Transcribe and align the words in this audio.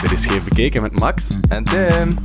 Dit 0.00 0.12
is 0.12 0.22
Scheef 0.22 0.44
Bekeken 0.44 0.82
met 0.82 0.98
Max 1.00 1.40
en 1.48 1.64
Tim. 1.64 2.18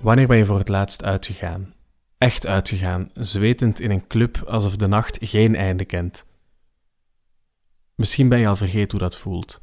Wanneer 0.00 0.26
ben 0.26 0.36
je 0.36 0.44
voor 0.44 0.58
het 0.58 0.68
laatst 0.68 1.04
uitgegaan? 1.04 1.74
Echt 2.18 2.46
uitgegaan, 2.46 3.10
zwetend 3.14 3.80
in 3.80 3.90
een 3.90 4.06
club 4.06 4.42
alsof 4.48 4.76
de 4.76 4.86
nacht 4.86 5.18
geen 5.20 5.54
einde 5.54 5.84
kent. 5.84 6.26
Misschien 7.94 8.28
ben 8.28 8.38
je 8.38 8.48
al 8.48 8.56
vergeten 8.56 8.90
hoe 8.90 9.08
dat 9.08 9.16
voelt. 9.16 9.62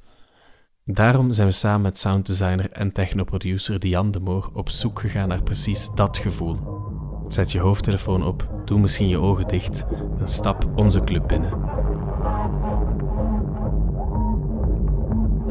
Daarom 0.83 1.31
zijn 1.31 1.47
we 1.47 1.53
samen 1.53 1.81
met 1.81 1.97
sounddesigner 1.97 2.71
en 2.71 2.91
technoproducer 2.91 3.79
Diane 3.79 4.09
de 4.09 4.19
Moor 4.19 4.49
op 4.53 4.69
zoek 4.69 4.99
gegaan 4.99 5.27
naar 5.27 5.43
precies 5.43 5.89
dat 5.95 6.17
gevoel. 6.17 6.59
Zet 7.27 7.51
je 7.51 7.59
hoofdtelefoon 7.59 8.23
op, 8.23 8.61
doe 8.65 8.79
misschien 8.79 9.07
je 9.07 9.17
ogen 9.17 9.47
dicht 9.47 9.85
en 10.19 10.27
stap 10.27 10.71
onze 10.75 11.03
club 11.03 11.27
binnen. 11.27 11.91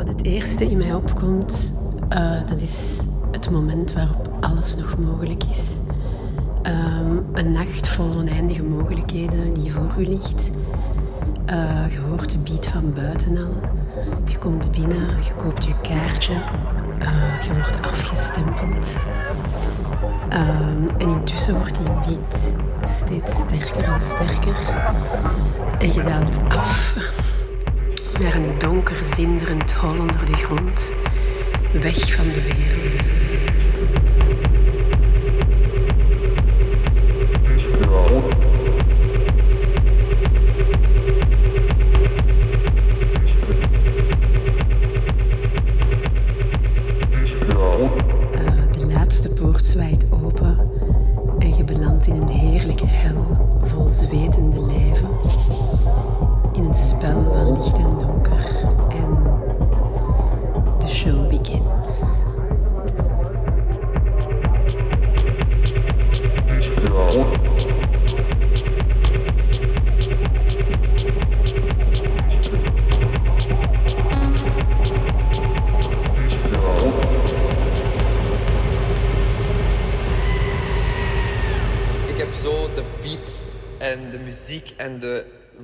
Wat 0.05 0.17
het 0.17 0.25
eerste 0.27 0.71
in 0.71 0.77
mij 0.77 0.95
opkomt, 0.95 1.75
uh, 2.13 2.41
dat 2.47 2.61
is 2.61 3.07
het 3.31 3.51
moment 3.51 3.93
waarop 3.93 4.31
alles 4.41 4.77
nog 4.77 4.99
mogelijk 4.99 5.45
is. 5.45 5.77
Um, 6.63 7.27
een 7.33 7.53
nacht 7.53 7.89
vol 7.89 8.17
oneindige 8.17 8.63
mogelijkheden 8.63 9.55
die 9.55 9.73
voor 9.73 9.95
u 9.99 10.07
ligt. 10.07 10.51
Uh, 11.51 11.93
je 11.93 11.99
hoort 12.09 12.31
de 12.31 12.39
beat 12.39 12.67
van 12.67 12.93
buiten 12.93 13.37
al. 13.37 13.55
Je 14.25 14.39
komt 14.39 14.71
binnen, 14.71 15.07
je 15.25 15.35
koopt 15.37 15.65
je 15.65 15.75
kaartje, 15.83 16.35
uh, 17.03 17.41
je 17.41 17.53
wordt 17.55 17.83
afgestempeld. 17.83 18.89
Um, 20.33 20.89
en 20.99 21.09
intussen 21.09 21.55
wordt 21.55 21.77
die 21.77 22.17
beat 22.17 22.57
steeds 22.83 23.35
sterker 23.35 23.85
en 23.85 24.01
sterker. 24.01 24.57
En 25.79 25.93
je 25.93 26.03
daalt 26.03 26.41
af 26.49 26.95
naar 28.21 28.35
een 28.35 28.59
donker, 28.59 29.01
zinderend 29.15 29.73
hol 29.73 29.91
onder 29.91 30.25
de 30.27 30.35
grond, 30.35 30.95
weg 31.73 32.13
van 32.13 32.33
de 32.33 32.43
wereld. 32.43 33.11
zwaait 49.73 50.07
open 50.11 50.71
en 51.39 51.57
je 51.57 51.65
belandt 51.65 52.07
in 52.07 52.15
een 52.15 52.29
heerlijke 52.29 52.87
hel 52.87 53.27
vol 53.63 53.87
zwetende 53.87 54.32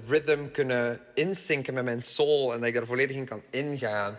rhythm 0.08 0.50
kunnen 0.52 1.00
insinken 1.14 1.74
met 1.74 1.84
mijn 1.84 2.02
soul 2.02 2.52
en 2.52 2.58
dat 2.58 2.68
ik 2.68 2.74
daar 2.74 2.86
volledig 2.86 3.16
in 3.16 3.24
kan 3.24 3.42
ingaan. 3.50 4.16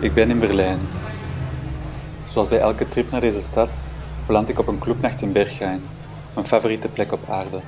Ik 0.00 0.14
ben 0.14 0.30
in 0.30 0.38
Berlijn. 0.38 0.99
Zoals 2.30 2.48
bij 2.48 2.58
elke 2.58 2.88
trip 2.88 3.10
naar 3.10 3.20
deze 3.20 3.42
stad, 3.42 3.88
beland 4.26 4.48
ik 4.48 4.58
op 4.58 4.68
een 4.68 4.78
clubnacht 4.78 5.22
in 5.22 5.32
Berghain, 5.32 5.82
mijn 6.34 6.46
favoriete 6.46 6.88
plek 6.88 7.12
op 7.12 7.30
aarde. 7.30 7.60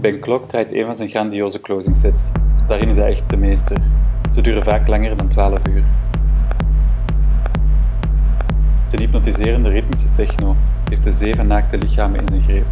Ben 0.00 0.20
Klok 0.20 0.48
draait 0.48 0.72
een 0.72 0.84
van 0.84 0.94
zijn 0.94 1.08
grandioze 1.08 1.60
closing 1.60 1.96
sets. 1.96 2.30
Daarin 2.66 2.88
is 2.88 2.96
hij 2.96 3.06
echt 3.06 3.30
de 3.30 3.36
meester. 3.36 3.76
Ze 4.32 4.40
duren 4.40 4.62
vaak 4.62 4.88
langer 4.88 5.16
dan 5.16 5.28
12 5.28 5.68
uur. 5.68 5.84
Zijn 8.84 9.00
hypnotiserende 9.00 9.68
ritmische 9.68 10.12
techno 10.12 10.56
heeft 10.88 11.04
de 11.04 11.12
zeven 11.12 11.46
naakte 11.46 11.78
lichamen 11.78 12.20
in 12.20 12.28
zijn 12.28 12.42
greep. 12.42 12.66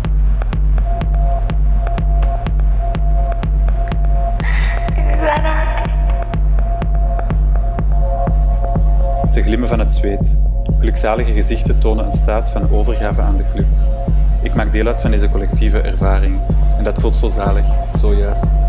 Ze 9.33 9.43
glimmen 9.43 9.69
van 9.69 9.79
het 9.79 9.93
zweet, 9.93 10.39
Gelukzalige 10.79 11.33
gezichten 11.33 11.79
tonen 11.79 12.05
een 12.05 12.13
staat 12.13 12.51
van 12.51 12.71
overgave 12.71 13.21
aan 13.21 13.37
de 13.37 13.45
club. 13.53 13.67
Ik 14.43 14.55
maak 14.55 14.73
deel 14.73 14.87
uit 14.87 15.01
van 15.01 15.11
deze 15.11 15.31
collectieve 15.31 15.81
ervaring 15.81 16.41
en 16.79 16.85
dat 16.85 17.01
voelt 17.01 17.17
zo 17.17 17.29
zalig, 17.29 17.67
zo 17.99 18.15
juist. 18.15 18.63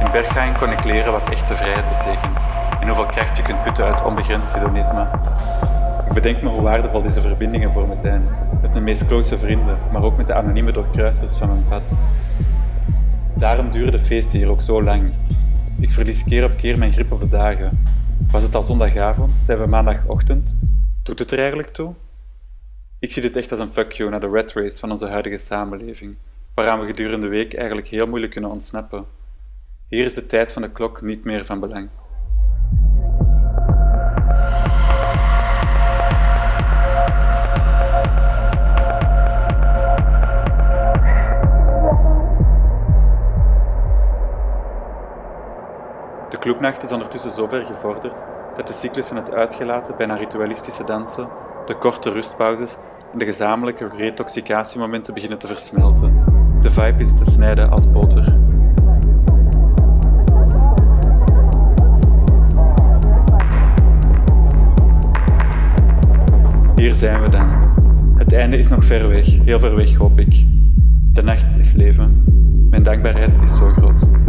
In 0.00 0.10
Berghain 0.12 0.58
kon 0.58 0.70
ik 0.70 0.84
leren 0.84 1.12
wat 1.12 1.28
echte 1.30 1.56
vrijheid 1.56 1.88
betekent 1.88 2.58
hoeveel 2.88 3.06
kracht 3.06 3.36
je 3.36 3.42
kunt 3.42 3.62
putten 3.62 3.84
uit 3.84 4.04
onbegrensd 4.04 4.54
hedonisme. 4.54 5.08
Ik 6.06 6.12
bedenk 6.14 6.42
me 6.42 6.48
hoe 6.48 6.62
waardevol 6.62 7.02
deze 7.02 7.20
verbindingen 7.20 7.72
voor 7.72 7.88
me 7.88 7.96
zijn, 7.96 8.22
met 8.62 8.70
mijn 8.70 8.84
meest 8.84 9.06
close 9.06 9.38
vrienden, 9.38 9.78
maar 9.92 10.02
ook 10.02 10.16
met 10.16 10.26
de 10.26 10.34
anonieme 10.34 10.72
doorkruisers 10.72 11.36
van 11.36 11.48
mijn 11.48 11.64
pad. 11.68 11.82
Daarom 13.34 13.70
duren 13.70 13.92
de 13.92 13.98
feesten 13.98 14.38
hier 14.38 14.48
ook 14.48 14.60
zo 14.60 14.82
lang. 14.82 15.12
Ik 15.80 15.92
verlies 15.92 16.24
keer 16.24 16.44
op 16.44 16.56
keer 16.56 16.78
mijn 16.78 16.92
grip 16.92 17.12
op 17.12 17.20
de 17.20 17.28
dagen. 17.28 17.78
Was 18.30 18.42
het 18.42 18.54
al 18.54 18.62
zondagavond? 18.62 19.32
Zijn 19.42 19.58
we 19.58 19.66
maandagochtend? 19.66 20.56
Doet 21.02 21.18
het 21.18 21.30
er 21.30 21.38
eigenlijk 21.38 21.68
toe? 21.68 21.94
Ik 22.98 23.12
zie 23.12 23.22
dit 23.22 23.36
echt 23.36 23.50
als 23.50 23.60
een 23.60 23.70
fuck 23.70 23.92
you 23.92 24.10
naar 24.10 24.20
de 24.20 24.30
red 24.30 24.52
race 24.52 24.78
van 24.78 24.90
onze 24.90 25.06
huidige 25.06 25.36
samenleving, 25.36 26.16
waaraan 26.54 26.80
we 26.80 26.86
gedurende 26.86 27.26
de 27.26 27.34
week 27.34 27.54
eigenlijk 27.54 27.88
heel 27.88 28.06
moeilijk 28.06 28.32
kunnen 28.32 28.50
ontsnappen. 28.50 29.04
Hier 29.88 30.04
is 30.04 30.14
de 30.14 30.26
tijd 30.26 30.52
van 30.52 30.62
de 30.62 30.70
klok 30.70 31.02
niet 31.02 31.24
meer 31.24 31.44
van 31.44 31.60
belang. 31.60 31.88
De 46.28 46.38
clubnacht 46.38 46.82
is 46.82 46.92
ondertussen 46.92 47.30
zover 47.30 47.64
gevorderd 47.64 48.14
dat 48.54 48.66
de 48.66 48.72
cyclus 48.72 49.08
van 49.08 49.16
het 49.16 49.32
uitgelaten, 49.32 49.96
bijna 49.96 50.14
ritualistische 50.14 50.84
dansen, 50.84 51.28
de 51.66 51.74
korte 51.78 52.10
rustpauzes 52.10 52.76
en 53.12 53.18
de 53.18 53.24
gezamenlijke 53.24 53.88
retoxicatiemomenten 53.96 55.14
beginnen 55.14 55.38
te 55.38 55.46
versmelten. 55.46 56.24
De 56.60 56.70
vibe 56.70 57.02
is 57.02 57.14
te 57.14 57.24
snijden 57.24 57.70
als 57.70 57.90
boter. 57.90 58.36
Hier 66.76 66.94
zijn 66.94 67.22
we 67.22 67.28
dan. 67.28 67.48
Het 68.16 68.32
einde 68.32 68.56
is 68.56 68.68
nog 68.68 68.84
ver 68.84 69.08
weg, 69.08 69.26
heel 69.44 69.58
ver 69.58 69.74
weg 69.74 69.94
hoop 69.94 70.18
ik. 70.18 70.44
De 71.12 71.22
nacht 71.22 71.56
is 71.56 71.72
leven. 71.72 72.24
Mijn 72.70 72.82
dankbaarheid 72.82 73.38
is 73.42 73.56
zo 73.56 73.66
groot. 73.66 74.27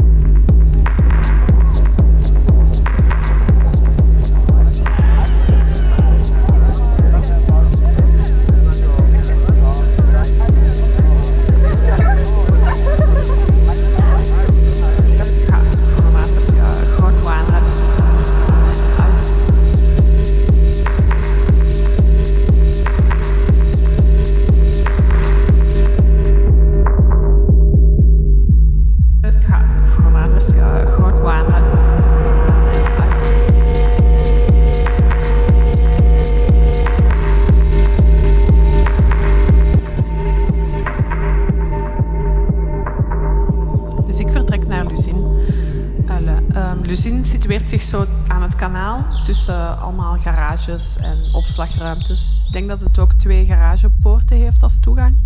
Concentreert 47.50 47.82
zich 47.82 48.00
zo 48.00 48.06
aan 48.28 48.42
het 48.42 48.56
kanaal 48.56 49.06
tussen 49.24 49.80
allemaal 49.80 50.18
garages 50.18 50.98
en 50.98 51.18
opslagruimtes. 51.34 52.42
Ik 52.48 52.54
denk 52.54 52.68
dat 52.68 52.80
het 52.80 53.00
ook 53.00 53.14
twee 53.14 53.46
garagepoorten 53.46 54.38
heeft 54.38 54.64
als 54.64 54.80
toegang. 54.80 55.18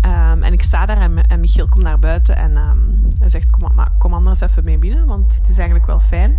Ehm, 0.00 0.42
en 0.42 0.52
ik 0.52 0.62
sta 0.62 0.86
daar 0.86 1.10
en, 1.28 1.40
Michiel 1.40 1.68
komt 1.68 1.84
naar 1.84 1.98
buiten 1.98 2.36
en 2.36 2.56
ehm, 2.56 2.78
hij 3.18 3.28
zegt: 3.28 3.50
kom, 3.50 3.74
maar, 3.74 3.90
kom 3.98 4.14
anders 4.14 4.40
even 4.40 4.64
mee 4.64 4.78
binnen, 4.78 5.06
want 5.06 5.34
het 5.34 5.48
is 5.48 5.56
eigenlijk 5.56 5.86
wel 5.86 6.00
fijn. 6.00 6.38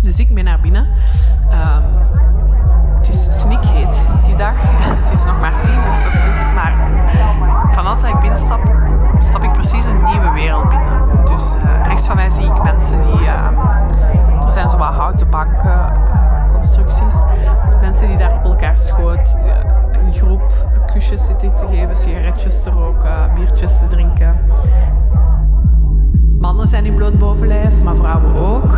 Dus 0.00 0.18
ik 0.18 0.34
ben 0.34 0.44
naar 0.44 0.60
binnen. 0.60 0.88
Um, 1.50 1.84
het 2.96 3.08
is 3.08 3.40
snikheet 3.40 4.06
die 4.24 4.36
dag. 4.36 4.56
Het 5.00 5.10
is 5.10 5.24
nog 5.24 5.40
maar 5.40 5.62
tien 5.62 5.74
uur 5.74 6.12
ochtends. 6.14 6.52
Maar 6.54 6.74
van 7.72 7.86
als 7.86 8.02
ik 8.02 8.18
binnenstap, 8.18 8.83
stap 9.24 9.44
ik 9.44 9.52
precies 9.52 9.84
een 9.84 10.04
nieuwe 10.04 10.30
wereld 10.34 10.68
binnen. 10.68 11.24
Dus 11.24 11.56
uh, 11.56 11.86
rechts 11.86 12.06
van 12.06 12.16
mij 12.16 12.30
zie 12.30 12.44
ik 12.44 12.62
mensen 12.62 13.02
die... 13.02 13.20
Uh, 13.20 13.48
er 14.44 14.50
zijn 14.50 14.68
zo 14.68 14.76
wat 14.76 14.94
houten 14.94 15.30
banken, 15.30 15.92
uh, 16.08 16.46
constructies. 16.52 17.22
Mensen 17.80 18.08
die 18.08 18.16
daar 18.16 18.32
op 18.36 18.44
elkaar 18.44 18.76
schoot, 18.78 19.38
in 20.06 20.12
groep 20.12 20.52
kusjes 20.92 21.24
zitten 21.24 21.54
te 21.54 21.66
geven, 21.66 21.96
sigaretjes 21.96 22.62
te 22.62 22.70
roken, 22.70 23.34
biertjes 23.34 23.78
te 23.78 23.86
drinken. 23.88 24.38
Mannen 26.38 26.68
zijn 26.68 26.84
in 26.84 26.94
bloot 26.94 27.18
bovenlijf, 27.18 27.82
maar 27.82 27.94
vrouwen 27.94 28.36
ook. 28.36 28.74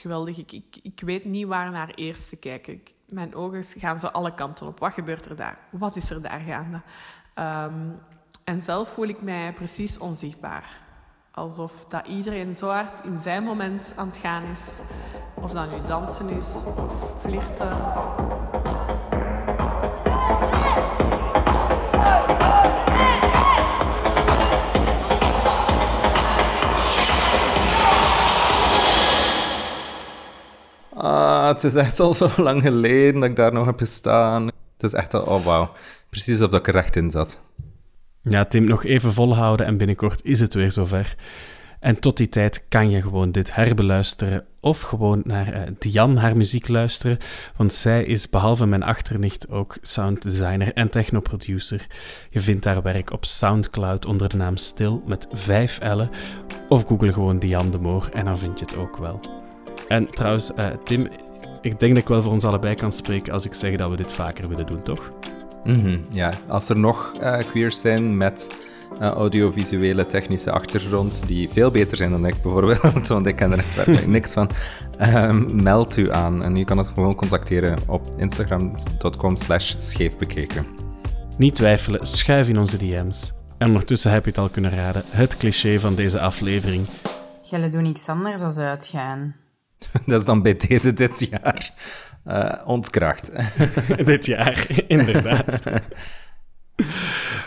Geweldig. 0.00 0.38
Ik, 0.38 0.52
ik, 0.52 0.78
ik 0.82 1.00
weet 1.04 1.24
niet 1.24 1.46
waar 1.46 1.70
naar 1.70 1.92
eerst 1.94 2.28
te 2.28 2.36
kijken. 2.36 2.82
mijn 3.06 3.34
ogen 3.34 3.64
gaan 3.64 3.98
zo 3.98 4.06
alle 4.06 4.34
kanten 4.34 4.66
op. 4.66 4.78
Wat 4.78 4.92
gebeurt 4.92 5.26
er 5.26 5.36
daar? 5.36 5.58
Wat 5.70 5.96
is 5.96 6.10
er 6.10 6.22
daar 6.22 6.40
gaande? 6.40 6.80
Um, 7.34 7.98
en 8.44 8.62
zelf 8.62 8.88
voel 8.88 9.06
ik 9.06 9.22
mij 9.22 9.52
precies 9.52 9.98
onzichtbaar. 9.98 10.80
Alsof 11.30 11.84
dat 11.84 12.06
iedereen 12.06 12.54
zo 12.54 12.68
hard 12.68 13.04
in 13.04 13.18
zijn 13.18 13.42
moment 13.42 13.92
aan 13.96 14.06
het 14.06 14.16
gaan 14.16 14.44
is. 14.44 14.72
Of 15.34 15.52
dat 15.52 15.70
nu 15.70 15.80
dansen 15.86 16.28
is 16.28 16.64
of 16.76 17.20
flirten. 17.20 17.78
Het 31.52 31.64
is 31.64 31.74
echt 31.74 32.00
al 32.00 32.14
zo 32.14 32.28
lang 32.42 32.62
geleden 32.62 33.20
dat 33.20 33.30
ik 33.30 33.36
daar 33.36 33.52
nog 33.52 33.66
heb 33.66 33.78
gestaan. 33.78 34.46
Het 34.46 34.82
is 34.82 34.92
echt 34.92 35.14
al, 35.14 35.22
oh 35.22 35.44
wauw. 35.44 35.72
Precies 36.10 36.40
alsof 36.40 36.58
ik 36.58 36.66
er 36.66 36.72
recht 36.72 36.96
in 36.96 37.10
zat. 37.10 37.40
Ja, 38.22 38.44
Tim, 38.44 38.64
nog 38.64 38.84
even 38.84 39.12
volhouden 39.12 39.66
en 39.66 39.76
binnenkort 39.76 40.20
is 40.24 40.40
het 40.40 40.54
weer 40.54 40.72
zover. 40.72 41.16
En 41.80 42.00
tot 42.00 42.16
die 42.16 42.28
tijd 42.28 42.64
kan 42.68 42.90
je 42.90 43.02
gewoon 43.02 43.32
dit 43.32 43.54
herbeluisteren 43.54 44.44
of 44.60 44.80
gewoon 44.80 45.22
naar 45.24 45.68
uh, 45.94 46.16
haar 46.16 46.36
muziek 46.36 46.68
luisteren, 46.68 47.18
want 47.56 47.74
zij 47.74 48.04
is 48.04 48.28
behalve 48.28 48.66
mijn 48.66 48.82
achternicht 48.82 49.50
ook 49.50 49.76
sounddesigner 49.82 50.72
en 50.72 50.90
technoproducer. 50.90 51.86
Je 52.30 52.40
vindt 52.40 52.64
haar 52.64 52.82
werk 52.82 53.12
op 53.12 53.24
Soundcloud 53.24 54.06
onder 54.06 54.28
de 54.28 54.36
naam 54.36 54.56
Stil 54.56 55.02
met 55.06 55.26
5 55.32 55.78
L'en 55.82 56.10
of 56.68 56.84
google 56.86 57.12
gewoon 57.12 57.38
Diane 57.38 57.70
de 57.70 57.78
Moor 57.78 58.08
en 58.12 58.24
dan 58.24 58.38
vind 58.38 58.58
je 58.58 58.64
het 58.64 58.76
ook 58.76 58.96
wel. 58.96 59.20
En 59.88 60.10
trouwens, 60.10 60.52
uh, 60.56 60.66
Tim, 60.84 61.08
ik 61.60 61.78
denk 61.78 61.94
dat 61.94 62.02
ik 62.02 62.08
wel 62.08 62.22
voor 62.22 62.32
ons 62.32 62.44
allebei 62.44 62.74
kan 62.74 62.92
spreken 62.92 63.32
als 63.32 63.44
ik 63.44 63.54
zeg 63.54 63.76
dat 63.76 63.90
we 63.90 63.96
dit 63.96 64.12
vaker 64.12 64.48
willen 64.48 64.66
doen, 64.66 64.82
toch? 64.82 65.12
Mm 65.64 66.00
ja, 66.12 66.32
als 66.48 66.68
er 66.68 66.78
nog 66.78 67.12
uh, 67.20 67.38
queers 67.38 67.80
zijn 67.80 68.16
met 68.16 68.56
uh, 69.00 69.08
audiovisuele 69.08 70.06
technische 70.06 70.50
achtergrond 70.50 71.22
die 71.26 71.48
veel 71.48 71.70
beter 71.70 71.96
zijn 71.96 72.10
dan 72.10 72.26
ik 72.26 72.34
bijvoorbeeld, 72.42 73.08
want 73.08 73.26
ik 73.26 73.36
ken 73.36 73.52
er 73.52 73.58
echt 73.58 73.74
werkelijk 73.74 74.06
niks 74.18 74.32
van, 74.32 74.50
um, 75.00 75.62
meld 75.62 75.96
u 75.96 76.12
aan. 76.12 76.44
En 76.44 76.56
je 76.56 76.64
kan 76.64 76.78
ons 76.78 76.88
gewoon 76.88 77.14
contacteren 77.14 77.78
op 77.86 78.08
instagram.com 78.16 79.36
slash 79.36 79.74
scheefbekeken. 79.78 80.66
Niet 81.38 81.54
twijfelen, 81.54 82.06
schuif 82.06 82.48
in 82.48 82.58
onze 82.58 82.76
DM's. 82.76 83.32
En 83.58 83.66
ondertussen 83.66 84.10
heb 84.10 84.24
je 84.24 84.30
het 84.30 84.38
al 84.38 84.48
kunnen 84.48 84.70
raden, 84.70 85.02
het 85.06 85.36
cliché 85.36 85.80
van 85.80 85.94
deze 85.94 86.20
aflevering. 86.20 86.86
Jullie 87.42 87.68
doen 87.68 87.82
niks 87.82 88.08
anders 88.08 88.40
dan 88.40 88.58
uitgaan. 88.58 89.39
Dat 90.06 90.20
is 90.20 90.26
dan 90.26 90.42
bij 90.42 90.56
deze 90.56 90.92
dit 90.92 91.28
jaar 91.30 91.72
uh, 92.26 92.52
ontkracht. 92.64 93.32
dit 94.04 94.26
jaar, 94.26 94.66
inderdaad. 94.86 95.62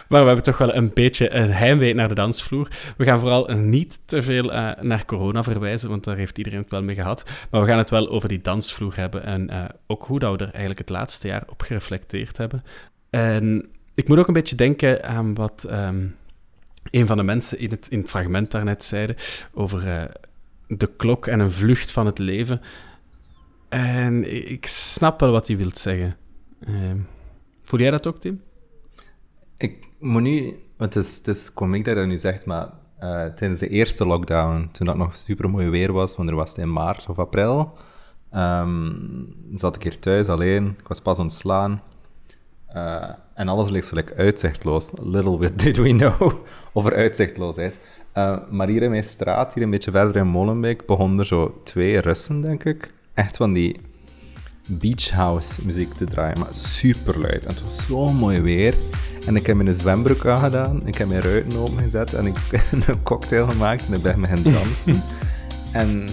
Maar 0.07 0.21
we 0.21 0.27
hebben 0.27 0.43
toch 0.43 0.57
wel 0.57 0.75
een 0.75 0.93
beetje 0.93 1.33
een 1.33 1.51
heimwee 1.51 1.93
naar 1.93 2.07
de 2.07 2.15
dansvloer. 2.15 2.67
We 2.97 3.03
gaan 3.03 3.19
vooral 3.19 3.45
niet 3.47 3.99
te 4.05 4.21
veel 4.21 4.53
uh, 4.53 4.71
naar 4.81 5.05
corona 5.05 5.43
verwijzen, 5.43 5.89
want 5.89 6.03
daar 6.03 6.15
heeft 6.15 6.37
iedereen 6.37 6.59
het 6.59 6.71
wel 6.71 6.83
mee 6.83 6.95
gehad. 6.95 7.29
Maar 7.49 7.61
we 7.61 7.67
gaan 7.67 7.77
het 7.77 7.89
wel 7.89 8.09
over 8.09 8.29
die 8.29 8.41
dansvloer 8.41 8.95
hebben 8.95 9.23
en 9.23 9.51
uh, 9.51 9.65
ook 9.87 10.03
hoe 10.03 10.19
dat 10.19 10.31
we 10.31 10.37
er 10.37 10.51
eigenlijk 10.51 10.79
het 10.79 10.89
laatste 10.89 11.27
jaar 11.27 11.43
op 11.47 11.61
gereflecteerd 11.61 12.37
hebben. 12.37 12.63
En 13.09 13.69
ik 13.93 14.07
moet 14.07 14.17
ook 14.17 14.27
een 14.27 14.33
beetje 14.33 14.55
denken 14.55 15.03
aan 15.03 15.33
wat 15.33 15.65
um, 15.71 16.15
een 16.91 17.07
van 17.07 17.17
de 17.17 17.23
mensen 17.23 17.59
in 17.59 17.69
het, 17.69 17.87
in 17.89 17.99
het 17.99 18.09
fragment 18.09 18.51
daarnet 18.51 18.83
zeiden 18.83 19.15
over 19.53 20.09
de 20.67 20.95
klok 20.97 21.27
en 21.27 21.39
een 21.39 21.51
vlucht 21.51 21.91
van 21.91 22.05
het 22.05 22.19
leven. 22.19 22.61
En 23.69 24.33
ik 24.51 24.65
snap 24.67 25.19
wel 25.19 25.31
wat 25.31 25.47
hij 25.47 25.57
wilt 25.57 25.77
zeggen. 25.77 26.17
Uh, 26.67 26.91
voel 27.63 27.79
jij 27.79 27.91
dat 27.91 28.07
ook, 28.07 28.19
Tim? 28.19 28.41
Ik 29.57 29.87
moet 29.99 30.21
nu... 30.21 30.55
Het 30.77 30.95
is, 30.95 31.17
het 31.17 31.27
is 31.27 31.53
komiek 31.53 31.85
dat 31.85 31.97
je 31.97 32.03
nu 32.05 32.17
zegt, 32.17 32.45
maar 32.45 32.69
uh, 32.99 33.25
tijdens 33.25 33.59
de 33.59 33.67
eerste 33.67 34.05
lockdown, 34.05 34.69
toen 34.71 34.85
dat 34.85 34.97
nog 34.97 35.15
super 35.15 35.49
mooi 35.49 35.69
weer 35.69 35.93
was, 35.93 36.15
want 36.15 36.29
er 36.29 36.35
was 36.35 36.49
het 36.49 36.57
in 36.57 36.73
maart 36.73 37.09
of 37.09 37.19
april, 37.19 37.77
um, 38.33 39.35
zat 39.55 39.75
ik 39.75 39.83
hier 39.83 39.99
thuis 39.99 40.27
alleen. 40.27 40.75
Ik 40.79 40.87
was 40.87 40.99
pas 40.99 41.19
ontslaan. 41.19 41.81
Uh, 42.75 43.09
en 43.33 43.47
alles 43.47 43.69
leek 43.69 43.83
zo 43.83 43.95
like, 43.95 44.15
uitzichtloos. 44.15 44.89
Little 45.01 45.37
bit 45.37 45.59
did 45.59 45.77
we 45.77 45.89
know 45.89 46.31
over 46.73 46.95
uitzichtloosheid. 46.95 47.79
Uh, 48.17 48.37
maar 48.49 48.67
hier 48.67 48.81
in 48.81 48.89
mijn 48.89 49.03
straat, 49.03 49.53
hier 49.53 49.63
een 49.63 49.69
beetje 49.69 49.91
verder 49.91 50.15
in 50.15 50.27
Molenbeek, 50.27 50.85
begonnen 50.85 51.19
er 51.19 51.25
zo 51.25 51.61
twee 51.63 51.99
Russen, 51.99 52.41
denk 52.41 52.63
ik. 52.63 52.93
Echt 53.13 53.37
van 53.37 53.53
die 53.53 53.79
beach 54.67 55.09
house 55.09 55.65
muziek 55.65 55.93
te 55.93 56.05
draaien, 56.05 56.39
maar 56.39 56.55
super 56.55 57.19
luid. 57.19 57.45
En 57.45 57.53
het 57.53 57.63
was 57.63 57.85
zo 57.85 58.07
mooi 58.07 58.41
weer. 58.41 58.73
En 59.25 59.35
ik 59.35 59.47
heb 59.47 59.55
mijn 59.55 59.73
zwembroek 59.73 60.25
aangedaan, 60.25 60.87
ik 60.87 60.97
heb 60.97 61.07
mijn 61.07 61.21
ruiten 61.21 61.59
opengezet 61.59 62.13
en 62.13 62.25
ik 62.25 62.37
heb 62.51 62.87
een 62.87 63.03
cocktail 63.03 63.47
gemaakt 63.47 63.85
en 63.87 63.93
ik 63.93 64.01
ben 64.01 64.19
met 64.19 64.29
hen 64.29 64.43
dansen. 64.43 65.03
en 65.71 66.07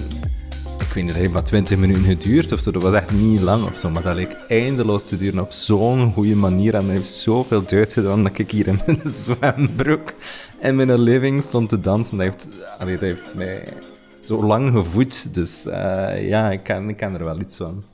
ik 0.90 0.96
weet 0.96 1.04
niet, 1.04 1.12
het 1.12 1.22
heeft 1.22 1.32
maar 1.32 1.44
20 1.44 1.78
minuten 1.78 2.04
geduurd 2.04 2.52
of 2.52 2.60
zo. 2.60 2.70
Dat 2.70 2.82
was 2.82 2.94
echt 2.94 3.10
niet 3.10 3.40
lang 3.40 3.64
of 3.64 3.78
zo. 3.78 3.90
Maar 3.90 4.02
dat 4.02 4.14
leek 4.14 4.36
eindeloos 4.48 5.04
te 5.04 5.16
duren 5.16 5.40
op 5.40 5.52
zo'n 5.52 6.12
goede 6.12 6.36
manier. 6.36 6.74
En 6.74 6.86
dat 6.86 6.90
heeft 6.90 7.10
zoveel 7.10 7.62
deugd 7.66 7.92
gedaan 7.92 8.22
dat 8.22 8.38
ik 8.38 8.50
hier 8.50 8.66
in 8.66 8.80
mijn 8.86 9.00
zwembroek 9.22 10.12
en 10.60 10.76
mijn 10.76 10.98
living 10.98 11.42
stond 11.42 11.68
te 11.68 11.80
dansen. 11.80 12.16
Dat 12.16 12.26
heeft, 12.26 12.48
allee, 12.78 12.98
dat 12.98 13.08
heeft 13.08 13.34
mij 13.34 13.68
zo 14.20 14.44
lang 14.44 14.72
gevoed. 14.72 15.34
Dus 15.34 15.66
uh, 15.66 16.28
ja, 16.28 16.50
ik 16.50 16.62
ken, 16.62 16.88
ik 16.88 16.96
ken 16.96 17.14
er 17.14 17.24
wel 17.24 17.40
iets 17.40 17.56
van. 17.56 17.84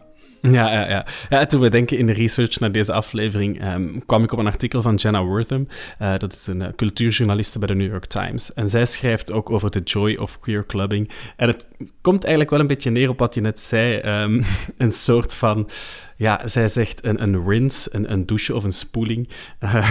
Ja, 0.40 0.72
ja, 0.72 0.88
ja. 0.88 1.06
ja, 1.28 1.46
toen 1.46 1.60
we 1.60 1.70
denken 1.70 1.98
in 1.98 2.06
de 2.06 2.12
research 2.12 2.60
naar 2.60 2.72
deze 2.72 2.92
aflevering, 2.92 3.74
um, 3.74 4.02
kwam 4.06 4.24
ik 4.24 4.32
op 4.32 4.38
een 4.38 4.46
artikel 4.46 4.82
van 4.82 4.94
Jenna 4.94 5.24
Wortham. 5.24 5.68
Uh, 6.02 6.16
dat 6.18 6.32
is 6.32 6.46
een 6.46 6.60
uh, 6.60 6.68
cultuurjournaliste 6.76 7.58
bij 7.58 7.68
de 7.68 7.74
New 7.74 7.90
York 7.90 8.06
Times. 8.06 8.52
En 8.52 8.68
zij 8.68 8.84
schrijft 8.84 9.32
ook 9.32 9.50
over 9.50 9.70
de 9.70 9.80
joy 9.80 10.14
of 10.14 10.38
queer 10.38 10.66
clubbing. 10.66 11.10
En 11.36 11.48
het 11.48 11.68
komt 12.00 12.20
eigenlijk 12.20 12.50
wel 12.50 12.60
een 12.60 12.66
beetje 12.66 12.90
neer 12.90 13.08
op 13.08 13.18
wat 13.18 13.34
je 13.34 13.40
net 13.40 13.60
zei. 13.60 14.00
Um, 14.22 14.42
een 14.78 14.92
soort 14.92 15.34
van, 15.34 15.68
ja, 16.16 16.48
zij 16.48 16.68
zegt 16.68 17.04
een, 17.04 17.22
een 17.22 17.48
rinse, 17.48 17.88
een, 17.92 18.12
een 18.12 18.26
douche 18.26 18.54
of 18.54 18.64
een 18.64 18.72
spoeling. 18.72 19.28
Uh, 19.60 19.90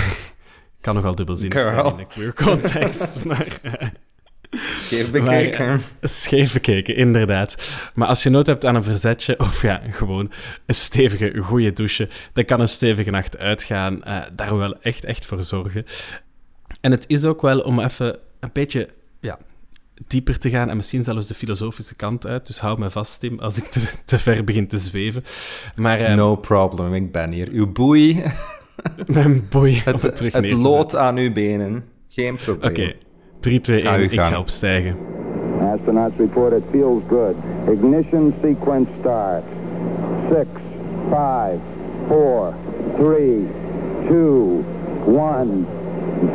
kan 0.81 0.95
nogal 0.95 1.15
dubbelzinnig 1.15 1.61
zijn 1.61 1.85
in 1.85 1.99
een 1.99 2.07
queer 2.07 2.33
context, 2.33 3.23
maar... 3.25 3.59
Scheef 4.77 5.11
bekeken. 5.11 5.67
Maar, 5.67 5.79
scheef 6.01 6.53
bekeken, 6.53 6.95
inderdaad. 6.95 7.55
Maar 7.93 8.07
als 8.07 8.23
je 8.23 8.29
nood 8.29 8.47
hebt 8.47 8.65
aan 8.65 8.75
een 8.75 8.83
verzetje, 8.83 9.39
of 9.47 9.61
ja, 9.61 9.81
gewoon 9.89 10.31
een 10.65 10.75
stevige, 10.75 11.41
goede 11.41 11.73
douche, 11.73 12.09
dan 12.33 12.45
kan 12.45 12.59
een 12.59 12.67
stevige 12.67 13.09
nacht 13.09 13.37
uitgaan. 13.37 14.01
Uh, 14.07 14.21
daar 14.35 14.57
wel 14.57 14.81
echt, 14.81 15.05
echt 15.05 15.25
voor 15.25 15.43
zorgen. 15.43 15.85
En 16.81 16.91
het 16.91 17.03
is 17.07 17.25
ook 17.25 17.41
wel 17.41 17.59
om 17.59 17.79
even 17.79 18.17
een 18.39 18.49
beetje 18.53 18.89
ja, 19.19 19.37
dieper 20.07 20.39
te 20.39 20.49
gaan 20.49 20.69
en 20.69 20.75
misschien 20.75 21.03
zelfs 21.03 21.27
de 21.27 21.33
filosofische 21.33 21.95
kant 21.95 22.27
uit. 22.27 22.47
Dus 22.47 22.59
hou 22.59 22.79
me 22.79 22.89
vast, 22.89 23.19
Tim, 23.19 23.39
als 23.39 23.57
ik 23.57 23.63
te, 23.63 23.81
te 24.05 24.19
ver 24.19 24.43
begin 24.43 24.67
te 24.67 24.77
zweven. 24.77 25.23
Maar, 25.75 26.09
um, 26.09 26.15
no 26.15 26.35
problem, 26.35 26.93
ik 26.93 27.11
ben 27.11 27.31
hier. 27.31 27.49
Uw 27.49 27.71
boei. 27.71 28.23
Mijn 29.05 29.47
boei. 29.49 29.81
Het, 29.85 30.19
het 30.19 30.51
lood 30.51 30.95
aan 30.95 31.17
uw 31.17 31.31
benen. 31.31 31.85
Geen 32.09 32.35
probleem. 32.35 32.71
Oké, 32.71 32.81
okay. 32.81 32.97
3, 33.45 33.59
2, 33.59 33.81
1, 33.81 34.01
ik 34.01 34.19
ga 34.19 34.39
opstijgen. 34.39 34.95
Astronauts 35.73 36.17
report 36.17 36.53
it 36.53 36.63
feels 36.71 37.03
good. 37.07 37.35
Ignition 37.69 38.33
sequence 38.41 38.89
start. 38.99 39.43
6, 40.29 40.45
5, 41.09 41.59
4, 42.07 42.53
3, 42.97 43.47
2, 44.07 44.63
1, 45.05 45.67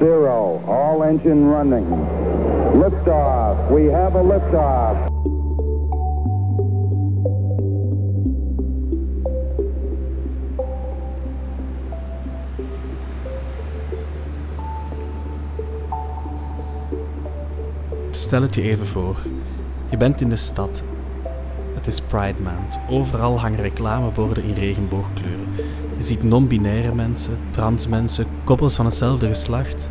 0. 0.00 0.62
All 0.66 1.02
engine 1.02 1.50
running. 1.50 1.86
Liftoff. 2.74 3.56
We 3.70 3.92
have 3.92 4.14
a 4.14 4.22
liftoff. 4.22 5.09
Stel 18.10 18.42
het 18.42 18.54
je 18.54 18.62
even 18.62 18.86
voor. 18.86 19.16
Je 19.90 19.96
bent 19.96 20.20
in 20.20 20.28
de 20.28 20.36
stad. 20.36 20.82
Het 21.74 21.86
is 21.86 22.00
Pride 22.00 22.42
Maand. 22.42 22.78
Overal 22.88 23.40
hangen 23.40 23.60
reclameborden 23.60 24.44
in 24.44 24.54
regenboogkleuren. 24.54 25.46
Je 25.96 26.02
ziet 26.02 26.22
non-binaire 26.22 26.94
mensen, 26.94 27.38
trans 27.50 27.86
mensen, 27.86 28.26
koppels 28.44 28.74
van 28.74 28.84
hetzelfde 28.84 29.26
geslacht. 29.26 29.90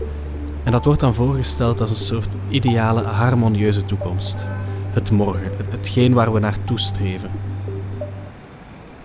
En 0.64 0.72
dat 0.72 0.86
wordt 0.86 1.00
dan 1.00 1.14
voorgesteld 1.14 1.82
als 1.82 1.90
een 1.90 1.96
soort 1.96 2.36
ideale, 2.50 3.02
harmonieuze 3.02 3.86
toekomst. 3.86 4.48
Het 4.92 5.12
morgen, 5.12 5.52
hetgeen 5.70 6.14
waar 6.14 6.34
we 6.34 6.40
naartoe 6.40 6.80
streven. 6.80 7.32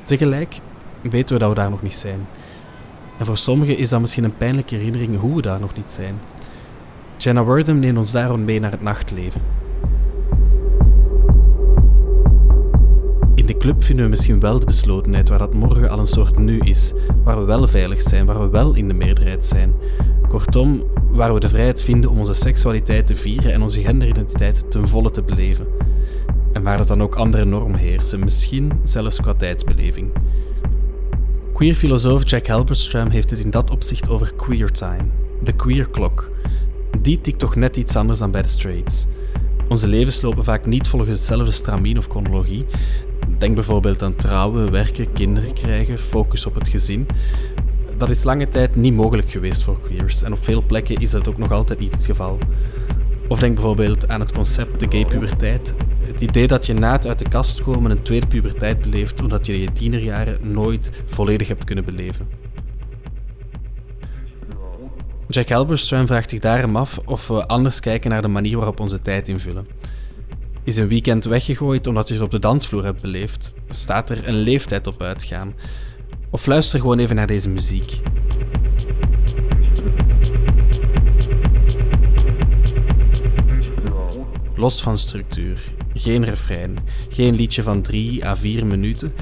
Tegelijk 0.05 0.61
weten 1.01 1.35
we 1.35 1.41
dat 1.41 1.49
we 1.49 1.55
daar 1.55 1.71
nog 1.71 1.83
niet 1.83 1.97
zijn. 1.97 2.27
En 3.19 3.27
voor 3.27 3.37
sommigen 3.37 3.79
is 3.79 3.89
dat 3.89 4.01
misschien 4.01 4.25
een 4.25 4.37
pijnlijke 4.37 4.77
herinnering 4.77 5.21
hoe 5.21 5.37
we 5.37 5.43
daar 5.43 5.61
nog 5.61 5.77
niet 5.77 5.93
zijn. 5.93 6.19
Jenna 7.17 7.45
Wortham 7.45 7.79
neemt 7.79 7.99
ons 7.99 8.13
daarom 8.13 8.45
mee 8.45 8.61
naar 8.61 8.71
het 8.71 8.83
nachtleven. 8.83 9.41
In 13.35 13.47
de 13.47 13.57
club 13.57 13.85
vinden 13.85 14.05
we 14.05 14.11
misschien 14.11 14.41
wel 14.41 14.59
de 14.59 14.67
beslotenheid 14.67 15.29
waar 15.29 15.39
dat 15.39 15.55
morgen 15.55 15.91
al 15.91 15.99
een 15.99 16.07
soort 16.07 16.39
nu 16.39 16.59
is, 16.59 16.93
waar 17.25 17.39
we 17.39 17.45
wel 17.45 17.67
veilig 17.67 18.03
zijn, 18.03 18.27
waar 18.27 18.41
we 18.41 18.49
wel 18.49 18.75
in 18.75 18.89
de 18.89 18.95
meerderheid 18.95 19.47
zijn. 19.47 19.75
Kortom, 20.29 20.83
waar 21.11 21.35
we 21.35 21.41
de 21.41 21.49
vrijheid 21.49 21.83
vinden 21.83 22.11
om 22.11 22.19
onze 22.19 22.35
seksualiteit 22.35 23.07
te 23.07 23.17
vieren 23.17 23.53
en 23.53 23.63
onze 23.63 23.81
genderidentiteit 23.81 24.71
ten 24.71 24.89
volle 24.89 25.11
te 25.11 25.23
beleven. 25.23 25.67
En 26.53 26.63
waar 26.63 26.79
dat 26.79 26.89
dan 26.89 27.03
ook 27.03 27.15
andere 27.15 27.45
normen 27.45 27.79
heersen, 27.79 28.21
misschien 28.21 28.73
zelfs 28.85 29.21
qua 29.21 29.35
tijdsbeleving. 29.35 30.11
Queer 31.53 31.75
filosoof 31.75 32.31
Jack 32.31 32.47
Halberstam 32.47 33.09
heeft 33.09 33.31
het 33.31 33.39
in 33.39 33.51
dat 33.51 33.71
opzicht 33.71 34.09
over 34.09 34.33
queer 34.35 34.71
time, 34.71 35.05
de 35.43 35.53
queer 35.53 35.89
klok. 35.89 36.31
Die 37.01 37.21
tikt 37.21 37.39
toch 37.39 37.57
net 37.57 37.77
iets 37.77 37.97
anders 37.97 38.19
dan 38.19 38.31
bij 38.31 38.43
de 38.43 38.49
straights. 38.49 39.07
Onze 39.69 39.89
levens 39.89 40.23
lopen 40.23 40.45
vaak 40.45 40.67
niet 40.67 40.89
volgens 40.89 41.11
hetzelfde 41.11 41.53
stramien 41.53 41.99
of 41.99 42.07
chronologie. 42.07 42.65
Denk 43.39 43.55
bijvoorbeeld 43.55 44.03
aan 44.03 44.17
trouwen, 44.17 44.71
werken, 44.71 45.13
kinderen 45.13 45.55
krijgen, 45.55 45.99
focus 45.99 46.47
op 46.47 46.55
het 46.55 46.69
gezin. 46.69 47.07
Dat 47.97 48.11
is 48.11 48.25
lange 48.25 48.49
tijd 48.49 48.77
niet 48.77 48.95
mogelijk 48.95 49.31
geweest 49.31 49.63
voor 49.63 49.81
queers 49.81 50.23
en 50.23 50.33
op 50.33 50.45
veel 50.45 50.63
plekken 50.63 50.97
is 50.97 51.11
dat 51.11 51.29
ook 51.29 51.39
nog 51.39 51.53
altijd 51.53 51.79
niet 51.79 51.95
het 51.95 52.05
geval. 52.05 52.39
Of 53.29 53.39
denk 53.39 53.55
bijvoorbeeld 53.55 54.09
aan 54.09 54.21
het 54.21 54.33
concept 54.33 54.81
de 54.81 54.87
gay 54.89 55.07
puberteit. 55.07 55.75
Het 56.01 56.21
idee 56.21 56.47
dat 56.47 56.67
je 56.67 56.75
na 56.75 56.93
het 56.93 57.07
uit 57.07 57.19
de 57.19 57.29
kast 57.29 57.63
komen 57.63 57.91
een 57.91 58.03
tweede 58.03 58.27
puberteit 58.27 58.81
beleeft 58.81 59.21
omdat 59.21 59.47
je 59.47 59.61
je 59.61 59.73
tienerjaren 59.73 60.39
nooit 60.53 61.03
volledig 61.05 61.49
hebt 61.49 61.65
kunnen 61.65 61.85
beleven. 61.85 62.44
Jack 65.29 65.49
Halberstam 65.49 66.07
vraagt 66.07 66.31
zich 66.31 66.41
daarom 66.41 66.77
af 66.77 67.01
of 67.05 67.29
we 67.29 67.47
anders 67.47 67.81
kijken 67.81 68.11
naar 68.11 68.23
de 68.23 68.29
manier 68.29 68.57
waarop 68.57 68.81
onze 68.81 69.01
tijd 69.01 69.29
invullen. 69.29 69.67
Is 70.65 70.77
een 70.77 70.89
weekend 70.89 71.25
weggegooid 71.25 71.87
omdat 71.87 72.09
je 72.09 72.15
het 72.15 72.23
op 72.23 72.31
de 72.31 72.39
dansvloer 72.39 72.85
hebt 72.85 73.03
beleefd? 73.03 73.55
Staat 73.69 74.11
er 74.11 74.29
een 74.29 74.35
leeftijd 74.35 74.87
op 74.87 75.03
uitgaan? 75.03 75.55
Of 76.31 76.47
luister 76.47 76.81
gewoon 76.81 76.99
even 76.99 77.17
naar 77.17 77.27
deze 77.27 77.49
muziek. 77.49 78.01
Los 84.57 84.83
van 84.83 84.99
structuur, 84.99 85.63
geen 85.95 86.25
refrein, 86.25 86.77
geen 87.11 87.35
liedje 87.35 87.63
van 87.63 87.83
3 87.83 88.27
à 88.27 88.35
4 88.35 88.67
minuten, 88.67 89.13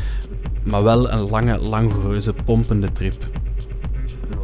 maar 0.62 0.82
wel 0.82 1.10
een 1.10 1.28
lange, 1.28 1.58
langoureuze, 1.58 2.34
pompende 2.44 2.92
trip. 2.92 3.41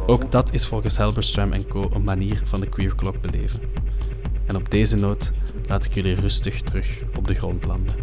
Ook 0.09 0.31
dat 0.31 0.53
is 0.53 0.65
volgens 0.65 0.97
Halberstram 0.97 1.67
Co. 1.67 1.89
een 1.93 2.03
manier 2.03 2.41
van 2.45 2.59
de 2.59 2.69
queer 2.69 2.95
klok 2.95 3.21
beleven. 3.21 3.59
En 4.45 4.55
op 4.55 4.71
deze 4.71 4.95
noot 4.95 5.31
laat 5.67 5.85
ik 5.85 5.93
jullie 5.93 6.15
rustig 6.15 6.61
terug 6.61 7.03
op 7.17 7.27
de 7.27 7.33
grond 7.33 7.65
landen. 7.65 7.95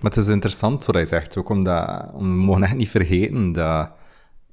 Maar 0.00 0.12
het 0.12 0.16
is 0.16 0.28
interessant 0.28 0.84
wat 0.84 0.94
hij 0.94 1.04
zegt, 1.04 1.36
ook 1.36 1.48
omdat 1.48 2.10
we 2.16 2.24
mogen 2.24 2.76
niet 2.76 2.88
vergeten 2.88 3.52
dat 3.52 3.90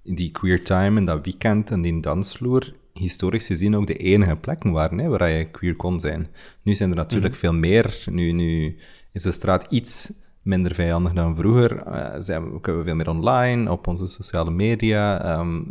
die 0.03 0.31
queer 0.31 0.63
time 0.63 0.99
en 0.99 1.05
dat 1.05 1.25
weekend 1.25 1.71
en 1.71 1.81
die 1.81 1.99
dansvloer 1.99 2.73
historisch 3.01 3.45
gezien 3.45 3.75
ook 3.75 3.87
de 3.87 3.97
enige 3.97 4.35
plekken 4.35 4.71
waren 4.71 4.97
hè, 4.97 5.07
waar 5.07 5.29
je 5.29 5.51
queer 5.51 5.75
kon 5.75 5.99
zijn. 5.99 6.27
Nu 6.61 6.75
zijn 6.75 6.89
er 6.89 6.95
natuurlijk 6.95 7.31
mhm. 7.31 7.41
veel 7.41 7.53
meer. 7.53 8.03
Nu, 8.11 8.31
nu 8.31 8.77
is 9.11 9.23
de 9.23 9.31
straat 9.31 9.71
iets 9.71 10.11
minder 10.41 10.73
vijandig 10.75 11.13
dan 11.13 11.35
vroeger. 11.35 11.87
Uh, 11.87 12.15
zijn, 12.17 12.61
kunnen 12.61 12.81
we 12.81 12.87
veel 12.87 12.95
meer 12.95 13.09
online, 13.09 13.71
op 13.71 13.87
onze 13.87 14.07
sociale 14.07 14.51
media. 14.51 15.37
Um, 15.39 15.67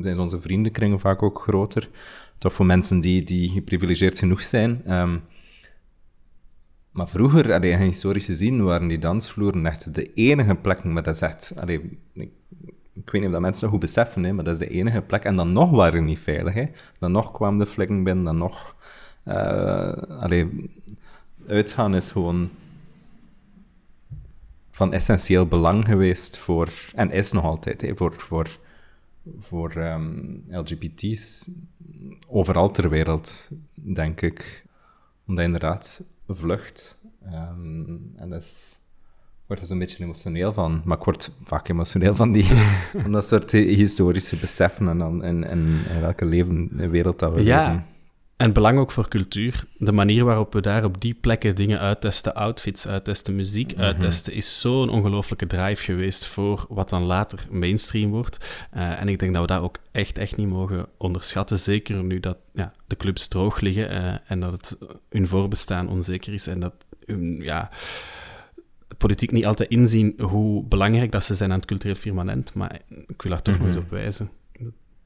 zijn 0.00 0.18
onze 0.18 0.40
vriendenkringen 0.40 1.00
vaak 1.00 1.22
ook 1.22 1.40
groter. 1.40 1.88
Toch 2.38 2.52
voor 2.52 2.66
mensen 2.66 3.00
die, 3.00 3.22
die 3.22 3.48
geprivilegeerd 3.48 4.18
genoeg 4.18 4.42
zijn. 4.42 4.92
Um, 4.94 5.22
maar 6.90 7.08
vroeger, 7.08 7.52
allee, 7.52 7.70
in 7.70 7.78
historische 7.78 8.36
zin, 8.36 8.62
waren 8.62 8.88
die 8.88 8.98
dansvloeren 8.98 9.66
echt 9.66 9.94
de 9.94 10.12
enige 10.14 10.54
plekken. 10.54 10.92
Maar 10.92 11.02
dat. 11.02 11.52
Allee, 11.56 11.98
ik, 12.12 12.30
ik 13.04 13.10
weet 13.10 13.20
niet 13.20 13.24
of 13.24 13.32
dat 13.32 13.40
mensen 13.40 13.62
nog 13.62 13.70
goed 13.70 13.80
beseffen, 13.80 14.24
hè, 14.24 14.32
maar 14.32 14.44
dat 14.44 14.52
is 14.52 14.68
de 14.68 14.74
enige 14.74 15.00
plek. 15.00 15.24
En 15.24 15.34
dan 15.34 15.52
nog 15.52 15.70
waren 15.70 16.00
we 16.00 16.06
niet 16.06 16.18
veilig. 16.18 16.54
Hè. 16.54 16.64
Dan 16.98 17.12
nog 17.12 17.32
kwam 17.32 17.58
de 17.58 17.66
vlekken 17.66 18.04
binnen, 18.04 18.24
dan 18.24 18.36
nog... 18.36 18.74
Uh, 19.24 19.92
uitgaan 21.46 21.94
is 21.94 22.10
gewoon 22.10 22.50
van 24.70 24.92
essentieel 24.92 25.46
belang 25.46 25.84
geweest 25.84 26.38
voor... 26.38 26.68
En 26.94 27.10
is 27.10 27.32
nog 27.32 27.44
altijd, 27.44 27.82
hè, 27.82 27.96
voor... 27.96 28.12
voor 28.12 28.58
voor 29.40 29.76
um, 29.76 30.44
LGBT's 30.48 31.50
overal 32.28 32.70
ter 32.70 32.88
wereld, 32.88 33.50
denk 33.74 34.20
ik. 34.20 34.64
Omdat 35.26 35.44
inderdaad 35.44 36.02
vlucht. 36.28 36.98
Um, 37.24 38.12
en 38.16 38.30
dat 38.30 38.42
is 38.42 38.78
word 39.50 39.62
er 39.62 39.68
zo'n 39.68 39.78
beetje 39.78 40.04
emotioneel 40.04 40.52
van. 40.52 40.82
Maar 40.84 40.98
ik 40.98 41.04
word 41.04 41.30
vaak 41.42 41.68
emotioneel 41.68 42.14
van, 42.14 42.32
die, 42.32 42.44
van 43.02 43.12
dat 43.12 43.24
soort 43.24 43.52
historische 43.52 44.36
beseffen 44.36 44.88
en, 44.88 44.98
dan, 44.98 45.22
en, 45.22 45.44
en, 45.44 45.84
welke 46.00 46.24
leven, 46.24 46.90
wereld 46.90 47.18
dat 47.18 47.32
we 47.32 47.44
ja. 47.44 47.66
leven. 47.66 47.84
En 48.36 48.52
belang 48.52 48.78
ook 48.78 48.92
voor 48.92 49.08
cultuur. 49.08 49.64
De 49.78 49.92
manier 49.92 50.24
waarop 50.24 50.52
we 50.52 50.60
daar 50.60 50.84
op 50.84 51.00
die 51.00 51.14
plekken 51.14 51.54
dingen 51.54 51.78
uittesten, 51.78 52.34
outfits 52.34 52.88
uittesten, 52.88 53.36
muziek 53.36 53.72
mhm. 53.72 53.82
uittesten, 53.82 54.32
is 54.32 54.60
zo'n 54.60 54.88
ongelooflijke 54.88 55.46
drive 55.46 55.82
geweest 55.84 56.26
voor 56.26 56.66
wat 56.68 56.90
dan 56.90 57.02
later 57.02 57.46
mainstream 57.50 58.10
wordt. 58.10 58.66
Uh, 58.76 59.00
en 59.00 59.08
ik 59.08 59.18
denk 59.18 59.32
dat 59.32 59.42
we 59.42 59.52
dat 59.52 59.62
ook 59.62 59.78
echt, 59.92 60.18
echt 60.18 60.36
niet 60.36 60.48
mogen 60.48 60.86
onderschatten. 60.96 61.58
Zeker 61.58 62.02
nu 62.02 62.20
dat 62.20 62.36
ja, 62.52 62.72
de 62.86 62.96
clubs 62.96 63.28
droog 63.28 63.60
liggen 63.60 63.92
uh, 63.92 64.14
en 64.26 64.40
dat 64.40 64.52
het 64.52 64.78
hun 65.10 65.26
voorbestaan 65.26 65.88
onzeker 65.88 66.32
is 66.32 66.46
en 66.46 66.60
dat 66.60 66.74
ja, 67.38 67.70
politiek 68.98 69.32
niet 69.32 69.46
altijd 69.46 69.70
inzien 69.70 70.14
hoe 70.22 70.64
belangrijk 70.64 71.12
dat 71.12 71.24
ze 71.24 71.34
zijn 71.34 71.50
aan 71.52 71.56
het 71.58 71.66
cultureel 71.66 71.94
firmament, 71.96 72.54
maar 72.54 72.80
ik 73.06 73.22
wil 73.22 73.30
daar 73.30 73.42
toch 73.42 73.56
nog 73.56 73.66
eens 73.66 73.76
mhm. 73.76 73.84
op 73.84 73.90
wijzen. 73.90 74.30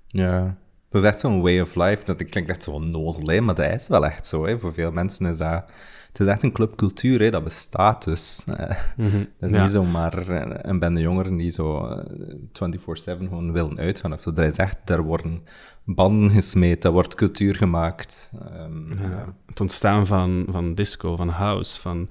Ja, 0.06 0.56
dat 0.88 1.02
is 1.02 1.08
echt 1.08 1.20
zo'n 1.20 1.42
way 1.42 1.60
of 1.60 1.74
life. 1.74 2.04
Dat 2.04 2.24
klinkt 2.28 2.50
echt 2.50 2.62
zo 2.62 2.78
nozel, 2.78 3.42
maar 3.42 3.54
dat 3.54 3.70
is 3.80 3.88
wel 3.88 4.06
echt 4.06 4.26
zo. 4.26 4.46
Hè. 4.46 4.58
Voor 4.58 4.74
veel 4.74 4.92
mensen 4.92 5.26
is 5.26 5.38
dat 5.38 5.64
het 6.08 6.20
is 6.26 6.26
echt 6.32 6.42
een 6.42 6.52
clubcultuur, 6.52 7.20
hè, 7.20 7.30
dat 7.30 7.44
bestaat 7.44 8.04
dus. 8.04 8.44
Eh, 8.56 8.76
Mhm. 8.96 9.16
Het 9.16 9.28
is 9.38 9.50
Ja. 9.50 9.60
niet 9.60 9.70
zomaar 9.70 10.28
een 10.28 10.68
een 10.68 10.78
bende 10.78 11.00
jongeren 11.00 11.36
die 11.36 11.50
zo 11.50 11.86
eh, 11.86 12.04
24-7 12.52 13.28
gewoon 13.28 13.52
willen 13.52 13.78
uitgaan. 13.78 14.12
Of 14.12 14.22
zo. 14.22 14.32
Dat 14.32 14.44
is 14.44 14.56
echt, 14.56 14.76
daar 14.84 15.02
worden 15.02 15.42
banden 15.84 16.30
gesmeed, 16.30 16.82
daar 16.82 16.92
wordt 16.92 17.14
cultuur 17.14 17.54
gemaakt. 17.54 18.30
Ehm, 18.54 18.92
Ja, 19.02 19.34
het 19.46 19.60
ontstaan 19.60 20.06
van, 20.06 20.46
van 20.50 20.74
disco, 20.74 21.16
van 21.16 21.28
house, 21.28 21.80
van 21.80 22.08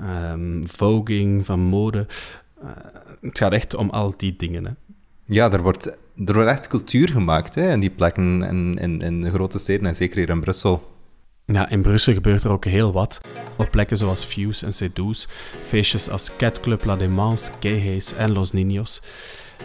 ehm 0.00 0.64
voging, 0.64 1.46
van 1.46 1.60
mode. 1.60 2.06
Eh, 2.62 2.68
het 3.20 3.38
gaat 3.38 3.52
echt 3.52 3.74
om 3.74 3.90
al 3.90 4.14
die 4.16 4.36
dingen. 4.36 4.64
Hè. 4.64 4.70
Ja, 5.24 5.52
er 5.52 5.62
wordt, 5.62 5.86
er 6.26 6.34
wordt 6.34 6.50
echt 6.50 6.68
cultuur 6.68 7.08
gemaakt 7.08 7.54
hè, 7.54 7.70
in 7.72 7.80
die 7.80 7.90
plekken 7.90 8.42
in, 8.42 8.78
in, 8.78 9.00
in 9.00 9.20
de 9.20 9.30
grote 9.30 9.58
steden 9.58 9.86
en 9.86 9.94
zeker 9.94 10.16
hier 10.16 10.28
in 10.28 10.40
Brussel. 10.40 10.94
Ja, 11.44 11.68
in 11.68 11.82
Brussel 11.82 12.12
gebeurt 12.12 12.44
er 12.44 12.50
ook 12.50 12.64
heel 12.64 12.92
wat. 12.92 13.20
Op 13.56 13.70
plekken 13.70 13.96
zoals 13.96 14.24
Fuse 14.24 14.66
en 14.66 14.72
Seduce, 14.74 15.28
feestjes 15.62 16.10
als 16.10 16.36
Cat 16.36 16.60
Club 16.60 16.84
La 16.84 16.96
Démence, 16.96 17.50
Gay 17.60 17.92
Haze 17.92 18.16
en 18.16 18.32
Los 18.32 18.52
Niños. 18.52 19.04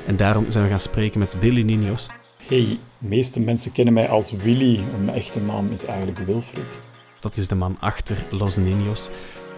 En 0.06 0.16
daarom 0.16 0.52
zijn 0.52 0.64
we 0.64 0.70
gaan 0.70 0.80
spreken 0.80 1.20
met 1.20 1.36
Billy 1.40 1.62
Niños. 1.76 2.21
Hey, 2.48 2.78
de 2.98 3.08
meeste 3.08 3.40
mensen 3.40 3.72
kennen 3.72 3.94
mij 3.94 4.10
als 4.10 4.32
Willy. 4.32 4.80
Mijn 5.04 5.18
echte 5.18 5.42
naam 5.42 5.72
is 5.72 5.86
eigenlijk 5.86 6.20
Wilfried. 6.20 6.82
Dat 7.20 7.38
is 7.38 7.48
de 7.48 7.56
man 7.56 7.78
achter 7.80 8.26
Los 8.32 8.58
Niños. 8.58 9.12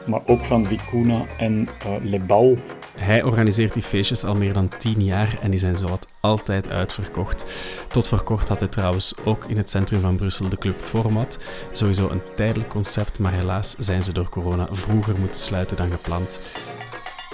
Maar 0.07 0.21
ook 0.25 0.45
van 0.45 0.67
Vicuna 0.67 1.25
en 1.37 1.67
eh 1.85 1.95
Le 2.01 2.19
Bal. 2.19 2.57
Hij 2.97 3.23
organiseert 3.23 3.73
die 3.73 3.81
feestjes 3.81 4.23
al 4.23 4.35
meer 4.35 4.53
dan 4.53 4.69
tien 4.77 5.03
jaar 5.03 5.37
en 5.41 5.51
die 5.51 5.59
zijn 5.59 5.75
zowat 5.75 6.07
altijd 6.19 6.69
uitverkocht. 6.69 7.45
Tot 7.87 8.07
voor 8.07 8.23
kort 8.23 8.47
had 8.47 8.59
hij 8.59 8.69
trouwens 8.69 9.13
ook 9.25 9.45
in 9.45 9.57
het 9.57 9.69
centrum 9.69 10.01
van 10.01 10.15
Brussel 10.15 10.49
de 10.49 10.57
Club 10.57 10.81
Format. 10.81 11.37
Sowieso 11.71 12.09
een 12.09 12.21
tijdelijk 12.35 12.69
concept, 12.69 13.19
maar 13.19 13.33
helaas 13.33 13.75
zijn 13.79 14.03
ze 14.03 14.11
door 14.11 14.29
corona 14.29 14.67
vroeger 14.71 15.19
moeten 15.19 15.39
sluiten 15.39 15.77
dan 15.77 15.91
gepland. 15.91 16.39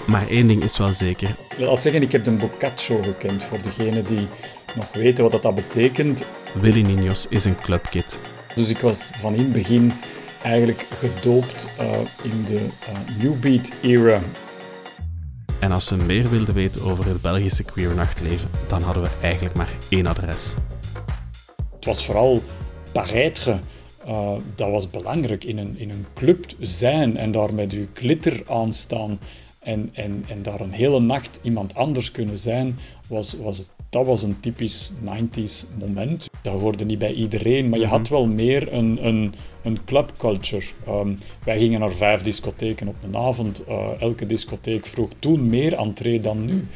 Maar 0.06 0.28
één 0.28 0.46
ding 0.46 0.64
is 0.64 0.78
wel 0.78 0.92
zeker. 0.92 1.36
Laat 1.58 1.82
zeggen, 1.82 2.02
ik 2.02 2.12
heb 2.12 2.24
de 2.24 2.30
Boccaccio 2.30 3.02
gekend. 3.02 3.44
Voor 3.44 3.62
degenen 3.62 4.06
die 4.06 4.28
nog 4.76 4.92
weten 4.92 5.30
wat 5.30 5.42
dat 5.42 5.54
betekent. 5.54 6.26
Willy 6.60 6.82
Niños 6.82 7.28
is 7.28 7.44
een 7.44 7.58
clubkid. 7.58 8.18
Dus 8.54 8.70
ik 8.70 8.78
was 8.78 9.10
van 9.20 9.34
in 9.34 9.42
het 9.42 9.52
begin 9.52 9.92
eigenlijk 10.42 10.86
gedoopt 10.90 11.68
eh, 11.78 11.90
in 12.22 12.44
de 12.44 12.68
eh, 12.86 13.22
New 13.22 13.40
Beat 13.40 13.72
era. 13.82 14.20
En 15.60 15.72
als 15.72 15.90
we 15.90 15.96
meer 15.96 16.30
wilden 16.30 16.54
weten 16.54 16.82
over 16.82 17.06
het 17.06 17.22
Belgische 17.22 17.64
queer 17.64 17.94
nachtleven, 17.94 18.48
dan 18.66 18.82
hadden 18.82 19.02
we 19.02 19.08
eigenlijk 19.22 19.54
maar 19.54 19.70
één 19.88 20.06
adres. 20.06 20.54
Het 21.74 21.84
was 21.84 22.04
vooral 22.04 22.42
paraître. 22.92 23.60
Eh, 24.04 24.36
dat 24.54 24.70
was 24.70 24.90
belangrijk 24.90 25.44
in 25.44 25.58
een, 25.58 25.78
in 25.78 25.90
een 25.90 26.06
club 26.14 26.44
zijn 26.60 27.16
en 27.16 27.30
daar 27.30 27.54
met 27.54 27.72
je 27.72 27.86
glitter 27.92 28.42
aan 28.48 28.72
staan 28.72 29.18
en, 29.60 29.90
en, 29.92 30.24
en 30.28 30.42
daar 30.42 30.60
een 30.60 30.72
hele 30.72 31.00
nacht 31.00 31.40
iemand 31.42 31.74
anders 31.74 32.10
kunnen 32.10 32.38
zijn, 32.38 32.78
was, 33.08 33.36
was, 33.36 33.70
dat 33.90 34.06
was 34.06 34.22
een 34.22 34.40
typisch 34.40 34.90
90s 35.04 35.78
moment. 35.78 36.30
Dat 36.42 36.60
hoorde 36.60 36.84
niet 36.84 36.98
bij 36.98 37.12
iedereen, 37.12 37.68
maar 37.68 37.78
je 37.78 37.86
had 37.86 38.08
wel 38.08 38.26
meer 38.26 38.72
een, 38.72 39.06
een, 39.06 39.34
een 39.62 39.84
clubculture. 39.84 40.66
Ehm, 40.86 41.14
wij 41.44 41.58
gingen 41.58 41.80
naar 41.80 41.92
vijf 41.92 42.22
discotheken 42.22 42.88
op 42.88 42.94
een 43.04 43.16
avond. 43.16 43.64
Eh, 43.64 44.00
elke 44.00 44.26
discotheek 44.26 44.86
vroeg 44.86 45.10
toen 45.18 45.46
meer 45.46 45.72
entree 45.72 46.20
dan 46.20 46.44
nu. 46.44 46.66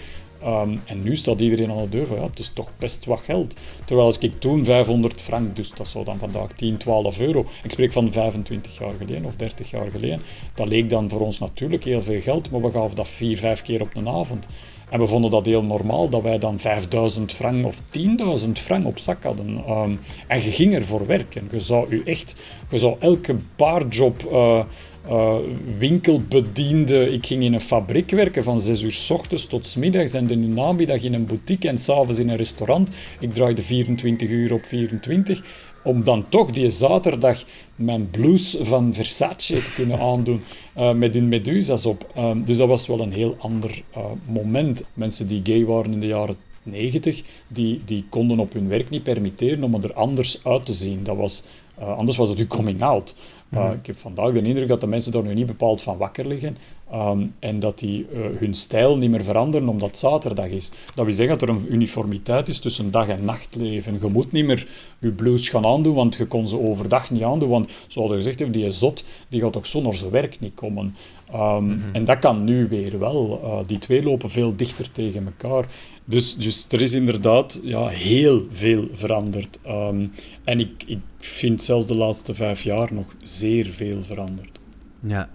Ehm, 0.45 0.77
en 0.85 1.03
nu 1.03 1.17
staat 1.17 1.41
iedereen 1.41 1.71
aan 1.71 1.83
de 1.83 1.89
deur 1.89 2.07
van 2.07 2.17
ja, 2.17 2.23
het 2.23 2.39
is 2.39 2.49
toch 2.49 2.71
best 2.79 3.05
wat 3.05 3.21
geld. 3.25 3.61
Terwijl 3.85 4.07
als 4.07 4.19
ik 4.19 4.41
toen 4.41 4.65
500 4.65 5.21
frank, 5.21 5.57
dus 5.57 5.71
dat 5.71 5.89
zou 5.89 6.05
dan 6.05 6.19
vandaag 6.19 6.53
10, 6.53 6.77
12 6.77 7.21
euro, 7.21 7.47
ik 7.63 7.71
spreek 7.71 7.93
van 7.93 8.13
25 8.13 8.79
jaar 8.79 8.93
geleden 8.99 9.25
of 9.25 9.37
30 9.37 9.71
jaar 9.71 9.91
geleden, 9.91 10.21
dat 10.55 10.69
leek 10.69 10.91
dan 10.91 11.09
voor 11.09 11.21
ons 11.21 11.39
natuurlijk 11.39 11.85
heel 11.85 12.03
veel 12.03 12.21
geld, 12.21 12.51
maar 12.51 12.63
we 12.63 12.71
gaven 12.71 12.97
dat 12.97 13.09
4, 13.09 13.39
5 13.39 13.63
keer 13.63 13.81
op 13.81 13.97
een 13.97 14.09
avond. 14.09 14.47
En 14.91 15.01
we 15.01 15.07
vonden 15.07 15.31
dat 15.31 15.47
heel 15.47 15.63
normaal 15.63 16.09
dat 16.09 16.23
wij 16.23 16.39
dan 16.39 16.59
5000 16.59 17.33
frank 17.33 17.67
of 17.67 17.81
10.000 17.91 18.51
frank 18.53 18.87
op 18.87 18.99
zak 18.99 19.23
hadden. 19.23 19.63
Ehm, 19.67 19.95
en 20.27 20.43
je 20.43 20.51
ging 20.51 20.75
er 20.75 20.85
voor 20.85 21.07
werken. 21.07 21.49
Je 21.53 21.61
zou 21.61 21.91
u 21.91 22.03
echt, 22.05 22.37
je 22.71 22.79
zou 22.79 22.97
elke 22.99 23.37
baarjob. 23.57 24.25
eh, 24.25 24.65
eh, 25.09 25.37
winkelbediende. 25.79 27.11
Ik 27.11 27.27
ging 27.27 27.43
in 27.43 27.55
een 27.55 27.61
fabriek 27.61 28.11
werken 28.11 28.43
van 28.43 28.61
6 28.61 28.83
uur 28.83 28.93
s 28.93 29.11
ochtends 29.11 29.47
tot 29.47 29.67
's 29.67 29.77
middags 29.77 30.15
en 30.15 30.27
de 30.27 30.37
namiddag 30.37 31.03
in 31.03 31.15
een 31.15 31.27
boutique 31.27 31.69
en 31.69 31.79
s'avonds 31.79 32.19
in 32.19 32.29
een 32.29 32.37
restaurant. 32.37 32.91
Ik 33.21 33.33
draaide 33.33 33.63
24 33.63 34.29
uur 34.29 34.53
op 34.53 34.65
24 34.65 35.73
om 35.83 36.05
dan 36.05 36.29
toch 36.29 36.51
die 36.51 36.71
zaterdag 36.71 37.45
mijn 37.77 38.11
blouse 38.11 38.65
van 38.65 38.95
Versace 38.95 39.63
te 39.63 39.73
kunnen 39.75 40.01
aandoen 40.01 40.41
eh, 40.75 40.93
met 40.93 41.15
hun 41.15 41.29
Medusa's 41.29 41.87
op. 41.87 42.11
Ehm, 42.15 42.45
dus 42.45 42.57
dat 42.57 42.69
was 42.69 42.87
wel 42.87 43.01
een 43.01 43.13
heel 43.13 43.37
ander 43.39 43.83
eh, 43.91 44.05
moment. 44.29 44.85
Mensen 44.95 45.29
die 45.29 45.41
gay 45.43 45.65
waren 45.65 45.93
in 45.93 46.01
de 46.01 46.07
jaren 46.07 46.37
90, 46.63 47.23
die, 47.49 47.81
die 47.85 48.05
konden 48.09 48.39
op 48.39 48.53
hun 48.53 48.69
werk 48.69 48.91
niet 48.91 49.03
permitteren 49.03 49.63
om 49.63 49.75
er 49.75 49.95
anders 49.95 50.45
uit 50.45 50.67
te 50.67 50.73
zien. 50.73 51.03
Dat 51.03 51.17
was, 51.17 51.45
anders 51.79 52.17
was 52.17 52.29
het 52.29 52.39
hun 52.39 52.47
coming 52.47 52.83
out. 52.83 53.15
Uh, 53.55 53.71
Ik 53.81 53.87
heb 53.87 53.97
vandaag 53.97 54.33
de 54.33 54.43
indruk 54.43 54.69
dat 54.69 54.81
de 54.81 54.87
mensen 54.87 55.13
daar 55.13 55.23
nu 55.23 55.35
niet 55.35 55.47
bepaald 55.47 55.83
van 55.83 55.97
wakker 55.97 56.27
liggen 56.27 56.57
um, 56.95 57.35
en 57.39 57.59
dat 57.59 57.79
die 57.79 58.07
uh, 58.13 58.21
hun 58.39 58.55
stijl 58.55 58.97
niet 58.97 59.11
meer 59.11 59.25
veranderen 59.25 59.69
omdat 59.69 59.89
het 59.89 59.99
zaterdag 59.99 60.49
is. 60.49 60.73
Dat 60.95 61.05
wil 61.05 61.15
zeggen 61.15 61.39
dat 61.39 61.49
er 61.49 61.55
een 61.55 61.73
uniformiteit 61.73 62.49
is 62.49 62.59
tussen 62.59 62.91
dag- 62.91 63.09
en 63.09 63.25
nachtleven. 63.25 63.99
Je 64.01 64.09
moet 64.09 64.33
niet 64.33 64.45
meer 64.45 64.69
je 64.99 65.11
blouse 65.11 65.51
gaan 65.51 65.67
aandoen, 65.67 65.95
want 65.95 66.15
je 66.15 66.27
kon 66.27 66.49
ze 66.49 66.59
overdag 66.59 67.11
niet 67.11 67.23
aandoen, 67.23 67.49
want 67.49 67.73
zoals 67.89 68.11
we 68.11 68.17
gezegd 68.17 68.39
hebben, 68.39 68.61
die 68.61 68.71
zot, 68.71 69.05
die 69.29 69.41
gaat 69.41 69.53
toch 69.53 69.67
zonder 69.67 69.95
zijn 69.95 70.11
werk 70.11 70.41
niet 70.41 70.55
komen. 70.55 70.95
Um, 71.35 71.65
mm 71.65 71.71
-hmm. 71.71 71.83
En 71.93 72.05
dat 72.05 72.19
kan 72.19 72.45
nu 72.45 72.69
weer 72.69 72.99
wel. 72.99 73.41
Uh, 73.45 73.59
die 73.67 73.79
twee 73.79 74.03
lopen 74.03 74.31
veel 74.31 74.57
dichter 74.57 74.93
tegen 74.93 75.27
elkaar. 75.27 75.67
Dus, 76.05 76.37
dus 76.37 76.67
er 76.71 76.83
is 76.83 76.93
inderdaad 76.93 77.61
ja, 77.63 77.87
heel 77.87 78.43
veel 78.49 78.85
veranderd. 78.93 79.59
Um, 79.67 80.11
en 80.45 80.61
ik, 80.61 80.85
ik 80.87 80.99
vind 81.27 81.63
zelfs 81.63 81.87
de 81.87 81.95
laatste 81.95 82.35
vijf 82.35 82.63
jaar 82.63 82.95
nog 82.95 83.15
zeer 83.23 83.67
veel 83.67 84.03
veranderd. 84.03 84.59
Ja, 85.01 85.31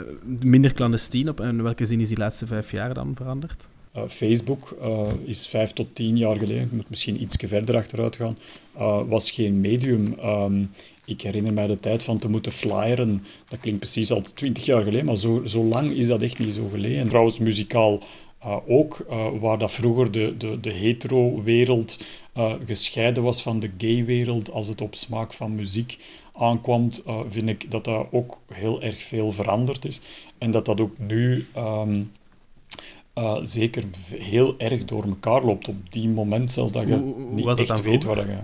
uh, 0.00 0.06
minder 0.40 0.74
clandestien 0.74 1.28
op. 1.28 1.40
En 1.40 1.62
welke 1.62 1.84
zin 1.84 2.00
is 2.00 2.08
die 2.08 2.18
laatste 2.18 2.46
vijf 2.46 2.70
jaar 2.70 2.94
dan 2.94 3.12
veranderd? 3.14 3.68
Uh, 3.96 4.02
Facebook 4.08 4.76
uh, 4.82 5.06
is 5.24 5.46
vijf 5.46 5.72
tot 5.72 5.94
tien 5.94 6.16
jaar 6.16 6.36
geleden, 6.36 6.68
je 6.70 6.76
moet 6.76 6.90
misschien 6.90 7.22
iets 7.22 7.36
verder 7.40 7.76
achteruit 7.76 8.16
gaan, 8.16 8.38
uh, 8.76 9.02
was 9.08 9.30
geen 9.30 9.60
medium. 9.60 10.16
Um, 10.24 10.70
ik 11.04 11.20
herinner 11.20 11.52
mij 11.52 11.66
de 11.66 11.80
tijd 11.80 12.02
van 12.02 12.18
te 12.18 12.28
moeten 12.28 12.52
flyeren. 12.52 13.22
Dat 13.48 13.60
klinkt 13.60 13.80
precies 13.80 14.10
al 14.10 14.22
twintig 14.22 14.64
jaar 14.64 14.82
geleden, 14.82 15.04
maar 15.04 15.16
zo, 15.16 15.42
zo 15.46 15.64
lang 15.64 15.90
is 15.90 16.06
dat 16.06 16.22
echt 16.22 16.38
niet 16.38 16.54
zo 16.54 16.68
geleden. 16.68 17.08
Trouwens, 17.08 17.38
muzikaal 17.38 18.02
uh, 18.44 18.56
ook, 18.66 19.06
uh, 19.10 19.26
waar 19.40 19.58
dat 19.58 19.72
vroeger 19.72 20.10
de, 20.10 20.36
de, 20.36 20.60
de 20.60 20.72
hetero-wereld 20.72 22.06
uh, 22.36 22.52
gescheiden 22.64 23.22
was 23.22 23.42
van 23.42 23.60
de 23.60 23.70
gay-wereld 23.78 24.50
als 24.50 24.66
het 24.66 24.80
op 24.80 24.94
smaak 24.94 25.32
van 25.32 25.54
muziek 25.54 25.98
aankwam, 26.32 26.90
vind 27.28 27.48
ik 27.48 27.70
dat 27.70 27.84
dat 27.84 28.06
ook 28.10 28.38
heel 28.52 28.82
erg 28.82 29.02
veel 29.02 29.30
veranderd 29.30 29.84
is. 29.84 30.00
En 30.38 30.50
dat 30.50 30.64
dat 30.64 30.80
ook 30.80 30.98
nu 30.98 31.46
um, 31.56 32.10
zeker 33.42 33.84
heel 34.16 34.54
erg 34.58 34.84
door 34.84 35.04
elkaar 35.04 35.44
loopt. 35.44 35.68
Op 35.68 35.92
die 35.92 36.08
moment 36.08 36.50
zelfs 36.50 36.72
dat 36.72 36.86
je 36.86 36.96
hoe, 36.96 37.14
hoe 37.14 37.34
niet 37.34 37.58
echt 37.58 37.82
weet 37.82 38.04
waar 38.04 38.16
je... 38.16 38.38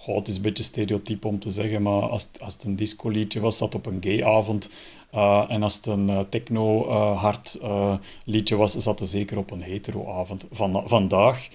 Goh, 0.00 0.16
het 0.16 0.28
is 0.28 0.36
een 0.36 0.42
beetje 0.42 0.62
stereotyp 0.62 1.24
om 1.24 1.38
te 1.38 1.50
zeggen, 1.50 1.82
maar 1.82 2.08
als, 2.08 2.28
als 2.40 2.52
het 2.52 2.64
een 2.64 2.76
disco-liedje 2.76 3.40
was, 3.40 3.56
zat 3.56 3.74
op 3.74 3.86
een 3.86 3.98
gay-avond. 4.00 4.70
Uh, 5.14 5.44
en 5.48 5.62
als 5.62 5.76
het 5.76 5.86
een 5.86 6.10
uh, 6.10 6.20
techno-hard 6.28 7.58
uh, 7.62 7.94
liedje 8.24 8.56
was, 8.56 8.72
zat 8.72 8.98
het 8.98 9.08
zeker 9.08 9.38
op 9.38 9.50
een 9.50 9.62
hetero-avond. 9.62 10.46
Van, 10.50 10.82
vandaag 10.84 11.48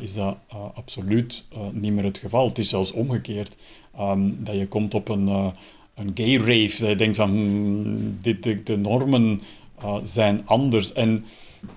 is 0.00 0.14
dat 0.14 0.36
absoluut 0.74 1.44
niet 1.72 1.92
meer 1.92 2.04
het 2.04 2.18
geval. 2.18 2.48
Het 2.48 2.58
is 2.58 2.68
zelfs 2.68 2.92
omgekeerd. 2.92 3.56
Um, 4.00 4.44
dat 4.44 4.54
je 4.54 4.68
komt 4.68 4.94
op 4.94 5.08
een, 5.08 5.26
een 5.94 6.10
gay-rave, 6.14 6.80
dat 6.80 6.88
je 6.88 6.96
denkt 6.96 7.16
van, 7.16 7.30
hmm, 7.30 8.16
dit, 8.22 8.66
de, 8.66 8.76
normen 8.76 9.40
zijn 10.02 10.46
anders. 10.46 10.92
En 10.92 11.24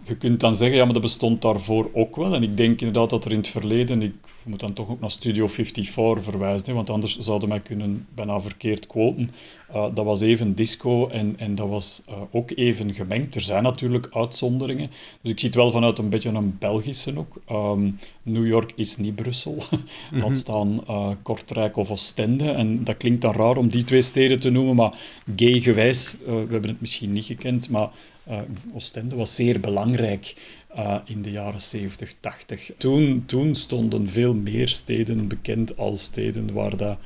je 0.03 0.17
kunt 0.17 0.39
dan 0.39 0.55
zeggen, 0.55 0.77
ja, 0.77 0.83
maar 0.83 0.93
dat 0.93 1.01
bestond 1.01 1.41
daarvoor 1.41 1.89
ook 1.93 2.15
wel. 2.15 2.33
En 2.33 2.43
ik 2.43 2.57
denk 2.57 2.79
inderdaad 2.79 3.09
dat 3.09 3.25
er 3.25 3.31
in 3.31 3.37
het 3.37 3.47
verleden, 3.47 4.01
moet 4.47 4.60
dan 4.60 4.73
toch 4.73 4.89
ook 4.89 4.99
naar 4.99 5.12
Studio 5.12 5.47
54 5.47 6.23
verwijzen, 6.23 6.75
want 6.75 6.89
anders 6.89 7.17
zouden 7.19 7.49
mij 7.49 7.60
kunnen 7.60 8.07
bijna 8.15 8.39
verkeerd 8.39 8.88
quoten. 8.88 9.29
Uh, 9.75 9.86
dat 9.93 10.05
was 10.05 10.21
even 10.21 10.55
disco 10.55 11.07
en, 11.07 11.36
en 11.38 11.55
dat 11.55 11.67
was 11.69 12.03
uh, 12.10 12.15
ook 12.31 12.51
even 12.55 12.93
gemengd. 12.93 13.36
Er 13.36 13.41
zijn 13.41 13.63
natuurlijk 13.63 14.07
uitzonderingen. 14.12 14.89
Dus 15.21 15.31
ik 15.31 15.39
zie 15.39 15.49
het 15.49 15.57
wel 15.57 15.71
vanuit 15.71 15.97
een 15.97 16.10
beetje 16.10 16.29
een 16.29 16.57
Belgische 16.60 17.17
ook. 17.17 17.41
Um, 17.51 17.99
New 18.23 18.47
York 18.47 18.73
is 18.75 18.97
niet 18.97 19.15
Brussel. 19.15 19.55
Mm 20.12 20.19
-hmm. 20.19 20.27
Laat 20.27 20.38
staan 20.38 20.83
uh, 20.89 21.10
Kortrijk 21.21 21.75
of 21.77 21.91
Oostende. 21.91 22.51
En 22.51 22.83
dat 22.83 22.97
klinkt 22.97 23.21
dan 23.21 23.33
raar 23.33 23.57
om 23.57 23.69
die 23.69 23.83
twee 23.83 24.01
steden 24.01 24.39
te 24.39 24.49
noemen, 24.49 24.75
maar 24.75 24.93
gay 25.36 25.60
gewijs, 25.60 26.15
we 26.25 26.31
hebben 26.31 26.69
het 26.69 26.81
misschien 26.81 27.13
niet 27.13 27.25
gekend, 27.25 27.69
maar 27.69 27.89
uh, 28.29 28.39
Oostende 28.73 29.15
was 29.15 29.36
zeer 29.36 29.60
belangrijk 29.60 30.36
uh, 30.77 30.95
in 31.05 31.21
de 31.21 31.31
jaren 31.31 31.61
70, 31.61 32.13
80. 32.19 32.71
Toen, 32.77 33.23
toen 33.25 33.55
stonden 33.55 34.09
veel 34.09 34.33
meer 34.33 34.67
steden 34.67 35.27
bekend 35.27 35.77
als 35.77 36.03
steden 36.03 36.53
waar 36.53 36.77
dat 36.77 36.97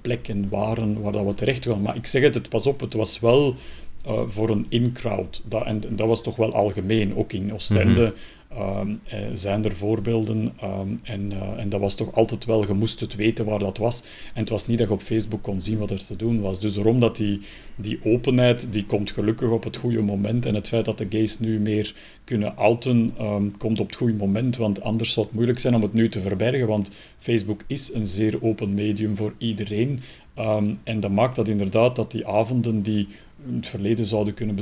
plekken 0.00 0.48
waren 0.48 1.00
waar 1.00 1.12
dat 1.12 1.26
we 1.26 1.34
terecht 1.34 1.66
gaan. 1.66 1.82
Maar 1.82 1.96
ik 1.96 2.06
zeg 2.06 2.22
het, 2.22 2.34
het 2.34 2.48
pas 2.48 2.66
op, 2.66 2.80
het 2.80 2.92
was 2.92 3.20
wel 3.20 3.54
voor 4.26 4.50
een 4.50 4.66
in-crowd. 4.68 5.42
Dat, 5.44 5.64
en, 5.64 5.80
dat 5.90 6.06
was 6.06 6.22
toch 6.22 6.36
wel 6.36 6.52
algemeen, 6.54 7.16
ook 7.16 7.32
in 7.32 7.52
Oostende. 7.52 8.14
Um, 8.58 9.00
zijn 9.32 9.64
er 9.64 9.76
voorbeelden 9.76 10.48
ehm, 10.60 10.88
en, 11.02 11.30
uh, 11.30 11.58
en 11.58 11.68
dat 11.68 11.80
was 11.80 11.94
toch 11.94 12.14
altijd 12.14 12.44
wel, 12.44 12.66
je 12.66 12.72
moest 12.72 13.00
het 13.00 13.14
weten 13.14 13.44
waar 13.44 13.58
dat 13.58 13.78
was. 13.78 14.02
En 14.34 14.40
het 14.40 14.48
was 14.48 14.66
niet 14.66 14.78
dat 14.78 14.86
je 14.86 14.92
op 14.92 15.00
Facebook 15.00 15.42
kon 15.42 15.60
zien 15.60 15.78
wat 15.78 15.90
er 15.90 16.04
te 16.04 16.16
doen 16.16 16.40
was. 16.40 16.60
Dus 16.60 16.74
daarom 16.74 17.00
dat 17.00 17.16
die, 17.16 17.40
die 17.76 18.00
openheid, 18.04 18.72
die 18.72 18.86
komt 18.86 19.10
gelukkig 19.10 19.50
op 19.50 19.64
het 19.64 19.76
goede 19.76 20.02
moment. 20.02 20.46
En 20.46 20.54
het 20.54 20.68
feit 20.68 20.84
dat 20.84 20.98
de 20.98 21.06
gays 21.08 21.38
nu 21.38 21.60
meer 21.60 21.94
kunnen 22.24 22.56
outen, 22.56 23.14
um, 23.20 23.56
komt 23.56 23.80
op 23.80 23.86
het 23.86 23.96
goede 23.96 24.14
moment. 24.14 24.56
Want 24.56 24.82
anders 24.82 25.12
zou 25.12 25.26
het 25.26 25.34
moeilijk 25.34 25.58
zijn 25.58 25.74
om 25.74 25.82
het 25.82 25.92
nu 25.92 26.08
te 26.08 26.20
verbergen. 26.20 26.66
Want 26.66 26.90
Facebook 27.18 27.62
is 27.66 27.94
een 27.94 28.06
zeer 28.06 28.42
open 28.42 28.74
medium 28.74 29.16
voor 29.16 29.34
iedereen. 29.38 30.00
en 30.84 31.00
dat 31.00 31.10
maakt 31.10 31.36
dat 31.36 31.48
inderdaad 31.48 31.96
dat 31.96 32.10
die 32.10 32.26
avonden 32.26 32.82
die 32.82 33.08
in 33.46 33.54
het 33.54 33.66
verleden 33.66 34.06
zouden 34.06 34.34
kunnen 34.34 34.54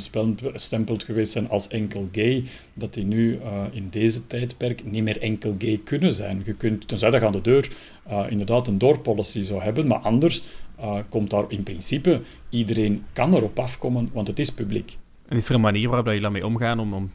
bestempeld 0.53 1.05
geweest 1.05 1.33
zijn 1.33 1.49
als 1.49 1.69
enkel 1.69 2.09
gay, 2.13 2.45
dat 2.75 2.95
die 2.95 3.05
nu 3.05 3.33
uh, 3.33 3.63
in 3.71 3.89
deze 3.91 4.27
tijdperk 4.27 4.85
niet 4.85 5.03
meer 5.03 5.21
enkel 5.21 5.55
gay 5.59 5.81
kunnen 5.85 6.15
zijn. 6.15 6.43
Je 6.45 6.55
kunt, 6.55 6.89
tenzij 6.89 7.11
dat 7.11 7.23
aan 7.23 7.33
de 7.33 7.41
deur 7.41 7.69
uh, 8.11 8.27
inderdaad 8.29 8.69
een 8.69 8.79
doorpolicy 8.79 9.43
zou 9.43 9.63
hebben, 9.63 9.87
maar 9.87 9.99
anders 9.99 10.43
uh, 10.81 10.99
komt 11.09 11.31
daar 11.31 11.45
in 11.49 11.63
principe 11.63 12.21
iedereen 12.49 13.05
kan 13.13 13.35
erop 13.35 13.59
afkomen, 13.59 14.11
want 14.13 14.27
het 14.27 14.39
is 14.39 14.51
publiek. 14.51 14.97
En 15.29 15.37
is 15.37 15.49
er 15.49 15.55
een 15.55 15.61
manier 15.61 15.89
waarop 15.89 16.13
je 16.13 16.21
daarmee 16.21 16.47
omgaan 16.47 16.79
om, 16.79 16.95
om 16.95 17.11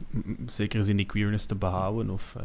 zeker 0.46 0.78
eens 0.78 0.88
in 0.88 0.96
die 0.96 1.06
queerness 1.06 1.46
te 1.46 1.54
behouden? 1.54 2.10
Of, 2.10 2.36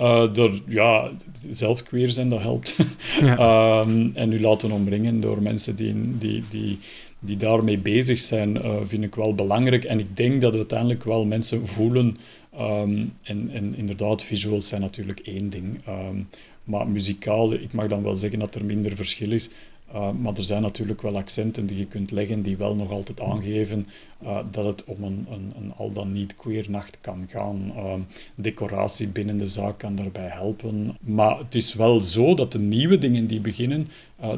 uh, 0.00 0.32
door, 0.32 0.60
ja, 0.66 1.10
zelf 1.48 1.82
queer 1.82 2.10
zijn, 2.10 2.28
dat 2.28 2.40
helpt. 2.40 2.76
Ja. 3.20 3.80
um, 3.80 4.10
en 4.14 4.32
u 4.32 4.40
laten 4.40 4.70
omringen 4.70 5.20
door 5.20 5.42
mensen 5.42 5.76
die, 5.76 6.18
die, 6.18 6.44
die, 6.48 6.78
die 7.24 7.36
daarmee 7.36 7.78
bezig 7.78 8.18
zijn, 8.18 8.56
uh, 8.56 8.76
vind 8.82 9.04
ik 9.04 9.14
wel 9.14 9.34
belangrijk. 9.34 9.84
En 9.84 9.98
ik 9.98 10.16
denk 10.16 10.40
dat 10.40 10.54
uiteindelijk 10.54 11.04
wel 11.04 11.24
mensen 11.24 11.68
voelen. 11.68 12.16
Um, 12.60 13.12
en, 13.22 13.50
en 13.52 13.74
inderdaad, 13.76 14.22
visuals 14.22 14.68
zijn 14.68 14.80
natuurlijk 14.80 15.20
één 15.20 15.50
ding. 15.50 15.80
Um, 15.88 16.28
maar 16.64 16.88
muzikaal, 16.88 17.52
ik 17.52 17.72
mag 17.72 17.86
dan 17.86 18.02
wel 18.02 18.14
zeggen 18.14 18.38
dat 18.38 18.54
er 18.54 18.64
minder 18.64 18.96
verschil 18.96 19.32
is. 19.32 19.50
Uh, 19.94 20.10
maar 20.10 20.36
er 20.36 20.44
zijn 20.44 20.62
natuurlijk 20.62 21.02
wel 21.02 21.16
accenten 21.16 21.66
die 21.66 21.78
je 21.78 21.86
kunt 21.86 22.10
leggen 22.10 22.42
die 22.42 22.56
wel 22.56 22.74
nog 22.74 22.90
altijd 22.90 23.20
aangeven 23.20 23.86
uh, 24.22 24.38
dat 24.50 24.64
het 24.64 24.84
om 24.84 25.02
een, 25.02 25.26
een, 25.30 25.52
een, 25.56 25.72
al 25.76 25.92
dan 25.92 26.12
niet 26.12 26.36
queer 26.36 26.66
nacht 26.68 26.98
kan 27.00 27.24
gaan. 27.28 27.72
Uh, 27.76 27.94
decoratie 28.34 29.08
binnen 29.08 29.38
de 29.38 29.46
zaak 29.46 29.78
kan 29.78 29.94
daarbij 29.94 30.28
helpen. 30.28 30.96
Maar 31.00 31.38
het 31.38 31.54
is 31.54 31.74
wel 31.74 32.00
zo 32.00 32.34
dat 32.34 32.52
de 32.52 32.58
nieuwe 32.58 32.98
dingen 32.98 33.26
die 33.26 33.40
beginnen, 33.40 33.88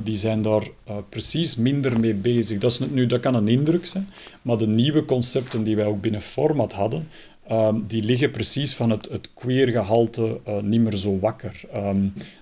die 0.03 0.17
zijn 0.17 0.43
daar 0.43 0.69
precies 1.09 1.57
minder 1.57 2.01
mee 2.01 2.15
bezig. 2.15 2.59
Dat, 2.59 2.71
is 2.71 2.79
nu, 2.79 3.07
dat 3.07 3.21
kan 3.21 3.35
een 3.35 3.49
indruk 3.49 3.87
zijn, 3.87 4.09
maar 4.43 4.57
de 4.57 4.67
nieuwe 4.67 5.05
concepten 5.05 5.65
die 5.65 5.77
wij 5.77 5.85
ook 5.85 6.01
binnen 6.01 6.21
Format 6.21 6.73
hadden, 6.73 7.09
Um, 7.51 7.85
die 7.87 8.03
liggen 8.03 8.31
precies 8.31 8.75
van 8.75 8.91
het, 8.91 9.09
het 9.11 9.29
queer-gehalte 9.35 10.41
uh, 10.49 10.61
niet 10.63 10.81
meer 10.81 10.97
zo 10.97 11.19
wakker. 11.19 11.61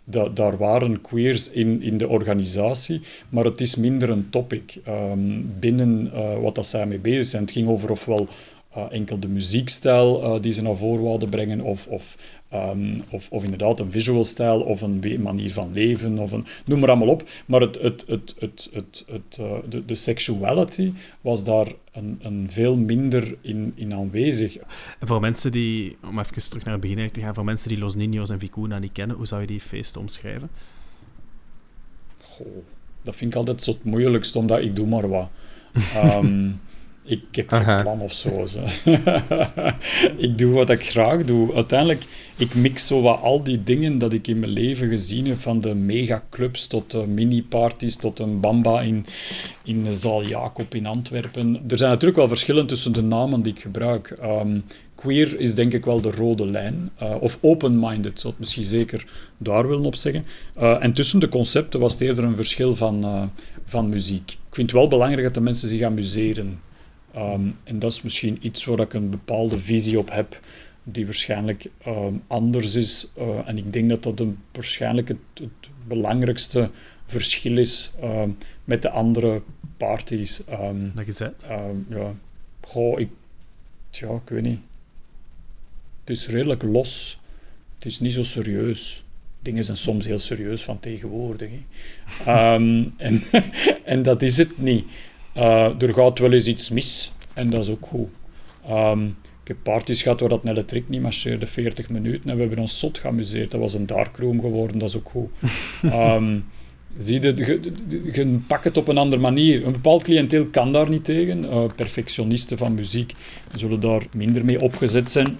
Da, 0.05 0.29
daar 0.29 0.57
waren 0.57 1.01
queers 1.01 1.51
in, 1.51 1.83
in 1.83 1.99
de 1.99 2.09
organisatie, 2.09 3.01
maar 3.29 3.45
het 3.45 3.61
is 3.61 3.77
minder 3.77 4.11
een 4.11 4.31
topic 4.31 4.81
um, 4.89 5.53
binnen 5.61 6.11
uh, 6.15 6.39
wat 6.41 6.55
dat 6.55 6.67
zij 6.67 6.87
mee 6.87 6.99
bezig 6.99 7.25
zijn. 7.25 7.43
Het 7.43 7.53
ging 7.53 7.69
over 7.69 7.91
ofwel 7.91 8.29
uh, 8.77 8.85
enkel 8.91 9.19
de 9.19 9.29
muziekstijl 9.29 10.25
uh, 10.25 10.41
die 10.41 10.53
ze 10.53 10.63
naar 10.63 10.77
voren 10.77 11.03
wilden 11.03 11.29
brengen, 11.29 11.61
of, 11.61 11.87
of, 11.87 12.17
um, 12.55 13.03
of, 13.11 13.31
of 13.31 13.45
inderdaad 13.45 13.81
een 13.81 13.91
visual 13.91 14.25
stijl, 14.25 14.61
of 14.61 14.81
een 14.81 15.23
manier 15.23 15.53
van 15.53 15.73
leven, 15.73 16.19
of 16.19 16.33
een, 16.33 16.47
noem 16.65 16.81
maar 16.81 16.89
allemaal 16.89 17.09
op. 17.09 17.29
Maar 17.47 17.61
het, 17.61 17.79
het, 17.81 18.05
het, 18.07 18.35
het, 18.39 18.71
het, 18.73 19.05
het, 19.07 19.39
uh, 19.41 19.53
de, 19.69 19.85
de 19.85 19.95
sexuality 19.95 20.93
was 21.21 21.45
daar 21.45 21.67
een, 21.93 22.19
een 22.23 22.51
veel 22.51 22.77
minder 22.77 23.37
in, 23.41 23.73
in 23.75 23.95
aanwezig. 23.95 24.57
En 24.99 25.07
voor 25.07 25.21
mensen 25.21 25.53
die, 25.53 25.97
om 26.09 26.19
even 26.19 26.49
terug 26.49 26.65
naar 26.65 26.73
het 26.73 26.83
begin 26.83 27.11
te 27.11 27.21
gaan, 27.21 27.35
voor 27.35 27.45
mensen 27.45 27.69
die 27.69 27.79
Los 27.79 27.97
Niños 27.97 28.31
en 28.31 28.39
Vicuna 28.39 28.79
niet 28.79 28.93
kennen, 28.93 29.17
hoe 29.17 29.27
zou 29.27 29.41
je 29.41 29.47
die 29.47 29.61
feesten 29.61 30.01
omschrijven? 30.01 30.51
Goh, 32.23 32.47
dat 33.03 33.17
vind 33.17 33.31
ik 33.31 33.37
altijd 33.37 33.63
zo 33.63 33.71
het 33.71 33.85
moeilijkste, 33.85 34.39
omdat 34.39 34.61
ik 34.61 34.77
doe 34.77 34.87
maar 34.87 35.09
wat. 35.09 35.29
Um, 35.97 36.61
Ik 37.05 37.23
heb 37.31 37.49
geen 37.49 37.83
plan 37.83 38.01
of 38.01 38.13
zo. 38.13 38.47
zo. 38.47 38.61
ik 40.27 40.39
doe 40.39 40.55
wat 40.55 40.71
ik 40.71 40.85
graag 40.85 41.25
doe. 41.25 41.55
Uiteindelijk, 41.55 42.05
ik 42.37 42.55
mix 42.55 42.87
zo 42.87 43.03
wat 43.03 43.21
al 43.21 43.43
die 43.43 43.63
dingen 43.63 43.99
dat 43.99 44.13
ik 44.13 44.27
in 44.27 44.39
mijn 44.39 44.53
leven 44.53 44.89
gezien 44.89 45.27
heb, 45.27 45.39
van 45.39 45.61
de 45.61 45.75
megaclubs 45.75 46.67
tot 46.67 46.91
de 46.91 47.07
mini-parties, 47.07 47.97
tot 47.97 48.19
een 48.19 48.41
bamba 48.41 48.81
in, 48.81 49.07
in 49.65 49.85
de 49.85 49.95
zaal 49.95 50.25
Jacob 50.25 50.75
in 50.75 50.87
Antwerpen. 50.87 51.55
Er 51.69 51.79
zijn 51.79 51.91
natuurlijk 51.91 52.19
wel 52.19 52.29
verschillen 52.29 52.67
tussen 52.67 52.93
de 52.93 53.03
namen 53.03 53.43
die 53.43 53.53
ik 53.53 53.61
gebruik. 53.61 54.11
Ehm, 54.11 54.59
queer 54.95 55.41
is 55.41 55.55
denk 55.55 55.73
ik 55.73 55.85
wel 55.85 56.01
de 56.01 56.11
rode 56.11 56.51
lijn. 56.51 56.91
Uh, 57.03 57.15
of 57.21 57.39
open-minded, 57.41 58.21
zou 58.21 58.33
het 58.33 58.41
misschien 58.41 58.65
zeker 58.65 59.05
daar 59.39 59.69
willen 59.69 59.85
op 59.85 59.97
zeggen. 59.97 60.25
Uh, 60.59 60.85
en 60.85 60.93
tussen 60.93 61.21
de 61.21 61.29
concepten 61.29 61.81
was 61.81 61.93
het 61.93 62.01
eerder 62.01 62.25
een 62.25 62.37
verschil 62.37 62.75
van, 62.75 63.05
uh, 63.05 63.23
van 63.65 63.89
muziek. 63.89 64.31
Ik 64.31 64.55
vind 64.55 64.71
het 64.71 64.81
wel 64.81 64.89
belangrijk 64.89 65.25
dat 65.25 65.35
de 65.35 65.41
mensen 65.41 65.69
zich 65.69 65.83
amuseren. 65.83 66.59
Um, 67.17 67.57
en 67.65 67.79
dat 67.79 67.93
is 67.93 68.03
misschien 68.03 68.39
iets 68.41 68.65
waar 68.65 68.81
ik 68.81 68.93
een 68.93 69.11
bepaalde 69.11 69.59
visie 69.59 69.99
op 69.99 70.11
heb, 70.11 70.41
die 70.83 71.05
waarschijnlijk 71.05 71.71
um, 71.87 72.23
anders 72.27 72.75
is. 72.75 73.09
Uh, 73.19 73.49
en 73.49 73.59
ik 73.59 73.73
denk 73.73 73.89
dat 73.89 74.03
dat 74.03 74.21
een, 74.21 74.39
waarschijnlijk 74.53 75.09
het, 75.09 75.19
het, 75.35 75.71
belangrijkste 75.87 76.71
verschil 77.05 77.59
is 77.59 77.93
um, 78.03 78.39
met 78.65 78.83
de 78.83 78.91
andere 78.91 79.43
parties. 79.77 80.43
dat 80.95 81.07
je 81.07 81.13
zegt? 81.13 81.49
ja. 81.89 82.15
Goh, 82.61 83.01
ik, 83.01 83.09
tja, 83.91 84.09
ik 84.09 84.29
weet 84.29 84.43
niet. 84.43 84.61
Het 86.01 86.11
is 86.11 86.27
redelijk 86.27 86.63
los. 86.63 87.21
Het 87.75 87.85
is 87.85 88.01
niet 88.01 88.13
zo 88.13 88.23
serieus. 88.23 89.05
Dingen 89.41 89.65
zijn 89.65 89.77
soms 89.77 90.07
heel 90.07 90.19
serieus 90.19 90.63
van 90.63 90.81
tegenwoordig. 90.81 91.51
en, 92.27 92.93
en 93.85 94.03
dat 94.03 94.23
is 94.23 94.37
het 94.37 94.59
niet. 94.59 94.85
Uh, 95.37 95.83
er 95.83 95.95
gaat 95.95 96.19
wel 96.19 96.33
eens 96.33 96.47
iets 96.47 96.71
mis 96.71 97.13
en 97.35 97.51
dat 97.51 97.61
is 97.61 97.71
ook 97.71 97.87
goed. 97.87 98.09
Um, 98.71 99.17
ik 99.43 99.49
heb 99.49 99.57
parties 99.63 100.03
gehad 100.03 100.21
waar 100.21 100.29
dat 100.29 100.45
net 100.45 100.55
de 100.55 100.65
trick 100.65 100.89
niet 100.89 101.03
marcheerde, 101.03 101.47
40 101.47 101.89
minuten, 101.89 102.31
en 102.31 102.37
we 102.37 102.41
hebben 102.41 102.59
ons 102.59 102.79
zot 102.79 102.99
geamuseerd. 102.99 103.51
Dat 103.51 103.61
was 103.61 103.75
een 103.75 103.87
darkroom 103.87 104.41
geworden, 104.41 104.79
dat 104.79 104.89
is 104.89 104.97
ook 104.97 105.09
goed. 105.11 105.31
Um, 105.83 106.45
zie 106.99 107.23
je, 107.23 107.61
je, 108.13 108.39
pakt 108.47 108.65
het 108.65 108.77
op 108.77 108.89
een 108.89 108.99
andere 108.99 109.23
manier. 109.23 109.67
Een 109.67 109.73
bepaald 109.73 110.05
cliënteel 110.05 110.47
kan 110.47 110.73
daar 110.73 110.89
niet 110.89 111.05
tegen. 111.05 111.45
Uh, 111.45 111.65
perfectionisten 111.77 112.59
van 112.59 112.75
muziek 112.75 113.13
zullen 113.55 113.81
daar 113.81 114.03
minder 114.15 114.45
mee 114.45 114.61
opgezet 114.61 115.11
zijn 115.11 115.39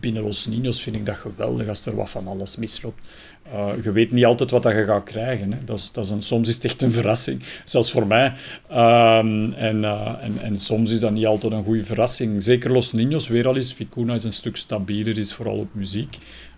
binnen 0.00 0.22
Los 0.22 0.48
Niños 0.48 0.82
vind 0.82 0.96
ik 0.96 1.06
dat 1.06 1.16
geweldig 1.16 1.68
als 1.68 1.86
er 1.86 1.96
wat 1.96 2.10
van 2.10 2.26
alles 2.26 2.56
misloopt. 2.56 3.08
Uh, 3.52 3.72
je 3.82 3.92
weet 3.92 4.12
niet 4.12 4.24
altijd 4.24 4.50
wat 4.50 4.62
dat 4.62 4.72
je 4.72 4.84
gaat 4.84 5.04
krijgen. 5.04 5.52
Hè. 5.52 5.64
Dat 5.64 5.78
is, 5.78 5.92
dat 5.92 6.04
is 6.04 6.10
een, 6.10 6.22
soms 6.22 6.48
is 6.48 6.54
het 6.54 6.64
echt 6.64 6.82
een 6.82 6.92
verrassing, 6.92 7.42
zelfs 7.64 7.90
voor 7.90 8.06
mij. 8.06 8.26
Um, 8.70 9.52
en, 9.52 9.76
uh, 9.76 10.14
en, 10.20 10.42
en 10.42 10.56
soms 10.56 10.92
is 10.92 11.00
dat 11.00 11.12
niet 11.12 11.26
altijd 11.26 11.52
een 11.52 11.64
goede 11.64 11.84
verrassing. 11.84 12.42
Zeker 12.42 12.72
Los 12.72 12.92
Niños, 12.92 13.28
weer 13.28 13.46
al 13.46 13.56
is 13.56 13.72
Vicuna 13.72 14.14
is 14.14 14.24
een 14.24 14.32
stuk 14.32 14.56
stabieler, 14.56 15.18
is 15.18 15.32
vooral 15.32 15.58
op 15.58 15.74
muziek. 15.74 16.16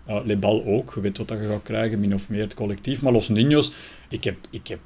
Uh, 0.09 0.19
Le 0.25 0.37
Bal 0.37 0.65
ook, 0.65 0.91
je 0.95 1.01
weet 1.01 1.17
wat 1.17 1.29
je 1.29 1.47
gaat 1.47 1.61
krijgen, 1.63 1.99
min 1.99 2.13
of 2.13 2.29
meer 2.29 2.41
het 2.41 2.53
collectief. 2.53 3.01
Maar 3.01 3.13
Los 3.13 3.29
Niños, 3.29 3.73
ik 4.09 4.23
heb, 4.23 4.35
ik 4.49 4.67
heb 4.67 4.79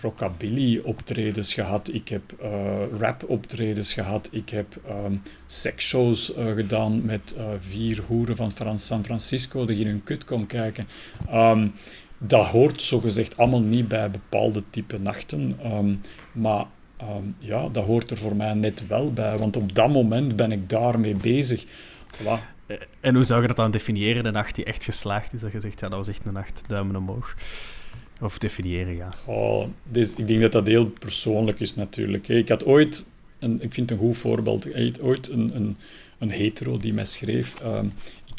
rockabilly 0.00 0.80
optredens 0.84 1.54
gehad, 1.54 1.92
ik 1.92 2.08
heb 2.08 2.22
uh, 2.42 2.48
rap 2.98 3.24
optredens 3.28 3.94
gehad, 3.94 4.28
ik 4.32 4.48
heb 4.48 4.80
um, 5.04 5.22
seksshows 5.46 6.32
gedaan 6.36 7.04
met 7.04 7.36
vier 7.58 8.02
hoeren 8.06 8.36
van 8.36 8.50
Frans 8.50 8.86
San 8.86 9.04
Francisco 9.04 9.64
die 9.64 9.78
in 9.78 9.86
hun 9.86 10.04
kut 10.04 10.24
komen 10.24 10.46
kijken. 10.46 10.88
Um, 11.32 11.72
dat 12.18 12.46
hoort 12.46 12.80
zogezegd 12.80 13.36
allemaal 13.36 13.62
niet 13.62 13.88
bij 13.88 14.10
bepaalde 14.10 14.62
type 14.70 14.98
nachten, 14.98 15.58
um, 15.64 16.00
maar 16.32 16.66
ja, 17.38 17.68
dat 17.68 17.84
hoort 17.84 18.10
er 18.10 18.16
voor 18.16 18.36
mij 18.36 18.54
net 18.54 18.86
wel 18.86 19.12
bij, 19.12 19.38
want 19.38 19.56
op 19.56 19.74
dat 19.74 19.92
moment 19.92 20.36
ben 20.36 20.52
ik 20.52 20.68
daarmee 20.68 21.14
bezig. 21.14 21.64
En 23.00 23.14
hoe 23.14 23.24
zou 23.24 23.40
je 23.40 23.46
dat 23.46 23.56
dan 23.56 23.70
definiëren, 23.70 24.22
de 24.22 24.30
nacht 24.30 24.54
die 24.54 24.64
echt 24.64 24.84
geslaagd 24.84 25.32
is? 25.32 25.40
Dat 25.40 25.52
je 25.52 25.60
zegt, 25.60 25.80
ja, 25.80 25.88
dat 25.88 25.98
was 25.98 26.08
echt 26.08 26.26
een 26.26 26.32
nacht, 26.32 26.62
duimen 26.66 26.96
omhoog. 26.96 27.34
Of 28.20 28.38
definiëren, 28.38 28.96
ja. 28.96 29.12
Oh, 29.26 29.66
dus 29.90 30.14
ik 30.14 30.26
denk 30.26 30.40
dat 30.40 30.52
dat 30.52 30.66
heel 30.66 30.86
persoonlijk 30.86 31.60
is 31.60 31.74
natuurlijk. 31.74 32.28
Ik 32.28 32.48
had 32.48 32.64
ooit, 32.64 33.06
een, 33.38 33.54
ik 33.62 33.74
vind 33.74 33.90
het 33.90 34.00
een 34.00 34.06
goed 34.06 34.18
voorbeeld, 34.18 34.74
ooit 35.00 35.28
een, 35.28 35.50
een, 35.54 35.76
een 36.18 36.30
hetero 36.30 36.76
die 36.76 36.92
mij 36.92 37.04
schreef, 37.04 37.62
uh, 37.62 37.80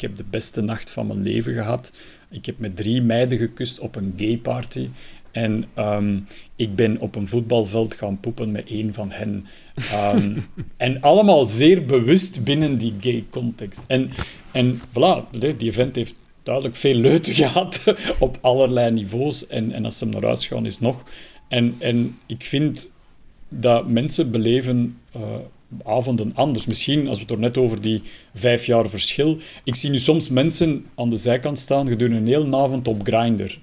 heb 0.00 0.14
de 0.14 0.24
beste 0.30 0.60
nacht 0.60 0.90
van 0.90 1.06
mijn 1.06 1.22
leven 1.22 1.52
gehad. 1.52 1.92
Ik 2.30 2.46
heb 2.46 2.58
met 2.58 2.76
drie 2.76 3.02
meiden 3.02 3.38
gekust 3.38 3.80
op 3.80 3.96
een 3.96 4.12
gay 4.16 4.38
party. 4.38 4.88
En 5.32 5.64
um, 5.78 6.26
ik 6.56 6.74
ben 6.74 7.00
op 7.00 7.14
een 7.14 7.28
voetbalveld 7.28 7.94
gaan 7.94 8.20
poepen 8.20 8.50
met 8.50 8.66
één 8.66 8.94
van 8.94 9.10
hen. 9.10 9.46
Um, 10.14 10.46
en 10.76 11.00
allemaal 11.00 11.44
zeer 11.44 11.84
bewust 11.84 12.44
binnen 12.44 12.78
die 12.78 12.94
gay 13.00 13.24
context. 13.30 13.84
En, 13.86 14.10
en 14.52 14.78
voilà, 14.78 15.38
die 15.38 15.56
event 15.70 15.96
heeft 15.96 16.14
duidelijk 16.42 16.76
veel 16.76 16.94
leuten 16.94 17.34
gehad 17.44 17.84
op 18.18 18.38
allerlei 18.40 18.90
niveaus. 18.90 19.46
En, 19.46 19.72
en 19.72 19.84
als 19.84 19.98
ze 19.98 20.04
hem 20.04 20.12
naar 20.12 20.24
huis 20.24 20.46
gaan, 20.46 20.66
is 20.66 20.80
nog. 20.80 21.04
En, 21.48 21.74
en 21.78 22.18
ik 22.26 22.44
vind 22.44 22.90
dat 23.48 23.88
mensen 23.88 24.30
beleven 24.30 24.98
uh, 25.16 25.22
avonden 25.84 26.34
anders. 26.34 26.66
Misschien, 26.66 27.08
als 27.08 27.16
we 27.16 27.22
het 27.22 27.30
er 27.32 27.38
net 27.38 27.58
over 27.58 27.80
die 27.80 28.02
vijf 28.34 28.66
jaar 28.66 28.88
verschil... 28.88 29.38
Ik 29.64 29.76
zie 29.76 29.90
nu 29.90 29.98
soms 29.98 30.28
mensen 30.28 30.86
aan 30.94 31.10
de 31.10 31.16
zijkant 31.16 31.58
staan 31.58 31.88
gedurende 31.88 32.18
een 32.18 32.42
hele 32.42 32.56
avond 32.56 32.88
op 32.88 33.02
Grindr 33.02 33.58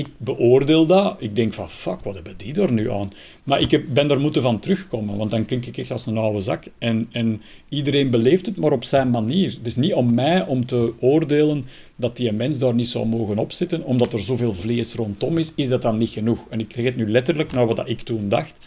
ik 0.00 0.08
beoordeel 0.16 0.86
dat. 0.86 1.16
Ik 1.18 1.36
denk 1.36 1.52
van, 1.54 1.70
fuck, 1.70 2.00
wat 2.02 2.14
hebben 2.14 2.36
die 2.36 2.60
er 2.60 2.72
nu 2.72 2.90
aan? 2.90 3.08
Maar 3.42 3.60
ik 3.60 3.70
heb, 3.70 3.84
ben 3.92 4.08
daar 4.08 4.20
moeten 4.20 4.42
van 4.42 4.60
terugkomen, 4.60 5.16
want 5.16 5.30
dan 5.30 5.44
klink 5.44 5.66
ik 5.66 5.78
echt 5.78 5.90
als 5.90 6.06
een 6.06 6.16
oude 6.16 6.40
zak. 6.40 6.64
En, 6.78 7.08
en 7.12 7.42
iedereen 7.68 8.10
beleeft 8.10 8.46
het 8.46 8.56
maar 8.56 8.72
op 8.72 8.84
zijn 8.84 9.10
manier. 9.10 9.50
Het 9.50 9.66
is 9.66 9.76
niet 9.76 9.94
om 9.94 10.14
mij 10.14 10.46
om 10.46 10.66
te 10.66 10.92
oordelen 11.00 11.64
dat 11.96 12.16
die 12.16 12.32
mens 12.32 12.58
daar 12.58 12.74
niet 12.74 12.88
zou 12.88 13.06
mogen 13.06 13.38
opzitten, 13.38 13.84
omdat 13.84 14.12
er 14.12 14.20
zoveel 14.20 14.54
vlees 14.54 14.94
rondom 14.94 15.38
is, 15.38 15.52
is 15.54 15.68
dat 15.68 15.82
dan 15.82 15.96
niet 15.96 16.10
genoeg. 16.10 16.46
En 16.48 16.60
ik 16.60 16.72
zeg 16.72 16.84
het 16.84 16.96
nu 16.96 17.10
letterlijk 17.10 17.52
naar 17.52 17.66
wat 17.66 17.88
ik 17.88 18.00
toen 18.00 18.28
dacht. 18.28 18.66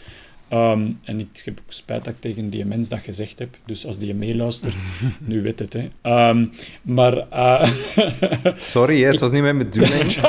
Ehm, 0.54 0.90
en 1.04 1.20
ik 1.20 1.42
heb 1.44 1.60
ook 1.64 1.72
spijt 1.72 2.04
dat 2.04 2.14
ik 2.14 2.20
tegen 2.20 2.50
die 2.50 2.64
mens 2.64 2.88
dat 2.88 2.98
gezegd 2.98 3.38
heb. 3.38 3.58
Dus 3.66 3.86
als 3.86 3.98
die 3.98 4.14
meeluistert, 4.14 4.76
nu 5.20 5.42
weet 5.42 5.58
het. 5.58 5.72
Hè. 5.72 5.88
Um, 6.28 6.50
maar... 6.82 7.26
Uh, 7.32 7.64
Sorry, 8.74 9.02
hè, 9.02 9.10
het 9.10 9.20
was 9.20 9.30
niet 9.30 9.42
mijn 9.42 9.58
bedoeling. 9.58 10.16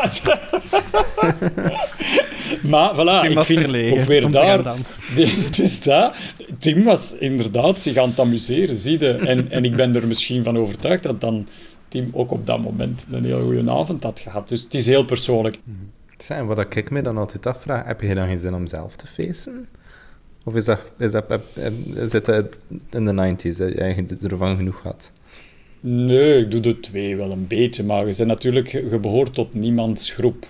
maar 2.71 2.93
voilà, 2.93 3.21
Tim 3.21 3.31
ik 3.31 3.43
vind 3.43 3.75
ook 3.75 4.03
weer 4.03 4.31
daar... 4.31 4.75
Het 5.13 5.59
is 5.59 5.81
dat. 5.81 6.17
Tim 6.57 6.83
was 6.83 7.15
inderdaad 7.15 7.79
zich 7.79 7.97
aan 7.97 8.09
het 8.09 8.19
amuseren, 8.19 8.75
zie 8.75 8.99
je. 8.99 9.13
En, 9.13 9.51
en 9.51 9.65
ik 9.65 9.75
ben 9.75 9.95
er 9.95 10.07
misschien 10.07 10.43
van 10.43 10.57
overtuigd 10.57 11.03
dat 11.03 11.21
dan 11.21 11.47
Tim 11.87 12.09
ook 12.13 12.31
op 12.31 12.45
dat 12.45 12.61
moment 12.61 13.05
een 13.11 13.25
heel 13.25 13.41
goede 13.41 13.71
avond 13.71 14.03
had 14.03 14.19
gehad. 14.19 14.49
Dus 14.49 14.61
het 14.61 14.73
is 14.73 14.87
heel 14.87 15.05
persoonlijk. 15.05 15.59
Zijn, 16.17 16.45
wat 16.45 16.75
ik 16.75 16.89
me 16.89 17.01
dan 17.01 17.17
altijd 17.17 17.45
afvraag, 17.45 17.85
heb 17.85 18.01
je 18.01 18.15
dan 18.15 18.27
geen 18.27 18.39
zin 18.39 18.53
om 18.53 18.67
zelf 18.67 18.95
te 18.95 19.07
feesten? 19.07 19.67
Of 20.45 20.55
is 20.55 20.65
dat, 20.65 20.91
is 20.97 21.11
dat, 21.11 21.25
is 21.95 22.11
dat 22.11 22.27
in 22.89 23.05
de 23.05 23.35
90s 23.35 23.57
dat 23.57 24.21
je 24.21 24.27
ervan 24.27 24.57
genoeg 24.57 24.81
had? 24.83 25.11
Nee, 25.79 26.39
ik 26.39 26.51
doe 26.51 26.59
de 26.59 26.79
twee 26.79 27.15
wel 27.15 27.31
een 27.31 27.47
beetje. 27.47 27.83
Maar 27.83 28.07
je 28.07 28.15
bent 28.17 28.29
natuurlijk, 28.29 28.67
je 28.67 28.99
behoort 28.99 29.33
tot 29.33 29.53
niemands 29.53 30.11
groep. 30.11 30.45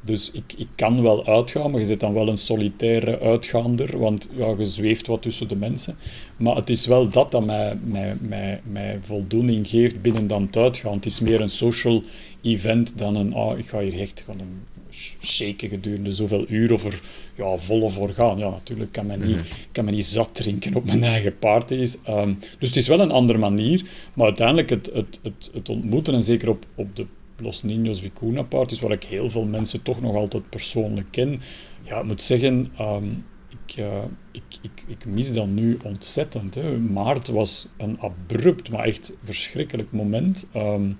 Dus 0.00 0.30
ik, 0.30 0.52
ik 0.56 0.68
kan 0.74 1.02
wel 1.02 1.26
uitgaan, 1.26 1.70
maar 1.70 1.80
je 1.80 1.86
zit 1.86 2.00
dan 2.00 2.12
wel 2.12 2.28
een 2.28 2.38
solitaire 2.38 3.20
uitgaander, 3.20 3.98
want 3.98 4.28
ja, 4.34 4.54
je 4.58 4.64
zweeft 4.64 5.06
wat 5.06 5.22
tussen 5.22 5.48
de 5.48 5.56
mensen. 5.56 5.96
Maar 6.36 6.56
het 6.56 6.70
is 6.70 6.86
wel 6.86 7.08
dat 7.08 7.30
dat 7.30 7.46
mij, 7.46 7.78
mij, 7.84 8.16
mij, 8.20 8.60
mij 8.70 8.98
voldoening 9.00 9.68
geeft 9.68 10.02
binnen 10.02 10.26
dan 10.26 10.42
het 10.42 10.56
uitgaan. 10.56 10.94
Het 10.94 11.06
is 11.06 11.20
meer 11.20 11.40
een 11.40 11.48
social 11.48 12.02
event 12.42 12.98
dan 12.98 13.16
een, 13.16 13.34
ah, 13.34 13.58
ik 13.58 13.68
ga 13.68 13.80
hier 13.80 14.00
echt 14.00 14.22
gewoon 14.24 14.40
een 14.40 14.77
shaken 15.22 15.68
gedurende 15.68 16.12
zoveel 16.12 16.44
uur 16.48 16.72
of 16.72 16.84
er 16.84 17.00
ja, 17.34 17.56
volle 17.56 17.90
voor 17.90 18.08
gaan. 18.08 18.38
Ja, 18.38 18.48
natuurlijk 18.48 18.92
kan 18.92 19.06
men 19.06 19.26
niet, 19.26 19.36
mhm. 19.36 19.46
kan 19.72 19.84
men 19.84 19.94
niet 19.94 20.04
zat 20.04 20.34
drinken 20.34 20.74
op 20.74 20.84
mijn 20.84 21.04
eigen 21.04 21.38
parties. 21.38 21.98
Um, 22.08 22.38
dus 22.58 22.68
het 22.68 22.76
is 22.76 22.88
wel 22.88 23.00
een 23.00 23.10
andere 23.10 23.38
manier, 23.38 23.82
maar 24.14 24.26
uiteindelijk 24.26 24.70
het, 24.70 24.90
het, 24.92 25.20
het, 25.22 25.50
het 25.52 25.68
ontmoeten, 25.68 26.14
en 26.14 26.22
zeker 26.22 26.48
op, 26.48 26.66
op 26.74 26.96
de 26.96 27.06
Los 27.36 27.62
Niños 27.64 28.00
Vicuna 28.00 28.42
parties, 28.42 28.80
waar 28.80 28.92
ik 28.92 29.04
heel 29.04 29.30
veel 29.30 29.44
mensen 29.44 29.82
toch 29.82 30.00
nog 30.00 30.14
altijd 30.14 30.48
persoonlijk 30.50 31.06
ken, 31.10 31.40
ja, 31.82 31.98
ik 31.98 32.04
moet 32.04 32.22
zeggen, 32.22 32.66
um, 32.80 33.24
ik, 33.66 33.76
uh, 33.76 34.02
ik, 34.32 34.42
ik, 34.62 34.84
ik 34.86 35.06
mis 35.06 35.32
dat 35.32 35.46
nu 35.46 35.78
ontzettend. 35.84 36.54
Hè. 36.54 36.78
Maart 36.78 37.28
was 37.28 37.68
een 37.76 38.00
abrupt, 38.00 38.70
maar 38.70 38.84
echt 38.84 39.12
verschrikkelijk 39.24 39.92
moment. 39.92 40.46
Um, 40.56 40.98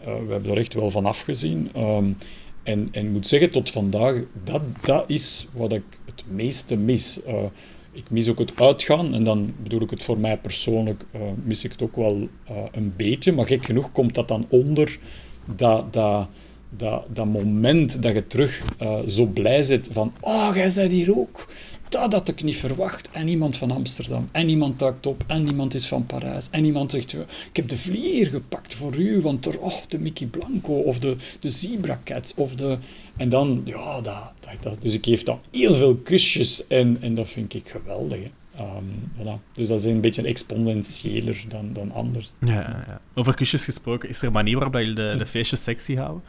uh, 0.00 0.04
we 0.04 0.32
hebben 0.32 0.50
er 0.50 0.56
echt 0.56 0.74
wel 0.74 0.90
van 0.90 1.06
afgezien. 1.06 1.70
Um, 1.76 2.16
en, 2.66 2.88
en 2.92 3.12
moet 3.12 3.26
zeggen, 3.26 3.50
tot 3.50 3.70
vandaag, 3.70 4.14
dat, 4.44 4.62
dat 4.80 5.04
is 5.06 5.46
wat 5.52 5.72
ik 5.72 5.82
het 6.04 6.24
meeste 6.28 6.76
mis. 6.76 7.20
Uh, 7.26 7.34
ik 7.92 8.10
mis 8.10 8.28
ook 8.28 8.38
het 8.38 8.60
uitgaan, 8.60 9.14
en 9.14 9.24
dan 9.24 9.52
bedoel 9.62 9.80
ik 9.80 9.90
het 9.90 10.02
voor 10.02 10.20
mij 10.20 10.38
persoonlijk, 10.38 11.04
uh, 11.14 11.20
mis 11.44 11.64
ik 11.64 11.70
het 11.70 11.82
ook 11.82 11.96
wel 11.96 12.28
uh, 12.50 12.56
een 12.72 12.92
beetje. 12.96 13.32
Maar 13.32 13.46
gek 13.46 13.64
genoeg 13.64 13.92
komt 13.92 14.14
dat 14.14 14.28
dan 14.28 14.46
onder 14.48 14.98
dat, 15.56 15.92
dat, 15.92 16.28
dat, 16.76 17.04
dat 17.08 17.26
moment 17.26 18.02
dat 18.02 18.14
je 18.14 18.26
terug 18.26 18.64
zo 19.06 19.24
blij 19.24 19.62
zit 19.62 19.88
van, 19.92 20.12
oh, 20.20 20.50
jij 20.54 20.70
bent 20.74 20.92
hier 20.92 21.18
ook 21.18 21.48
dat 21.88 22.12
had 22.12 22.28
ik 22.28 22.42
niet 22.42 22.56
verwacht. 22.56 23.10
En 23.10 23.28
iemand 23.28 23.56
van 23.56 23.70
Amsterdam, 23.70 24.28
en 24.32 24.48
iemand 24.48 24.78
duikt 24.78 25.06
op, 25.06 25.24
en 25.26 25.46
iemand 25.46 25.74
is 25.74 25.86
van 25.86 26.06
Parijs, 26.06 26.50
en 26.50 26.64
iemand 26.64 26.90
zegt, 26.90 27.12
ik 27.48 27.56
heb 27.56 27.68
de 27.68 27.76
vlier 27.76 28.26
gepakt 28.26 28.74
voor 28.74 28.96
u, 28.96 29.20
want 29.20 29.46
er, 29.46 29.58
oh, 29.58 29.82
de 29.88 29.98
Mickey 29.98 30.26
Blanco, 30.26 30.72
of 30.72 30.98
de, 30.98 31.16
de 31.40 31.48
Zebra 31.48 32.00
Cats, 32.04 32.34
of 32.34 32.54
de... 32.54 32.78
En 33.16 33.28
dan, 33.28 33.62
ja, 33.64 34.00
dat, 34.00 34.32
dat, 34.60 34.82
dus 34.82 34.94
ik 34.94 35.04
geef 35.04 35.22
dan 35.22 35.40
heel 35.50 35.74
veel 35.74 35.96
kusjes, 35.96 36.66
en, 36.66 36.98
en 37.00 37.14
dat 37.14 37.28
vind 37.28 37.54
ik 37.54 37.68
geweldig, 37.68 38.18
Um, 38.60 39.12
voilà. 39.16 39.52
Dus 39.52 39.68
dat 39.68 39.78
is 39.78 39.84
een 39.84 40.00
beetje 40.00 40.22
exponentiëler 40.22 41.44
dan, 41.48 41.72
dan 41.72 41.92
anders. 41.92 42.32
Ja, 42.40 42.84
ja, 42.86 43.00
Over 43.14 43.34
kusjes 43.34 43.64
gesproken, 43.64 44.08
is 44.08 44.20
er 44.20 44.26
een 44.26 44.32
manier 44.32 44.54
waarop 44.54 44.74
je 44.74 44.92
de, 44.92 45.14
de 45.18 45.26
feestjes 45.26 45.62
sexy 45.62 45.94
houden? 45.96 46.22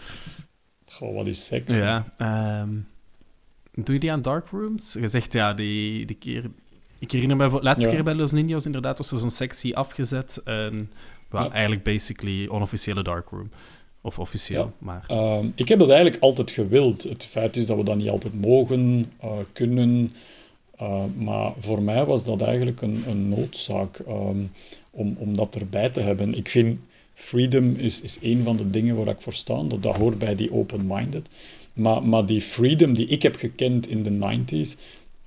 Goh, 0.85 1.15
wat 1.15 1.27
is 1.27 1.45
sexy? 1.45 1.79
Ja, 1.79 2.13
um, 2.61 2.87
Doe 3.83 3.93
je 3.93 3.99
die 3.99 4.11
aan 4.11 4.21
dark 4.21 4.47
rooms? 4.49 4.93
Je 4.93 5.07
zegt 5.07 5.33
ja, 5.33 5.53
die, 5.53 6.05
die 6.05 6.15
keer. 6.15 6.43
Ik 6.99 7.11
herinner 7.11 7.37
me, 7.37 7.49
de 7.49 7.61
laatste 7.61 7.89
keer 7.89 8.03
bij 8.03 8.13
Los 8.13 8.31
Ninjas 8.31 8.65
inderdaad 8.65 8.97
was 8.97 9.11
er 9.11 9.17
zo'n 9.17 9.29
sectie 9.29 9.75
afgezet. 9.75 10.41
En 10.45 10.91
well, 11.29 11.47
eigenlijk 11.47 11.83
basically 11.83 12.47
onofficiële 12.47 13.03
darkroom. 13.03 13.49
Of 14.01 14.19
officieel, 14.19 14.73
maar... 14.77 15.03
Ehm, 15.07 15.47
ik 15.55 15.67
heb 15.67 15.79
dat 15.79 15.89
eigenlijk 15.89 16.23
altijd 16.23 16.51
gewild. 16.51 17.03
Het 17.03 17.25
feit 17.25 17.55
is 17.55 17.65
dat 17.65 17.77
we 17.77 17.83
dat 17.83 17.97
niet 17.97 18.09
altijd 18.09 18.41
mogen, 18.41 19.11
uh, 19.23 19.31
kunnen. 19.53 20.13
Uh, 20.81 21.03
maar 21.17 21.53
voor 21.59 21.81
mij 21.81 22.05
was 22.05 22.25
dat 22.25 22.41
eigenlijk 22.41 22.81
een, 22.81 23.03
een 23.07 23.29
noodzaak 23.29 23.99
um, 24.07 24.51
om, 24.91 25.15
om 25.19 25.35
dat 25.35 25.55
erbij 25.55 25.89
te 25.89 26.01
hebben. 26.01 26.37
Ik 26.37 26.49
vind 26.49 26.79
freedom 27.13 27.75
is, 27.75 28.01
is 28.01 28.19
een 28.21 28.43
van 28.43 28.57
de 28.57 28.69
dingen 28.69 28.95
waar 28.95 29.07
ik 29.07 29.21
voor 29.21 29.33
sta. 29.33 29.61
Dat, 29.63 29.83
dat 29.83 29.97
hoort 29.97 30.17
bij 30.17 30.35
die 30.35 30.53
open-minded. 30.53 31.29
Maar, 31.77 32.03
maar 32.03 32.25
die 32.25 32.41
freedom 32.41 32.93
die 32.93 33.07
ik 33.07 33.21
heb 33.21 33.35
gekend 33.35 33.87
in 33.87 34.03
de 34.03 34.11
90s, 34.11 34.79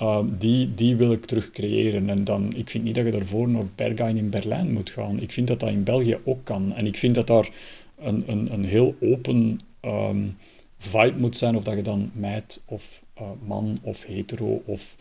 uh, 0.02 0.20
die, 0.38 0.74
die 0.74 0.96
wil 0.96 1.12
ik 1.12 1.24
terug 1.24 1.50
creëren. 1.50 2.10
En 2.10 2.24
dan, 2.24 2.52
ik 2.56 2.70
vind 2.70 2.84
niet 2.84 2.94
dat 2.94 3.04
je 3.04 3.10
daarvoor 3.10 3.48
naar 3.48 3.66
Berghain 3.74 4.16
in 4.16 4.30
Berlijn 4.30 4.72
moet 4.72 4.90
gaan. 4.90 5.20
Ik 5.20 5.32
vind 5.32 5.48
dat 5.48 5.60
dat 5.60 5.68
in 5.68 5.84
België 5.84 6.18
ook 6.24 6.44
kan. 6.44 6.74
En 6.74 6.86
ik 6.86 6.96
vind 6.96 7.14
dat 7.14 7.26
daar 7.26 7.50
een, 7.98 8.24
een, 8.26 8.52
een 8.52 8.64
heel 8.64 8.94
open 9.00 9.60
um, 9.82 10.36
vibe 10.78 11.18
moet 11.18 11.36
zijn, 11.36 11.56
of 11.56 11.62
dat 11.62 11.74
je 11.74 11.82
dan 11.82 12.10
meid 12.14 12.62
of 12.66 13.02
uh, 13.20 13.28
man 13.46 13.78
of 13.82 14.04
hetero 14.04 14.62
of, 14.64 14.96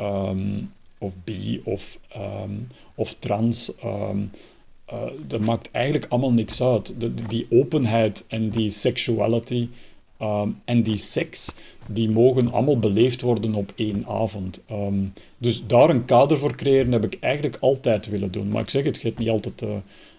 um, 0.00 0.72
of 0.98 1.14
bi 1.24 1.60
of, 1.64 1.98
um, 2.16 2.66
of 2.94 3.14
trans. 3.14 3.72
Uh, 3.84 4.10
dat 5.26 5.40
maakt 5.40 5.70
eigenlijk 5.70 6.06
allemaal 6.08 6.32
niks 6.32 6.62
uit. 6.62 6.94
Die 7.28 7.46
openheid 7.50 8.24
en 8.28 8.50
die 8.50 8.70
sexuality 8.70 9.68
Ehm, 10.18 10.48
en 10.64 10.82
die 10.82 10.96
seks, 10.96 11.54
die 11.86 12.10
mogen 12.10 12.52
allemaal 12.52 12.78
beleefd 12.78 13.20
worden 13.20 13.54
op 13.54 13.72
één 13.76 14.06
avond. 14.06 14.60
Ehm, 14.66 15.04
dus 15.38 15.66
daar 15.66 15.90
een 15.90 16.04
kader 16.04 16.38
voor 16.38 16.56
creëren 16.56 16.92
heb 16.92 17.04
ik 17.04 17.16
eigenlijk 17.20 17.56
altijd 17.60 18.08
willen 18.08 18.30
doen. 18.30 18.48
Maar 18.48 18.62
ik 18.62 18.70
zeg 18.70 18.84
het, 18.84 18.96
je 18.96 19.06
hebt 19.06 19.18
niet 19.18 19.28
altijd 19.28 19.62
uh, 19.62 19.68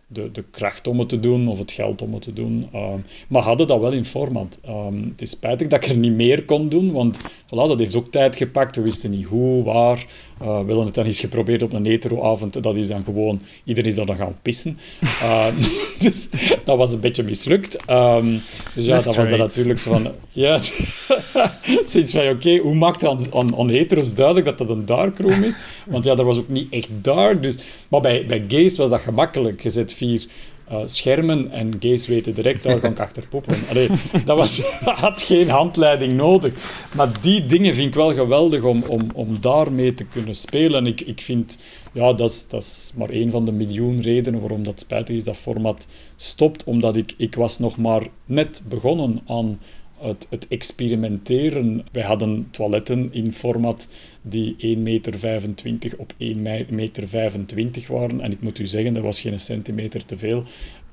de, 0.07 0.31
de 0.31 0.43
kracht 0.43 0.88
om 0.88 0.99
het 0.99 1.10
te 1.10 1.19
doen 1.19 1.47
of 1.47 1.60
het 1.60 1.71
geld 1.71 2.01
om 2.01 2.13
het 2.13 2.21
te 2.21 2.33
doen. 2.33 2.69
Um, 2.75 3.03
maar 3.27 3.41
hadden 3.41 3.67
dat 3.67 3.79
wel 3.79 3.91
in 3.91 4.05
format. 4.05 4.60
Het 5.10 5.21
is 5.21 5.29
spijtig 5.29 5.67
dat 5.67 5.83
ik 5.83 5.89
er 5.89 5.97
niet 5.97 6.15
meer 6.15 6.45
kon 6.45 6.69
doen, 6.69 6.91
want 6.91 7.21
voilà, 7.21 7.67
dat 7.67 7.79
heeft 7.79 7.95
ook 7.95 8.12
tijd 8.12 8.36
gepakt. 8.36 8.75
We 8.75 8.81
wisten 8.81 9.12
niet 9.12 9.25
hoe, 9.25 9.63
waar. 9.63 10.05
Uh, 10.41 10.60
we 10.60 10.73
het 10.73 10.95
dan 10.95 11.06
eens 11.06 11.19
geprobeerd 11.19 11.62
op 11.62 11.73
een 11.73 11.86
heteroavond. 11.86 12.63
Dat 12.63 12.76
is 12.76 12.88
dan 12.88 13.04
gewoon, 13.04 13.41
iedereen 13.63 13.89
is 13.89 13.95
daar 13.95 14.06
dan 14.06 14.17
gaan 14.17 14.38
pissen. 14.41 14.78
Uh, 15.02 15.47
dus 16.00 16.30
dat 16.65 16.78
was 16.78 16.93
een 16.93 17.00
beetje 17.00 17.23
mislukt. 17.23 17.89
Um, 17.89 18.41
dus 18.76 18.86
ja, 18.86 18.95
dat 18.95 19.15
was 19.15 19.30
dan 19.30 19.39
natuurlijk 19.39 19.80
zo 19.80 19.91
van... 19.91 20.12
Ja, 20.32 20.60
zoiets 21.86 22.12
van, 22.12 22.30
oké, 22.30 22.58
hoe 22.58 22.76
maakt 22.76 23.02
het 23.02 23.10
aan, 23.10 23.34
aan, 23.34 23.58
aan, 23.58 23.69
hetero's 23.69 24.13
duidelijk 24.13 24.45
dat 24.45 24.58
dat 24.58 24.69
een 24.69 24.86
darkroom 24.86 25.43
is? 25.43 25.58
Want 25.86 26.06
ja, 26.06 26.15
dat 26.15 26.26
was 26.26 26.38
ook 26.38 26.50
niet 26.50 26.73
echt 26.73 26.89
dark. 27.02 27.43
Dus, 27.43 27.60
maar 27.88 28.02
bij, 28.02 28.26
bij 28.26 28.43
gays 28.47 28.78
was 28.78 28.89
dat 28.89 29.02
gemakkelijk. 29.02 29.63
Je 29.63 29.69
zet 29.69 29.93
vier 29.93 30.26
uh, 30.71 30.82
schermen 30.86 31.51
en 31.51 31.75
gays 31.80 32.08
weten 32.08 32.34
direct, 32.34 32.63
daar 32.63 32.80
kan 32.80 32.91
ik 32.91 32.99
achter 32.99 33.27
poppen. 33.27 33.56
Allee, 33.69 33.89
dat, 34.25 34.38
was, 34.38 34.58
dat 34.86 34.99
had 34.99 35.21
geen 35.21 35.49
handleiding 35.49 36.13
nodig. 36.13 36.53
Maar 36.95 37.10
die 37.21 37.45
dingen 37.45 37.75
vind 37.75 37.88
ik 37.88 37.95
wel 37.95 38.13
geweldig 38.13 38.63
om, 38.63 38.84
om, 38.88 39.01
om 39.13 39.38
daarmee 39.41 39.93
te 39.93 40.03
kunnen 40.06 40.36
spelen. 40.36 40.80
En 40.80 40.88
ik, 40.88 41.01
ik 41.01 41.21
vind, 41.21 41.58
ja, 41.91 42.13
dat 42.13 42.30
is, 42.30 42.47
dat 42.47 42.62
is 42.62 42.91
maar 42.95 43.10
één 43.10 43.32
van 43.32 43.45
de 43.45 43.51
miljoen 43.51 44.01
redenen 44.01 44.39
waarom 44.39 44.63
dat 44.63 44.80
spijtig 44.80 45.15
is, 45.15 45.23
dat 45.23 45.38
format 45.38 45.88
stopt. 46.15 46.63
Omdat 46.63 46.95
ik, 46.95 47.13
ik 47.17 47.36
was 47.36 47.60
nog 47.60 47.77
maar 47.77 48.08
net 48.25 48.62
begonnen 48.67 49.21
aan 49.27 49.60
het, 49.99 50.27
het, 50.29 50.47
experimenteren. 50.47 51.86
Wij 51.91 52.03
hadden 52.03 52.47
toiletten 52.51 53.13
in 53.13 53.33
format 53.33 53.89
die 54.21 54.55
1,25 54.77 54.81
meter 54.83 55.93
op 55.97 56.13
1,25 56.13 56.69
meter 56.69 57.86
waren. 57.88 58.21
En 58.21 58.31
ik 58.31 58.41
moet 58.41 58.60
u 58.60 58.67
zeggen, 58.67 58.93
dat 58.93 59.03
was 59.03 59.21
geen 59.21 59.39
centimeter 59.39 60.05
te 60.05 60.17
veel 60.17 60.43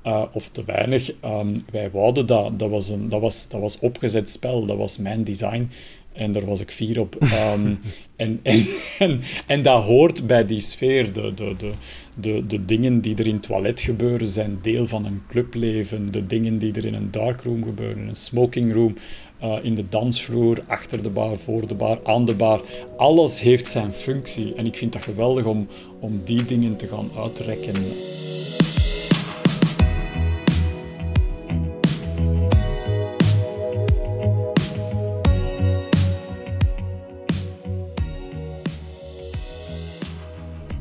uh, 0.05 0.23
of 0.31 0.49
te 0.49 0.63
weinig. 0.65 1.11
Um, 1.23 1.65
wij 1.71 1.91
wouden 1.91 2.25
dat. 2.25 2.59
Dat 2.59 2.69
was, 2.69 2.89
een, 2.89 3.09
dat, 3.09 3.21
was, 3.21 3.47
dat 3.49 3.61
was 3.61 3.79
opgezet 3.79 4.29
spel. 4.29 4.65
Dat 4.65 4.77
was 4.77 4.97
mijn 4.97 5.23
design. 5.23 5.69
En 6.15 6.31
daar 6.31 6.45
was 6.45 6.59
ik 6.61 6.71
fier 6.71 6.99
op. 6.99 7.15
Ehm, 7.15 7.73
en, 8.15 8.39
en, 8.43 8.65
en, 8.99 9.21
en, 9.47 9.61
dat 9.61 9.83
hoort 9.83 10.27
bij 10.27 10.45
die 10.45 10.61
sfeer. 10.61 11.13
De, 11.13 11.33
de, 11.33 11.55
de, 11.57 11.71
de, 12.19 12.45
de 12.45 12.65
dingen 12.65 13.01
die 13.01 13.15
er 13.15 13.27
in 13.27 13.33
het 13.33 13.43
toilet 13.43 13.81
gebeuren 13.81 14.29
zijn 14.29 14.59
deel 14.61 14.87
van 14.87 15.05
een 15.05 15.21
clubleven. 15.27 16.11
De 16.11 16.27
dingen 16.27 16.57
die 16.57 16.73
er 16.73 16.85
in 16.85 16.93
een 16.93 17.11
darkroom 17.11 17.63
gebeuren, 17.63 18.07
een 18.07 18.15
smokingroom, 18.15 18.95
uh, 19.43 19.55
in 19.61 19.75
de 19.75 19.89
dansvloer, 19.89 20.63
achter 20.67 21.03
de 21.03 21.09
bar, 21.09 21.37
voor 21.37 21.67
de 21.67 21.75
bar, 21.75 21.99
aan 22.03 22.25
de 22.25 22.35
bar. 22.35 22.61
Alles 22.97 23.39
heeft 23.39 23.67
zijn 23.67 23.93
functie. 23.93 24.53
En 24.55 24.65
ik 24.65 24.77
vind 24.77 24.93
dat 24.93 25.03
geweldig 25.03 25.45
om, 25.45 25.67
om 25.99 26.23
die 26.23 26.45
dingen 26.45 26.75
te 26.75 26.87
gaan 26.87 27.11
uitrekken. 27.17 27.73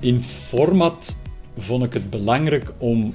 In 0.05 0.23
format 0.23 1.17
vond 1.57 1.85
ik 1.85 1.93
het 1.93 2.11
belangrijk 2.11 2.73
om 2.79 3.14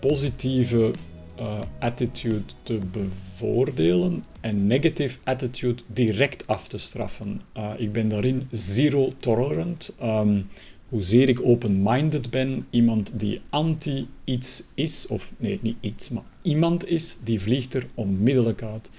positieve 0.00 0.90
uh, 1.38 1.60
attitude 1.78 2.52
te 2.62 2.78
bevoordelen 2.92 4.24
en 4.40 4.66
negative 4.66 5.18
attitude 5.24 5.82
direct 5.86 6.46
af 6.46 6.68
te 6.68 6.78
straffen. 6.78 7.40
Uh, 7.56 7.70
ik 7.76 7.92
ben 7.92 8.08
daarin 8.08 8.46
zero 8.50 9.12
tolerant. 9.18 9.92
Um, 10.02 10.48
hoezeer 10.88 11.28
ik 11.28 11.40
open-minded 11.44 12.30
ben, 12.30 12.66
iemand 12.70 13.18
die 13.18 13.40
anti 13.50 14.06
iets 14.24 14.64
is, 14.74 15.06
of 15.06 15.32
nee, 15.36 15.58
niet 15.62 15.76
iets, 15.80 16.10
maar 16.10 16.22
iemand 16.42 16.86
is, 16.88 17.18
die 17.24 17.40
vliegt 17.40 17.74
er 17.74 17.86
onmiddellijk 17.94 18.62
uit. 18.62 18.90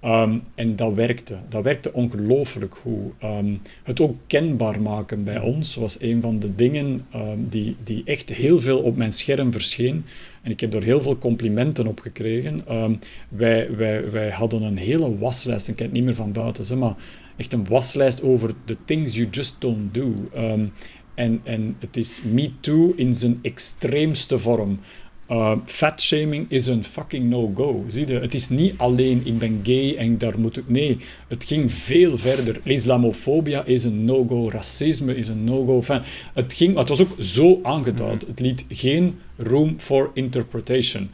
Ehm, 0.00 0.38
en 0.54 0.76
dat 0.76 0.94
werkte. 0.94 1.36
Dat 1.48 1.62
werkte 1.62 1.92
ongelooflijk 1.92 2.74
goed. 2.74 3.14
Ehm, 3.18 3.54
het 3.82 4.00
ook 4.00 4.16
kenbaar 4.26 4.82
maken 4.82 5.24
bij 5.24 5.40
ons 5.40 5.74
was 5.74 6.00
een 6.00 6.20
van 6.20 6.38
de 6.38 6.54
dingen 6.54 7.00
um, 7.14 7.48
die, 7.48 7.76
die 7.84 8.02
echt 8.04 8.30
heel 8.30 8.60
veel 8.60 8.78
op 8.78 8.96
mijn 8.96 9.12
scherm 9.12 9.52
verscheen. 9.52 10.04
En 10.42 10.50
ik 10.50 10.60
heb 10.60 10.74
er 10.74 10.82
heel 10.82 11.02
veel 11.02 11.18
complimenten 11.18 11.86
op 11.86 12.00
gekregen. 12.00 12.64
wij, 13.28 13.76
wij, 13.76 14.10
wij 14.10 14.30
hadden 14.30 14.62
een 14.62 14.76
hele 14.76 15.18
waslijst, 15.18 15.68
ik 15.68 15.76
ken 15.76 15.84
het 15.84 15.94
niet 15.94 16.04
meer 16.04 16.14
van 16.14 16.32
buiten, 16.32 16.64
zeg 16.64 16.78
maar 16.78 16.94
echt 17.36 17.52
een 17.52 17.66
waslijst 17.66 18.22
over 18.22 18.54
the 18.64 18.76
things 18.84 19.14
you 19.14 19.28
just 19.30 19.56
don't 19.58 19.94
do. 19.94 20.12
en, 21.14 21.40
en 21.44 21.76
het 21.78 21.96
is 21.96 22.22
Me 22.22 22.50
Too 22.60 22.92
in 22.96 23.14
zijn 23.14 23.38
extreemste 23.42 24.38
vorm. 24.38 24.78
Uh, 25.30 25.52
fatshaming 25.64 26.46
is 26.48 26.66
een 26.66 26.84
fucking 26.84 27.28
no-go. 27.28 27.84
Zie 27.88 28.06
je? 28.06 28.18
Het 28.18 28.34
is 28.34 28.48
niet 28.48 28.74
alleen 28.76 29.22
ik 29.24 29.38
ben 29.38 29.60
gay 29.62 29.96
en 29.96 30.18
daar 30.18 30.38
moet 30.38 30.56
ik. 30.56 30.68
Nee, 30.68 30.96
het 31.28 31.44
ging 31.44 31.72
veel 31.72 32.18
verder. 32.18 32.60
Islamofobia 32.64 33.64
is 33.64 33.84
een 33.84 34.04
no-go. 34.04 34.50
Racisme 34.50 35.16
is 35.16 35.28
een 35.28 35.44
no-go. 35.44 35.82
het, 36.34 36.52
ging, 36.52 36.76
het 36.76 36.88
was 36.88 37.00
ook 37.00 37.14
zo 37.18 37.60
aangeduid. 37.62 38.26
Het 38.26 38.40
liet 38.40 38.64
geen 38.68 39.18
room 39.36 39.78
for 39.78 40.10
interpretation. 40.14 41.10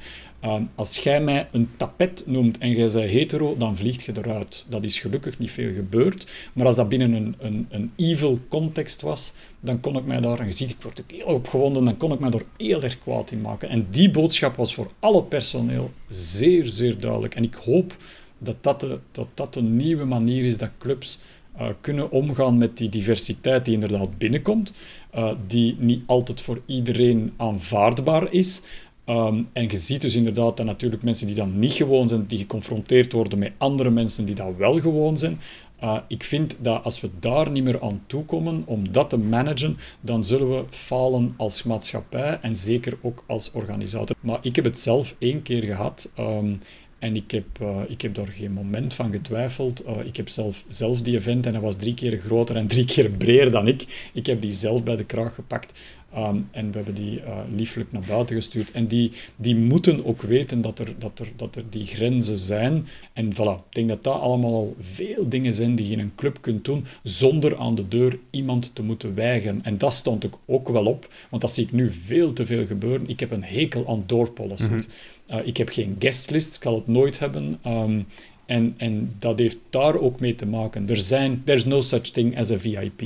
Ehm, 0.46 0.62
als 0.74 0.96
jij 0.96 1.20
mij 1.20 1.48
een 1.52 1.68
tapet 1.76 2.22
noemt 2.26 2.58
en 2.58 2.70
jij 2.70 2.86
zei 2.86 3.06
hetero, 3.06 3.56
dan 3.56 3.76
vliegt 3.76 4.04
je 4.04 4.12
eruit. 4.16 4.66
Dat 4.68 4.84
is 4.84 4.98
gelukkig 4.98 5.38
niet 5.38 5.50
veel 5.50 5.72
gebeurd. 5.74 6.50
Maar 6.52 6.66
als 6.66 6.76
dat 6.76 6.88
binnen 6.88 7.12
een, 7.12 7.34
een, 7.38 7.66
een 7.70 7.92
evil 7.96 8.38
context 8.48 9.00
was, 9.00 9.32
dan 9.60 9.80
kon 9.80 9.96
ik 9.96 10.04
mij 10.04 10.20
daar, 10.20 10.40
en 10.40 10.46
je 10.46 10.52
ziet, 10.52 10.70
ik 10.70 10.82
word 10.82 11.00
ook 11.00 11.10
heel 11.10 11.34
opgewonden, 11.34 11.84
dan 11.84 11.96
kon 11.96 12.12
ik 12.12 12.18
mij 12.18 12.30
daar 12.30 12.42
heel 12.56 12.82
erg 12.82 12.98
kwaad 12.98 13.30
in 13.30 13.40
maken. 13.40 13.68
En 13.68 13.86
die 13.90 14.10
boodschap 14.10 14.56
was 14.56 14.74
voor 14.74 14.90
al 14.98 15.14
het 15.14 15.28
personeel 15.28 15.92
zeer, 16.08 16.66
zeer 16.66 17.00
duidelijk. 17.00 17.34
En 17.34 17.42
ik 17.42 17.54
hoop 17.54 17.96
dat 18.38 18.56
dat 18.60 18.80
de, 18.80 18.98
dat 19.12 19.28
dat 19.34 19.56
een 19.56 19.76
nieuwe 19.76 20.04
manier 20.04 20.44
is 20.44 20.58
dat 20.58 20.70
clubs 20.78 21.18
uh, 21.60 21.68
kunnen 21.80 22.10
omgaan 22.10 22.58
met 22.58 22.76
die 22.76 22.88
diversiteit 22.88 23.64
die 23.64 23.74
inderdaad 23.74 24.18
binnenkomt, 24.18 24.72
uh, 25.14 25.30
die 25.46 25.76
niet 25.78 26.02
altijd 26.06 26.40
voor 26.40 26.60
iedereen 26.66 27.32
aanvaardbaar 27.36 28.32
is, 28.32 28.62
Ehm, 29.06 29.42
en 29.52 29.68
je 29.68 29.78
ziet 29.78 30.00
dus 30.00 30.14
inderdaad 30.14 30.56
dat 30.56 30.66
natuurlijk 30.66 31.02
mensen 31.02 31.26
die 31.26 31.36
dan 31.36 31.58
niet 31.58 31.72
gewoon 31.72 32.08
zijn, 32.08 32.26
die 32.26 32.38
geconfronteerd 32.38 33.12
worden 33.12 33.38
met 33.38 33.52
andere 33.58 33.90
mensen 33.90 34.24
die 34.24 34.34
dat 34.34 34.56
wel 34.56 34.80
gewoon 34.80 35.16
zijn. 35.16 35.40
Uh, 35.82 35.98
ik 36.08 36.24
vind 36.24 36.56
dat 36.60 36.84
als 36.84 37.00
we 37.00 37.10
daar 37.20 37.50
niet 37.50 37.64
meer 37.64 37.82
aan 37.82 38.02
toekomen 38.06 38.62
om 38.66 38.92
dat 38.92 39.10
te 39.10 39.18
managen, 39.18 39.76
dan 40.00 40.24
zullen 40.24 40.50
we 40.50 40.64
falen 40.68 41.34
als 41.36 41.62
maatschappij 41.62 42.38
en 42.42 42.56
zeker 42.56 42.98
ook 43.02 43.24
als 43.26 43.50
organisator. 43.52 44.16
Maar 44.20 44.38
ik 44.42 44.56
heb 44.56 44.64
het 44.64 44.78
zelf 44.78 45.14
één 45.18 45.42
keer 45.42 45.62
gehad. 45.62 46.10
Ehm, 46.14 46.54
en 46.98 47.16
ik 47.16 47.30
heb, 47.30 47.46
uh, 47.62 47.80
ik 47.88 48.00
heb 48.02 48.14
daar 48.14 48.26
geen 48.26 48.52
moment 48.52 48.94
van 48.94 49.12
getwijfeld. 49.12 49.86
Uh, 49.86 49.92
ik 50.04 50.16
heb 50.16 50.28
zelf, 50.28 50.64
zelf 50.68 51.02
die 51.02 51.14
event 51.14 51.46
en 51.46 51.52
hij 51.52 51.60
was 51.60 51.76
drie 51.76 51.94
keer 51.94 52.18
groter 52.18 52.56
en 52.56 52.66
drie 52.66 52.84
keer 52.84 53.10
breder 53.10 53.50
dan 53.50 53.68
ik. 53.68 54.10
Ik 54.12 54.26
heb 54.26 54.40
die 54.40 54.52
zelf 54.52 54.82
bij 54.82 54.96
de 54.96 55.04
kraag 55.04 55.34
gepakt. 55.34 55.80
Ehm, 56.12 56.38
en 56.50 56.70
we 56.70 56.76
hebben 56.76 56.94
die 56.94 57.20
uh, 57.20 57.38
lieflijk 57.54 57.92
naar 57.92 58.02
buiten 58.08 58.36
gestuurd. 58.36 58.70
En 58.70 58.86
die, 58.86 59.12
die 59.36 59.56
moeten 59.56 60.04
ook 60.04 60.22
weten 60.22 60.60
dat 60.60 60.78
er, 60.78 60.94
dat, 60.98 61.18
er, 61.18 61.32
dat 61.36 61.56
er 61.56 61.64
die 61.70 61.86
grenzen 61.86 62.38
zijn. 62.38 62.86
En 63.12 63.32
voilà, 63.32 63.64
ik 63.68 63.74
denk 63.74 63.88
dat 63.88 64.04
dat 64.04 64.20
allemaal 64.20 64.52
al 64.52 64.74
veel 64.78 65.28
dingen 65.28 65.54
zijn 65.54 65.74
die 65.74 65.86
je 65.86 65.92
in 65.92 65.98
een 65.98 66.14
club 66.14 66.38
kunt 66.40 66.64
doen 66.64 66.84
zonder 67.02 67.56
aan 67.56 67.74
de 67.74 67.88
deur 67.88 68.18
iemand 68.30 68.74
te 68.74 68.82
moeten 68.82 69.14
weigeren. 69.14 69.64
En 69.64 69.78
dat 69.78 69.92
stond 69.92 70.24
ik 70.24 70.34
ook 70.46 70.68
wel 70.68 70.84
op, 70.86 71.08
want 71.30 71.42
dat 71.42 71.50
zie 71.50 71.64
ik 71.64 71.72
nu 71.72 71.92
veel 71.92 72.32
te 72.32 72.46
veel 72.46 72.66
gebeuren. 72.66 73.08
Ik 73.08 73.20
heb 73.20 73.30
een 73.30 73.44
hekel 73.44 73.88
aan 73.88 74.02
doorpolicies. 74.06 74.86
Mm 74.86 75.14
ik 75.44 75.56
heb 75.56 75.68
geen 75.68 75.96
guestlist, 75.98 76.56
ik 76.56 76.62
zal 76.62 76.74
het 76.74 76.86
nooit 76.86 77.18
hebben. 77.18 77.58
Um, 77.66 78.06
en, 78.46 78.74
en 78.76 79.14
dat 79.18 79.38
heeft 79.38 79.58
daar 79.70 79.98
ook 79.98 80.20
mee 80.20 80.34
te 80.34 80.46
maken. 80.46 80.88
Er 80.88 81.00
zijn, 81.00 81.42
no 81.66 81.80
such 81.80 82.00
thing 82.00 82.38
as 82.38 82.50
a 82.50 82.58
VIP. 82.58 83.02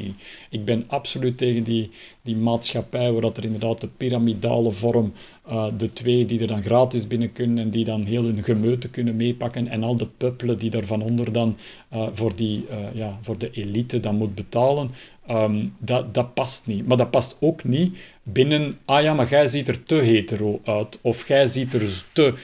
Ik 0.50 0.64
ben 0.64 0.85
absoluut 0.87 1.38
tegen 1.38 1.62
die, 1.62 1.90
die 2.22 2.37
maatschappij 2.37 3.12
waar 3.12 3.20
dat 3.20 3.37
er 3.37 3.44
inderdaad 3.44 3.81
de 3.81 3.88
piramidale 3.96 4.72
vorm, 4.72 5.12
uh, 5.48 5.66
de 5.76 5.92
twee 5.92 6.24
die 6.24 6.40
er 6.40 6.46
dan 6.46 6.62
gratis 6.62 7.07
binnen 7.07 7.33
kunnen 7.33 7.59
en 7.59 7.70
die 7.70 7.85
dan 7.85 8.05
heel 8.05 8.22
hun 8.22 8.44
gemeute 8.44 8.88
kunnen 8.88 9.16
meepakken 9.16 9.68
en 9.68 9.83
al 9.83 9.96
de 9.96 10.07
puppelen 10.16 10.59
die 10.59 10.70
daar 10.70 10.87
van 10.87 11.03
onder 11.03 11.33
dan 11.33 11.57
uh, 11.92 12.07
voor, 12.12 12.37
die, 12.37 12.66
uh, 12.70 12.76
ja, 12.94 13.18
voor 13.20 13.38
de 13.38 13.50
elite 13.50 14.00
dan 14.00 14.16
moet 14.16 14.35
betalen. 14.35 14.90
Um, 15.31 15.74
dat, 15.79 16.14
dat 16.14 16.35
past 16.35 16.66
niet. 16.66 16.87
Maar 16.87 16.96
dat 16.96 17.11
past 17.11 17.37
ook 17.40 17.64
niet 17.64 17.98
binnen, 18.22 18.79
ah 18.85 19.03
ja, 19.03 19.14
maar 19.14 19.29
jij 19.29 19.46
ziet 19.46 19.68
er 19.68 19.83
te 19.83 19.94
hetero 19.94 20.61
uit. 20.64 20.98
Of 21.03 21.29
jij 21.29 21.46
ziet 21.46 21.72
er 21.72 22.05
te... 22.12 22.35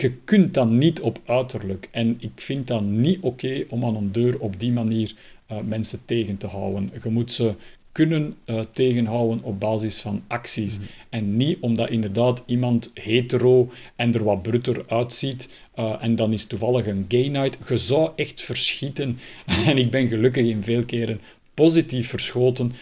je 0.00 0.12
kunt 0.24 0.54
dat 0.54 0.70
niet 0.70 1.00
op 1.00 1.18
uiterlijk. 1.26 1.88
En 1.90 2.16
ik 2.18 2.32
vind 2.34 2.66
dat 2.66 2.82
niet 2.82 3.18
oké 3.20 3.64
om 3.68 3.84
aan 3.84 3.96
een 3.96 4.12
deur 4.12 4.38
op 4.38 4.60
die 4.60 4.72
manier 4.72 5.14
uh, 5.52 5.58
mensen 5.64 6.04
tegen 6.04 6.36
te 6.36 6.46
houden. 6.46 6.90
Je 7.02 7.10
moet 7.10 7.32
ze 7.32 7.54
kunnen 7.92 8.36
uh, 8.46 8.60
tegenhouden 8.70 9.42
op 9.42 9.60
basis 9.60 10.00
van 10.00 10.22
acties. 10.26 10.78
Mhm. 10.78 10.86
En 11.08 11.36
niet 11.36 11.58
omdat 11.60 11.90
inderdaad 11.90 12.42
iemand 12.46 12.90
hetero 12.94 13.70
en 13.96 14.12
er 14.12 14.24
wat 14.24 14.42
brutter 14.42 14.84
uitziet 14.88 15.62
uh, 15.78 15.94
en 16.00 16.16
dan 16.16 16.32
is 16.32 16.46
toevallig 16.46 16.86
een 16.86 17.04
gay 17.08 17.28
night. 17.28 17.58
Je 17.68 17.76
zou 17.76 18.10
echt 18.16 18.42
verschieten. 18.42 19.18
en 19.68 19.78
ik 19.78 19.90
ben 19.90 20.08
gelukkig 20.08 20.46
in 20.46 20.62
veel 20.62 20.84
keren 20.84 21.20
positief 21.54 22.08
verschoten. 22.08 22.72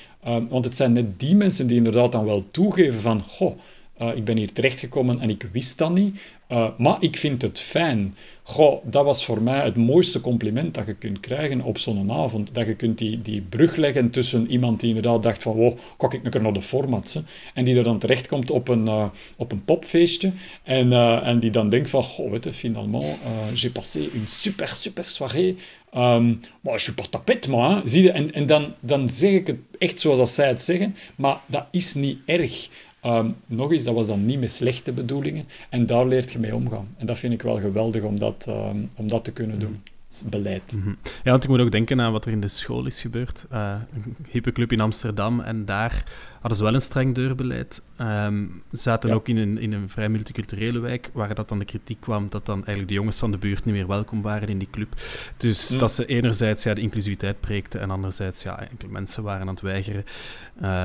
want 0.49 0.65
het 0.65 0.75
zijn 0.75 0.93
net 0.93 1.21
die 1.21 1.37
mensen 1.37 1.67
die 1.67 1.77
inderdaad 1.77 2.13
dan 2.13 2.25
wel 2.25 2.49
toegeven 2.49 3.01
van... 3.01 3.23
Goh, 3.23 3.59
uh, 4.03 4.17
ik 4.17 4.25
ben 4.25 4.37
hier 4.37 4.53
terechtgekomen 4.53 5.21
en 5.21 5.31
ik 5.31 5.49
wist 5.53 5.79
dat 5.79 5.95
niet. 5.95 6.21
Uh, 6.53 6.69
maar 6.79 6.97
ik 7.01 7.17
vind 7.17 7.43
het 7.43 7.61
fijn. 7.61 8.15
Goh, 8.43 8.85
dat 8.85 9.05
was 9.05 9.25
voor 9.25 9.43
mij 9.43 9.65
het 9.65 9.77
mooiste 9.77 10.21
compliment 10.21 10.75
dat 10.75 10.87
je 10.87 10.95
kunt 10.95 11.21
krijgen 11.21 11.63
op 11.63 11.79
zo'n 11.79 12.13
avond. 12.13 12.55
Dat 12.55 12.67
je 12.67 12.75
kunt 12.75 12.99
die, 12.99 13.23
die 13.23 13.41
brug 13.41 13.77
leggen 13.77 14.11
tussen 14.11 14.51
iemand 14.51 14.81
die 14.81 14.89
inderdaad 14.89 15.23
dacht 15.23 15.43
van 15.43 15.57
wow, 15.57 15.79
kijk 15.97 16.13
ik 16.13 16.41
naar 16.43 16.53
de 16.53 16.63
formats. 16.63 17.15
Hè, 17.15 17.21
en 17.55 17.65
die 17.65 17.77
er 17.77 17.85
dan 17.85 17.99
terechtkomt 17.99 18.51
op 18.51 18.69
een, 18.69 18.89
uh, 18.89 19.05
op 19.37 19.53
een 19.53 19.65
popfeestje. 19.65 20.33
En, 20.63 20.93
uh, 20.93 21.27
en 21.27 21.41
die 21.41 21.51
dan 21.51 21.69
denkt 21.69 21.91
van, 21.91 22.03
goh, 22.03 22.31
weet 22.31 22.45
je, 22.45 22.53
finalement, 22.53 23.19
j'ai 23.55 23.71
passé 23.71 23.99
une 23.99 24.27
super, 24.27 24.69
super 24.69 25.05
soirée. 25.05 25.57
Um, 25.97 26.41
je 26.63 26.93
pas 26.95 27.09
tapet, 27.09 27.49
man. 27.49 27.81
Zie 27.85 28.03
je? 28.03 28.11
En, 28.11 28.33
en 28.33 28.47
dan, 28.47 28.75
dan 28.81 29.09
zeg 29.09 29.33
ik 29.33 29.47
het 29.47 29.59
echt 29.79 29.99
zoals 29.99 30.35
zij 30.35 30.49
het 30.49 30.63
zeggen. 30.63 30.97
Maar 31.17 31.41
dat 31.47 31.67
is 31.71 31.95
niet 31.95 32.19
erg. 32.27 32.69
Um, 33.07 33.37
nog 33.47 33.73
eens, 33.73 33.85
dat 33.85 33.95
was 33.95 34.07
dan 34.07 34.25
niet 34.25 34.41
met 34.41 34.51
slechte 34.51 34.93
bedoelingen. 34.93 35.45
En 35.71 35.87
daar 35.87 36.07
leert 36.07 36.33
je 36.33 36.39
mee 36.39 36.55
omgaan. 36.55 36.89
En 36.97 37.07
dat 37.07 37.19
vind 37.19 37.33
ik 37.33 37.43
wel 37.43 37.61
geweldig 37.61 38.03
om 38.03 38.19
dat, 38.19 38.47
um, 38.49 38.89
om 38.97 39.09
dat 39.09 39.25
te 39.25 39.33
kunnen 39.33 39.59
doen. 39.59 39.83
Beleid. 40.31 40.75
Mm 40.77 40.83
-hmm. 40.83 40.97
Ja, 41.03 41.31
want 41.31 41.45
ik 41.45 41.51
moet 41.51 41.61
ook 41.61 41.71
denken 41.71 42.01
aan 42.01 42.13
wat 42.13 42.25
er 42.25 42.33
in 42.33 42.41
de 42.41 42.49
school 42.49 42.87
is 42.87 43.01
gebeurd. 43.01 43.47
Uh, 43.53 43.75
een 43.95 44.17
hippe 44.29 44.53
club 44.53 44.73
in 44.73 44.81
Amsterdam. 44.81 45.41
En 45.41 45.65
daar 45.65 46.05
hadden 46.41 46.59
ze 46.59 46.65
wel 46.65 46.75
een 46.75 46.81
streng 46.81 47.15
deurbeleid. 47.15 47.83
Um, 48.01 48.63
zaten 48.71 49.09
ja. 49.09 49.15
ook 49.15 49.29
in 49.29 49.37
een, 49.37 49.59
in 49.59 49.73
een 49.73 49.89
vrij 49.89 50.09
multiculturele 50.09 50.79
wijk, 50.79 51.11
waar 51.13 51.35
dat 51.35 51.49
dan 51.49 51.59
de 51.59 51.65
kritiek 51.65 52.01
kwam 52.01 52.29
dat 52.29 52.47
dan 52.47 52.57
eigenlijk 52.57 52.89
de 52.89 52.95
jongens 52.95 53.19
van 53.19 53.31
de 53.31 53.37
buurt 53.37 53.65
niet 53.65 53.75
meer 53.75 53.87
welkom 53.87 54.23
waren 54.23 54.49
in 54.49 54.59
die 54.59 54.69
club. 54.71 54.95
Dus 55.37 55.71
mm. 55.71 55.79
dat 55.79 55.93
ze 55.93 56.07
enerzijds 56.07 56.63
ja, 56.63 56.75
de 56.75 56.81
inclusiviteit 56.81 57.41
preekten 57.41 57.81
en 57.81 57.91
anderzijds 57.91 58.43
ja, 58.43 58.69
enkele 58.69 58.93
mensen 58.93 59.23
waren 59.23 59.41
aan 59.41 59.55
het 59.55 59.61
weigeren. 59.61 60.05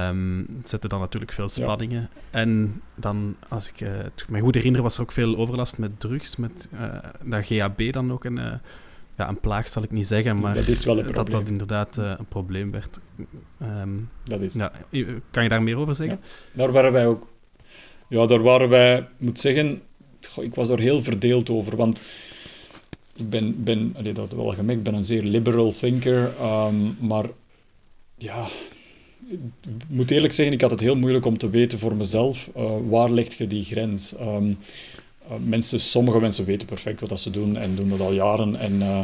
Um, 0.09 0.45
het 0.57 0.69
zette 0.69 0.87
dan 0.87 0.99
natuurlijk 0.99 1.31
veel 1.31 1.49
spanningen. 1.49 2.01
Ja. 2.01 2.39
En 2.39 2.81
dan, 2.95 3.35
als 3.47 3.69
ik 3.69 3.81
uh, 3.81 3.89
me 4.29 4.39
goed 4.39 4.55
herinner, 4.55 4.81
was 4.81 4.95
er 4.95 5.01
ook 5.01 5.11
veel 5.11 5.37
overlast 5.37 5.77
met 5.77 5.99
drugs, 5.99 6.35
met 6.35 6.69
uh, 6.73 6.95
dat 7.23 7.45
GHB 7.45 7.91
dan 7.91 8.11
ook 8.11 8.25
een... 8.25 8.59
Ja, 9.17 9.29
een 9.29 9.39
plaag 9.39 9.69
zal 9.69 9.83
ik 9.83 9.91
niet 9.91 10.07
zeggen, 10.07 10.37
maar 10.37 10.53
Dat 10.53 10.67
is 10.67 10.85
wel 10.85 10.99
een 10.99 11.13
dat 11.13 11.47
inderdaad 11.47 11.97
eh, 11.97 12.13
een 12.17 12.25
probleem 12.25 12.71
werd. 12.71 12.99
Ehm, 13.59 13.89
Dat 14.23 14.41
is. 14.41 14.53
ja, 14.53 14.71
kan 15.31 15.43
je 15.43 15.49
daar 15.49 15.63
meer 15.63 15.77
over 15.77 15.95
zeggen? 15.95 16.19
Daar 16.53 16.71
waren 16.71 16.91
wij 16.91 17.07
ook. 17.07 17.27
Ja, 18.09 18.25
daar 18.25 18.41
waren 18.41 18.69
wij, 18.69 18.97
ik 18.97 19.05
moet 19.17 19.39
zeggen, 19.39 19.81
goh, 20.29 20.43
ik 20.43 20.55
was 20.55 20.69
er 20.69 20.79
heel 20.79 21.01
verdeeld 21.01 21.49
over. 21.49 21.75
Want 21.75 22.01
ik 23.15 23.29
ben, 23.29 23.63
ben 23.63 23.93
allee, 23.97 24.13
dat 24.13 24.31
wel 24.33 24.49
gemerkt, 24.53 24.77
ik 24.77 24.83
ben 24.83 24.93
een 24.93 25.03
zeer 25.03 25.23
liberal 25.23 25.71
thinker. 25.71 26.31
ehm, 26.39 26.75
maar 27.07 27.25
ja, 28.17 28.45
ik 29.29 29.39
moet 29.87 30.11
eerlijk 30.11 30.33
zeggen, 30.33 30.55
ik 30.55 30.61
had 30.61 30.71
het 30.71 30.79
heel 30.79 30.95
moeilijk 30.95 31.25
om 31.25 31.37
te 31.37 31.49
weten 31.49 31.79
voor 31.79 31.95
mezelf, 31.95 32.49
eh, 32.55 32.71
waar 32.89 33.09
leg 33.11 33.33
je 33.37 33.47
die 33.47 33.63
grens? 33.63 34.15
Eh, 34.15 34.37
mensen, 35.45 35.79
sommige 35.79 36.19
mensen 36.19 36.45
weten 36.45 36.67
perfect 36.67 36.99
wat 36.99 37.09
dat 37.09 37.19
ze 37.19 37.29
doen 37.29 37.57
en 37.57 37.75
doen 37.75 37.89
dat 37.89 37.99
al 37.99 38.11
jaren. 38.11 38.55
En, 38.55 38.81
eh, 38.81 38.99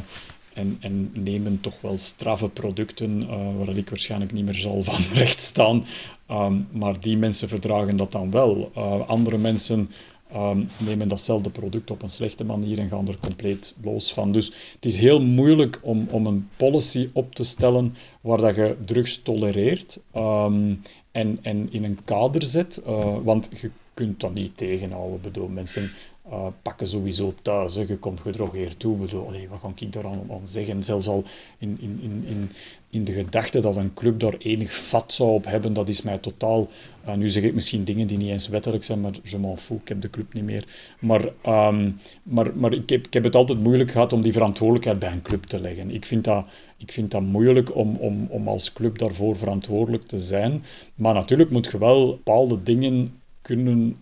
en, 0.54 0.78
en 0.80 1.12
nemen 1.14 1.62
toch 1.62 1.82
wel 1.82 1.98
straffe 1.98 2.50
producten, 2.50 3.24
eh, 3.30 3.38
waar 3.58 3.78
ik 3.78 3.90
waarschijnlijk 3.90 4.32
niet 4.32 4.46
meer 4.46 4.54
zal 4.56 4.84
van 4.94 5.04
recht 5.14 5.42
staan. 5.42 5.84
Ehm, 6.28 6.56
maar 6.72 7.02
die 7.02 7.18
mensen 7.18 7.48
verdragen 7.48 7.98
dat 7.98 8.12
dan 8.12 8.32
wel. 8.32 8.72
Eh, 8.76 9.08
andere 9.08 9.38
mensen 9.38 9.90
ehm, 10.32 10.64
nemen 10.78 11.08
datzelfde 11.08 11.50
product 11.50 11.92
op 11.92 12.02
een 12.02 12.10
slechte 12.10 12.44
manier 12.44 12.80
en 12.80 12.90
gaan 12.90 13.08
er 13.08 13.18
compleet 13.20 13.76
los 13.84 14.14
van. 14.14 14.32
Dus 14.32 14.46
het 14.76 14.86
is 14.86 14.98
heel 14.98 15.22
moeilijk 15.22 15.80
om, 15.82 16.08
om 16.12 16.26
een 16.26 16.50
policy 16.58 17.10
op 17.14 17.36
te 17.36 17.44
stellen 17.44 17.96
waar 18.22 18.38
dat 18.38 18.56
je 18.56 18.76
drugs 18.86 19.22
tolereert 19.22 20.00
ehm, 20.12 20.74
en, 21.12 21.40
en 21.42 21.68
in 21.72 21.84
een 21.84 22.00
kader 22.06 22.46
zet. 22.46 22.78
eh, 22.78 23.16
want 23.24 23.50
je 23.62 23.70
kunt 23.94 24.20
dat 24.20 24.34
niet 24.34 24.58
tegenhouden. 24.58 25.22
Bedoel, 25.22 25.48
mensen 25.48 25.92
eh, 26.30 26.48
pakken 26.62 26.88
sowieso 26.88 27.34
thuis. 27.42 27.76
Je 27.76 27.98
komt 27.98 28.20
gedrogeerd 28.20 28.80
toe. 28.80 28.98
Bedoel, 28.98 29.28
allee, 29.28 29.50
wat 29.50 29.60
kan 29.60 29.74
ik 29.76 29.94
daar 29.94 30.06
aan, 30.06 30.32
aan 30.32 30.48
zeggen? 30.48 30.84
Zelfs 30.84 31.08
al 31.08 31.24
in, 31.58 31.78
in, 31.82 32.00
in, 32.02 32.24
in, 32.28 32.50
in 32.90 33.04
de 33.04 33.12
gedachte 33.12 33.60
dat 33.60 33.76
een 33.76 33.94
club 33.94 34.20
daar 34.20 34.34
enig 34.38 34.74
vat 34.76 35.12
zou 35.12 35.30
op 35.30 35.46
hebben, 35.46 35.74
dat 35.74 35.90
is 35.90 36.02
mij 36.02 36.18
totaal... 36.18 36.68
eh, 37.04 37.14
nu 37.16 37.30
zeg 37.30 37.44
ik 37.44 37.54
misschien 37.54 37.84
dingen 37.84 38.08
die 38.08 38.18
niet 38.18 38.30
eens 38.30 38.48
wettelijk 38.48 38.84
zijn, 38.84 39.02
maar 39.02 39.12
je 39.24 39.38
m'en 39.38 39.58
fout, 39.58 39.82
ik 39.82 39.88
heb 39.88 40.02
de 40.02 40.10
club 40.10 40.34
niet 40.34 40.44
meer. 40.44 40.66
Maar, 41.00 41.30
ehm, 41.42 41.92
maar, 42.24 42.56
maar 42.56 42.74
ik, 42.74 42.90
heb, 42.90 43.06
ik 43.06 43.14
heb 43.14 43.24
het 43.24 43.36
altijd 43.36 43.60
moeilijk 43.60 43.92
gehad 43.92 44.14
om 44.14 44.22
die 44.22 44.34
verantwoordelijkheid 44.34 45.00
bij 45.00 45.12
een 45.12 45.22
club 45.22 45.44
te 45.44 45.62
leggen. 45.62 45.92
Ik 45.92 46.06
vind 46.06 46.24
dat, 46.24 46.46
ik 46.78 46.92
vind 46.92 47.12
dat 47.12 47.22
moeilijk 47.22 47.76
om, 47.76 47.96
om, 47.96 48.28
om 48.30 48.48
als 48.48 48.74
club 48.74 48.98
daarvoor 48.98 49.38
verantwoordelijk 49.38 50.04
te 50.04 50.18
zijn. 50.18 50.64
Maar 50.96 51.14
natuurlijk 51.14 51.50
moet 51.50 51.72
je 51.72 51.78
wel 51.78 52.08
bepaalde 52.08 52.64
dingen 52.64 53.20
kunnen, 53.42 53.98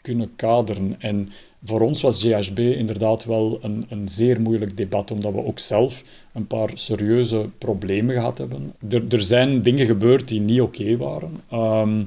kunnen 0.00 0.36
kaderen. 0.36 1.00
En 1.00 1.28
voor 1.64 1.80
ons 1.80 2.02
was 2.02 2.22
GHB 2.22 2.58
inderdaad 2.58 3.24
wel 3.24 3.58
een, 3.62 3.84
een 3.88 4.08
zeer 4.08 4.40
moeilijk 4.40 4.76
debat, 4.76 5.10
omdat 5.10 5.32
we 5.32 5.44
ook 5.44 5.58
zelf 5.58 6.04
een 6.32 6.46
paar 6.46 6.70
serieuze 6.74 7.48
problemen 7.58 8.14
gehad 8.14 8.38
hebben. 8.38 8.72
Er, 8.88 9.04
er 9.08 9.22
zijn 9.22 9.62
dingen 9.62 9.86
gebeurd 9.86 10.28
die 10.28 10.40
niet 10.40 10.60
oké 10.60 10.96
waren. 10.96 11.32
Ehm, 11.50 12.02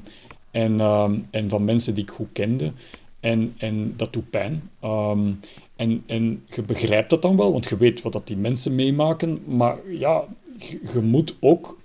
en, 0.51 0.79
ehm, 0.79 1.15
en 1.29 1.49
van 1.49 1.63
mensen 1.63 1.93
die 1.93 2.03
ik 2.03 2.11
goed 2.11 2.27
kende. 2.33 2.71
En, 3.19 3.53
en 3.57 3.93
dat 3.95 4.13
doet 4.13 4.29
pijn. 4.29 4.69
Ehm, 4.79 5.31
en, 5.75 6.03
en 6.05 6.43
je 6.55 6.61
begrijpt 6.61 7.09
dat 7.09 7.21
dan 7.21 7.37
wel, 7.37 7.51
want 7.51 7.69
je 7.69 7.77
weet 7.77 8.01
wat 8.01 8.13
dat 8.13 8.27
die 8.27 8.37
mensen 8.37 8.75
meemaken. 8.75 9.41
Maar 9.45 9.77
ja, 9.89 10.23
je, 10.57 10.79
je 10.93 10.99
moet 10.99 11.35
ook... 11.39 11.77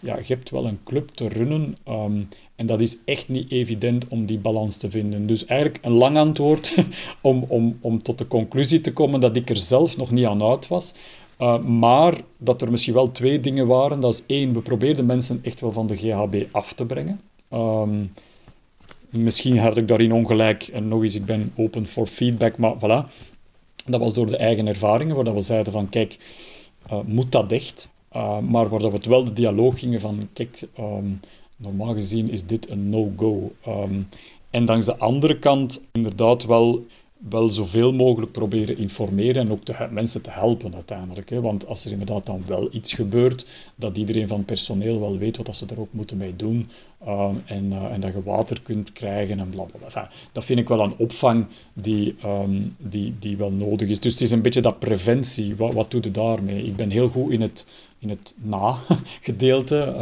ja, 0.00 0.16
je 0.16 0.34
hebt 0.34 0.50
wel 0.50 0.66
een 0.66 0.78
club 0.84 1.08
te 1.08 1.28
runnen. 1.28 1.76
Ehm, 2.56 2.60
en 2.62 2.66
dat 2.66 2.80
is 2.80 2.98
echt 3.04 3.28
niet 3.28 3.50
evident 3.50 4.08
om 4.08 4.26
die 4.26 4.38
balans 4.38 4.76
te 4.76 4.90
vinden. 4.90 5.26
Dus 5.26 5.44
eigenlijk 5.46 5.84
een 5.84 5.92
lang 5.92 6.16
antwoord 6.16 6.74
om, 7.20 7.44
om, 7.48 7.78
om 7.80 8.02
tot 8.02 8.18
de 8.18 8.26
conclusie 8.26 8.80
te 8.80 8.92
komen 8.92 9.20
dat 9.20 9.36
ik 9.36 9.50
er 9.50 9.56
zelf 9.56 9.96
nog 9.96 10.10
niet 10.10 10.26
aan 10.26 10.42
uit 10.42 10.68
was. 10.68 10.94
Uh, 11.40 11.58
maar 11.58 12.20
dat 12.38 12.62
er 12.62 12.70
misschien 12.70 12.94
wel 12.94 13.10
twee 13.10 13.40
dingen 13.40 13.66
waren. 13.66 14.00
Dat 14.00 14.14
is 14.14 14.24
één, 14.26 14.52
we 14.52 14.60
probeerden 14.60 15.06
mensen 15.06 15.40
echt 15.42 15.60
wel 15.60 15.72
van 15.72 15.86
de 15.86 15.96
GHB 15.96 16.44
af 16.50 16.72
te 16.72 16.84
brengen. 16.84 17.20
Ehm, 17.48 18.04
misschien 19.10 19.58
had 19.58 19.76
ik 19.76 19.88
daarin 19.88 20.12
ongelijk. 20.12 20.62
En 20.62 20.88
nog 20.88 21.02
eens, 21.02 21.14
ik 21.14 21.24
ben 21.24 21.52
open 21.56 21.86
voor 21.86 22.06
feedback. 22.06 22.58
Maar 22.58 22.74
voilà, 22.76 23.10
dat 23.86 24.00
was 24.00 24.14
door 24.14 24.26
de 24.26 24.36
eigen 24.36 24.66
ervaringen, 24.66 25.14
waar 25.14 25.24
dat 25.24 25.34
we 25.34 25.40
zeiden 25.40 25.72
van, 25.72 25.88
kijk, 25.88 26.16
uh, 26.92 26.98
moet 27.06 27.32
dat 27.32 27.52
echt? 27.52 27.90
Uh, 28.12 28.38
maar 28.38 28.68
waar 28.68 28.90
we 28.90 28.98
wel 29.08 29.24
de 29.24 29.32
dialoog 29.32 29.78
gingen 29.78 30.00
van, 30.00 30.28
kijk, 30.32 30.68
um, 30.78 31.20
normaal 31.62 31.94
gezien 31.94 32.30
is 32.30 32.46
dit 32.46 32.70
een 32.70 32.90
no-go. 32.90 33.52
Um, 33.68 34.08
en 34.50 34.64
langs 34.64 34.86
de 34.86 34.96
andere 34.96 35.38
kant 35.38 35.80
inderdaad 35.92 36.44
wel, 36.44 36.86
wel 37.28 37.50
zoveel 37.50 37.92
mogelijk 37.92 38.32
proberen 38.32 38.78
informeren 38.78 39.42
en 39.42 39.50
ook 39.50 39.64
de 39.66 39.88
mensen 39.90 40.22
te 40.22 40.30
helpen 40.30 40.74
uiteindelijk. 40.74 41.30
Hè. 41.30 41.40
Want 41.40 41.66
als 41.66 41.84
er 41.84 41.90
inderdaad 41.90 42.26
dan 42.26 42.42
wel 42.46 42.68
iets 42.72 42.92
gebeurt, 42.92 43.46
dat 43.76 43.96
iedereen 43.96 44.28
van 44.28 44.36
het 44.36 44.46
personeel 44.46 45.00
wel 45.00 45.18
weet 45.18 45.36
wat 45.36 45.56
ze 45.56 45.66
er 45.66 45.80
ook 45.80 45.92
moeten 45.92 46.16
mee 46.16 46.36
doen 46.36 46.68
um, 47.06 47.42
en, 47.44 47.64
uh, 47.72 47.84
en 47.84 48.00
dat 48.00 48.12
je 48.12 48.22
water 48.22 48.60
kunt 48.62 48.92
krijgen 48.92 49.38
en 49.38 49.50
blablabla. 49.50 50.10
Dat 50.32 50.44
vind 50.44 50.58
ik 50.58 50.68
wel 50.68 50.80
een 50.80 50.96
opvang 50.98 51.46
die, 51.72 52.14
um, 52.24 52.76
die, 52.78 53.12
die 53.18 53.36
wel 53.36 53.52
nodig 53.52 53.88
is. 53.88 54.00
Dus 54.00 54.12
het 54.12 54.22
is 54.22 54.30
een 54.30 54.42
beetje 54.42 54.60
dat 54.60 54.78
preventie. 54.78 55.56
Wat, 55.56 55.74
wat 55.74 55.90
doe 55.90 56.02
je 56.02 56.10
daarmee? 56.10 56.64
Ik 56.64 56.76
ben 56.76 56.90
heel 56.90 57.08
goed 57.08 57.30
in 57.30 57.40
het, 57.40 57.66
in 57.98 58.08
het 58.08 58.34
na-gedeelte. 58.42 59.94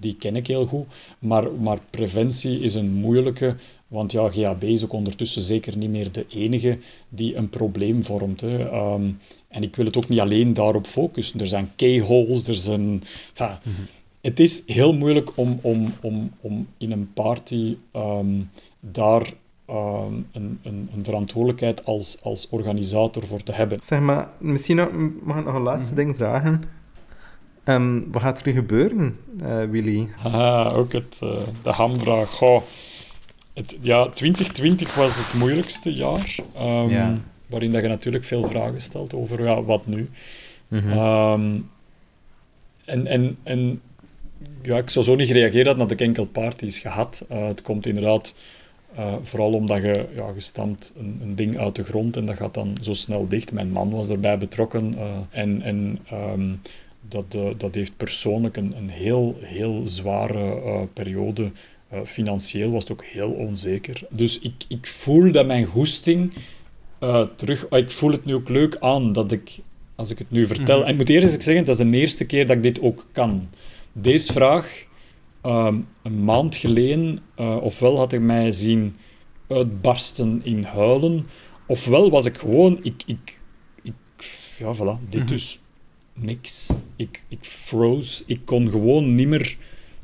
Die 0.00 0.16
ken 0.16 0.36
ik 0.36 0.46
heel 0.46 0.66
goed. 0.66 0.86
Maar, 1.18 1.52
maar 1.52 1.78
preventie 1.90 2.60
is 2.60 2.74
een 2.74 2.92
moeilijke, 2.92 3.56
want 3.88 4.12
ja, 4.12 4.30
GHB 4.30 4.62
is 4.62 4.84
ook 4.84 4.92
ondertussen 4.92 5.42
zeker 5.42 5.76
niet 5.76 5.90
meer 5.90 6.12
de 6.12 6.26
enige 6.28 6.78
die 7.08 7.36
een 7.36 7.48
probleem 7.48 8.04
vormt. 8.04 8.40
Hè. 8.40 8.72
Um, 8.72 9.18
en 9.48 9.62
ik 9.62 9.76
wil 9.76 9.84
het 9.84 9.96
ook 9.96 10.08
niet 10.08 10.20
alleen 10.20 10.54
daarop 10.54 10.86
focussen. 10.86 11.40
Er 11.40 11.46
zijn 11.46 11.70
keyholes, 11.76 12.48
er 12.48 12.54
zijn... 12.54 13.02
Enfin, 13.30 13.58
mm 13.62 13.74
-hmm. 13.74 13.86
Het 14.20 14.40
is 14.40 14.62
heel 14.66 14.92
moeilijk 14.92 15.30
om, 15.34 15.58
om, 15.62 15.92
om, 16.02 16.30
om 16.40 16.66
in 16.78 16.92
een 16.92 17.12
party 17.12 17.76
um, 17.96 18.50
daar 18.80 19.32
um, 19.70 20.26
een, 20.32 20.58
een, 20.62 20.88
een, 20.94 21.04
verantwoordelijkheid 21.04 21.84
als, 21.84 22.22
als 22.22 22.48
organisator 22.48 23.26
voor 23.26 23.42
te 23.42 23.52
hebben. 23.52 23.78
Zeg 23.82 24.00
maar, 24.00 24.28
misschien 24.38 24.76
nog, 24.76 24.88
mag 25.22 25.38
ik 25.38 25.44
nog 25.44 25.54
een 25.54 25.62
laatste 25.62 25.92
mm 25.92 25.98
-hmm. 25.98 26.06
ding 26.06 26.16
vragen? 26.16 26.64
Um, 27.64 28.12
wat 28.12 28.22
gaat 28.22 28.38
er 28.38 28.46
nu 28.46 28.52
gebeuren, 28.52 29.16
uh, 29.42 29.62
Willy? 29.62 30.08
Ah, 30.22 30.76
ook 30.76 30.92
het, 30.92 31.20
uh, 31.24 31.30
de 31.62 31.70
hamvraag. 31.70 32.30
Goh, 32.30 32.62
het, 33.54 33.76
ja, 33.80 34.08
2020 34.08 34.94
was 34.94 35.16
het 35.16 35.38
moeilijkste 35.38 35.92
jaar. 35.94 36.34
Um, 36.58 36.88
ja. 36.88 37.14
Waarin 37.46 37.72
dat 37.72 37.82
je 37.82 37.88
natuurlijk 37.88 38.24
veel 38.24 38.46
vragen 38.46 38.80
stelt 38.80 39.14
over 39.14 39.44
ja, 39.44 39.62
wat 39.62 39.86
nu. 39.86 40.10
Mm 40.68 40.78
-hmm. 40.78 40.98
um, 40.98 41.70
en, 42.84 43.06
en, 43.06 43.38
en 43.42 43.80
ja, 44.62 44.76
ik 44.76 44.90
zou 44.90 45.04
zo 45.04 45.14
niet 45.14 45.26
gereageerd 45.26 45.66
hebben 45.66 45.88
dat 45.88 46.00
ik 46.00 46.06
enkel 46.06 46.26
parties 46.26 46.78
gehad. 46.78 47.26
Uh, 47.32 47.46
het 47.46 47.62
komt 47.62 47.86
inderdaad 47.86 48.34
uh, 48.98 49.14
vooral 49.22 49.52
omdat 49.52 49.82
je, 49.82 50.06
ja, 50.14 50.26
je 50.34 50.40
stampt 50.40 50.92
een, 50.98 51.18
een, 51.22 51.34
ding 51.34 51.58
uit 51.58 51.76
de 51.76 51.84
grond 51.84 52.16
en 52.16 52.26
dat 52.26 52.36
gaat 52.36 52.54
dan 52.54 52.76
zo 52.80 52.92
snel 52.92 53.28
dicht. 53.28 53.52
Mijn 53.52 53.70
man 53.70 53.90
was 53.90 54.08
erbij 54.08 54.38
betrokken 54.38 54.94
uh, 54.94 55.04
en, 55.30 55.62
en 55.62 55.98
um, 56.12 56.60
dat, 57.10 57.34
uh, 57.36 57.48
dat 57.56 57.74
heeft 57.74 57.96
persoonlijk 57.96 58.56
een, 58.56 58.76
een 58.76 58.88
heel, 58.88 59.38
heel 59.40 59.82
zware 59.84 60.62
uh, 60.64 60.80
periode. 60.92 61.50
Uh, 61.92 61.98
financieel 62.04 62.70
was 62.70 62.82
het 62.82 62.92
ook 62.92 63.04
heel 63.04 63.30
onzeker. 63.30 64.02
Dus 64.10 64.38
ik, 64.38 64.52
ik 64.68 64.86
voel 64.86 65.32
dat 65.32 65.46
mijn 65.46 65.64
goesting 65.64 66.32
terug... 67.36 67.68
ik 67.68 67.90
voel 67.90 68.10
het 68.10 68.24
nu 68.24 68.34
ook 68.34 68.48
leuk 68.48 68.76
aan 68.80 69.12
dat 69.12 69.32
ik, 69.32 69.58
als 69.94 70.10
ik 70.10 70.18
het 70.18 70.30
nu 70.30 70.46
vertel... 70.46 70.76
Mm 70.76 70.80
-hmm. 70.80 70.84
En 70.84 70.90
ik 70.90 70.96
moet 70.96 71.08
eerst 71.08 71.42
zeggen, 71.42 71.64
dat 71.64 71.80
is 71.80 71.90
de 71.90 71.96
eerste 71.96 72.26
keer 72.26 72.46
dat 72.46 72.56
ik 72.56 72.62
dit 72.62 72.80
ook 72.80 73.06
kan. 73.12 73.48
Deze 73.92 74.32
vraag, 74.32 74.84
um, 75.46 75.86
een 76.02 76.24
maand 76.24 76.56
geleden, 76.56 77.18
ofwel 77.60 77.96
had 77.96 78.12
ik 78.12 78.20
mij 78.20 78.50
zien 78.50 78.96
uitbarsten 79.48 80.40
in 80.44 80.62
huilen, 80.62 81.26
ofwel 81.66 82.10
was 82.10 82.26
ik 82.26 82.38
gewoon... 82.38 82.78
Ik, 82.82 83.02
ik, 83.06 83.40
ik, 83.82 83.94
ja, 84.58 84.74
voilà, 84.74 85.00
dit 85.08 85.14
mm 85.14 85.18
-hmm. 85.18 85.26
dus 85.26 85.60
niks. 86.22 86.70
Ik, 86.96 87.22
ik 87.28 87.44
froze. 87.44 88.22
Ik 88.26 88.40
kon 88.44 88.70
gewoon 88.70 89.14
niet 89.14 89.28
meer, 89.28 89.56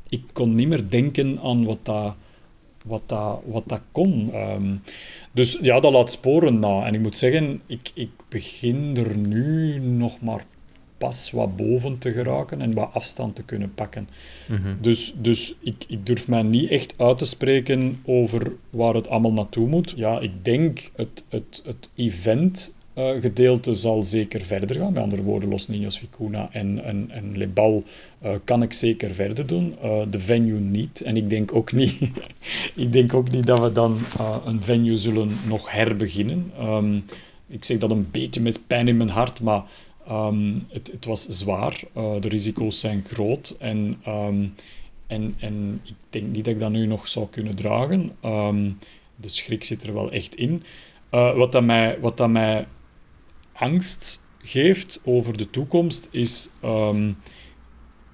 ik 0.08 0.22
kon 0.32 0.54
niet 0.54 0.68
meer 0.68 0.90
denken 0.90 1.40
aan 1.40 1.64
wat 1.64 1.78
dat, 1.82 2.14
wat 2.84 3.02
dat, 3.06 3.40
wat 3.44 3.68
dat 3.68 3.82
kon. 3.92 4.34
Um, 4.34 4.82
dus 5.32 5.58
ja, 5.60 5.80
dat 5.80 5.92
laat 5.92 6.10
sporen 6.10 6.58
na. 6.58 6.86
En 6.86 6.94
ik 6.94 7.00
moet 7.00 7.16
zeggen, 7.16 7.60
ik, 7.66 7.90
ik 7.94 8.10
begin 8.28 8.96
er 8.96 9.16
nu 9.16 9.78
nog 9.78 10.20
maar 10.20 10.44
pas 10.98 11.30
wat 11.30 11.56
boven 11.56 11.98
te 11.98 12.12
geraken 12.12 12.60
en 12.60 12.74
wat 12.74 12.90
afstand 12.92 13.34
te 13.34 13.42
kunnen 13.42 13.74
pakken. 13.74 14.08
Mm 14.48 14.56
-hmm. 14.56 14.76
Dus, 14.80 15.14
dus 15.16 15.54
ik, 15.60 15.84
ik 15.88 16.06
durf 16.06 16.28
mij 16.28 16.42
niet 16.42 16.70
echt 16.70 16.94
uit 16.96 17.18
te 17.18 17.24
spreken 17.24 18.00
over 18.04 18.52
waar 18.70 18.94
het 18.94 19.08
allemaal 19.08 19.32
naartoe 19.32 19.68
moet. 19.68 19.92
Ja, 19.96 20.20
ik 20.20 20.44
denk 20.44 20.90
het, 20.94 21.24
het, 21.28 21.62
het 21.64 21.90
event 21.94 22.74
uh, 22.98 23.20
gedeelte 23.20 23.74
zal 23.74 24.02
zeker 24.02 24.44
verder 24.44 24.76
gaan. 24.76 24.92
Met 24.92 25.02
andere 25.02 25.22
woorden, 25.22 25.48
Los 25.48 25.68
Niños 25.68 25.98
Vicuna 25.98 26.48
en, 26.52 26.84
en, 26.84 27.10
en 27.10 27.38
Le 27.38 27.46
Bal 27.46 27.82
uh, 28.24 28.30
kan 28.44 28.62
ik 28.62 28.72
zeker 28.72 29.14
verder 29.14 29.46
doen. 29.46 29.74
Uh, 29.84 30.00
de 30.10 30.20
venue 30.20 30.60
niet. 30.60 31.00
En 31.00 31.16
ik 31.16 31.30
denk 31.30 31.54
ook 31.54 31.72
niet, 31.72 31.98
ik 32.74 32.92
denk 32.92 33.14
ook 33.14 33.30
niet 33.30 33.46
dat 33.46 33.60
we 33.60 33.72
dan 33.72 33.98
een 34.44 34.62
venue 34.62 34.96
zullen 34.96 35.30
nog 35.48 35.70
herbeginnen. 35.70 36.50
Um, 36.60 37.04
ik 37.48 37.64
zeg 37.64 37.78
dat 37.78 37.90
een 37.90 38.08
beetje 38.10 38.40
met 38.40 38.66
pijn 38.66 38.88
in 38.88 38.96
mijn 38.96 39.08
hart, 39.08 39.40
maar 39.40 39.62
Ehm, 40.06 40.52
het, 40.68 40.92
het, 40.92 41.04
was 41.04 41.22
zwaar, 41.22 41.80
de 41.92 42.28
risico's 42.28 42.80
zijn 42.80 43.04
groot 43.04 43.56
en, 43.58 44.02
um, 44.08 44.54
en, 45.06 45.34
en 45.38 45.80
ik 45.84 45.94
denk 46.10 46.26
niet 46.26 46.44
dat 46.44 46.54
ik 46.54 46.60
dat 46.60 46.70
nu 46.70 46.86
nog 46.86 47.08
zou 47.08 47.26
kunnen 47.30 47.54
dragen. 47.54 48.10
De 49.16 49.28
schrik 49.28 49.64
zit 49.64 49.82
er 49.82 49.94
wel 49.94 50.10
echt 50.10 50.34
in. 50.34 50.62
Wat, 51.10 51.52
dat 51.52 51.64
mij, 51.64 51.98
wat 52.00 52.16
dat 52.16 52.28
mij 52.28 52.66
angst 53.58 54.20
geeft 54.38 55.00
over 55.04 55.36
de 55.36 55.50
toekomst 55.50 56.08
is, 56.10 56.50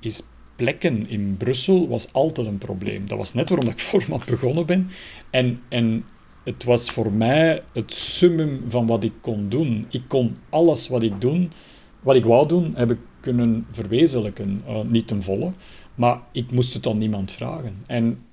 is 0.01 0.23
plekken 0.57 1.09
in 1.09 1.37
Brussel 1.37 1.89
was 1.89 2.13
altijd 2.13 2.47
een 2.47 2.59
probleem. 2.59 3.09
Dat 3.09 3.19
was 3.19 3.35
net 3.35 3.49
waarom 3.49 3.69
ik 3.69 3.79
format 3.93 4.25
begonnen 4.25 4.67
ben. 4.67 4.89
En, 5.31 5.61
en 5.69 6.05
het 6.45 6.65
was 6.65 6.91
voor 6.91 7.13
mij 7.13 7.63
het 7.73 7.95
summum 7.95 8.63
van 8.67 8.87
wat 8.87 9.05
ik 9.05 9.13
kon 9.21 9.49
doen. 9.49 9.87
Ik 9.91 10.03
kon 10.09 10.37
alles 10.49 10.89
wat 10.89 11.03
ik, 11.03 11.21
doen, 11.21 11.53
wat 12.01 12.17
ik 12.17 12.25
wou 12.25 12.49
doen, 12.49 12.73
heb 12.77 12.91
ik 12.91 12.99
kunnen 13.21 13.67
verwezenlijken. 13.71 14.63
Uh, 14.69 14.81
niet 14.81 15.07
ten 15.07 15.23
volle, 15.23 15.53
maar 15.95 16.21
ik 16.33 16.53
moest 16.53 16.75
het 16.75 16.87
aan 16.87 16.99
niemand 16.99 17.33
vragen. 17.33 17.77
En 17.87 18.25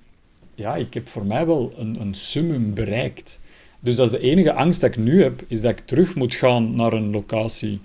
ja, 0.55 0.76
ik 0.76 0.93
heb 0.93 1.10
voor 1.10 1.26
mij 1.26 1.45
wel 1.45 1.74
een, 1.78 2.01
een 2.01 2.14
summum 2.14 2.74
bereikt. 2.74 3.41
Dus 3.80 3.95
dat 3.95 4.05
is 4.05 4.11
de 4.11 4.19
enige 4.19 4.53
angst 4.53 4.82
dat 4.82 4.89
ik 4.89 4.97
nu 4.97 5.21
heb, 5.21 5.43
is 5.47 5.61
dat 5.61 5.71
ik 5.71 5.86
terug 5.86 6.15
moet 6.15 6.34
gaan 6.34 6.75
naar 6.75 6.93
een 6.93 7.11
locatie 7.11 7.80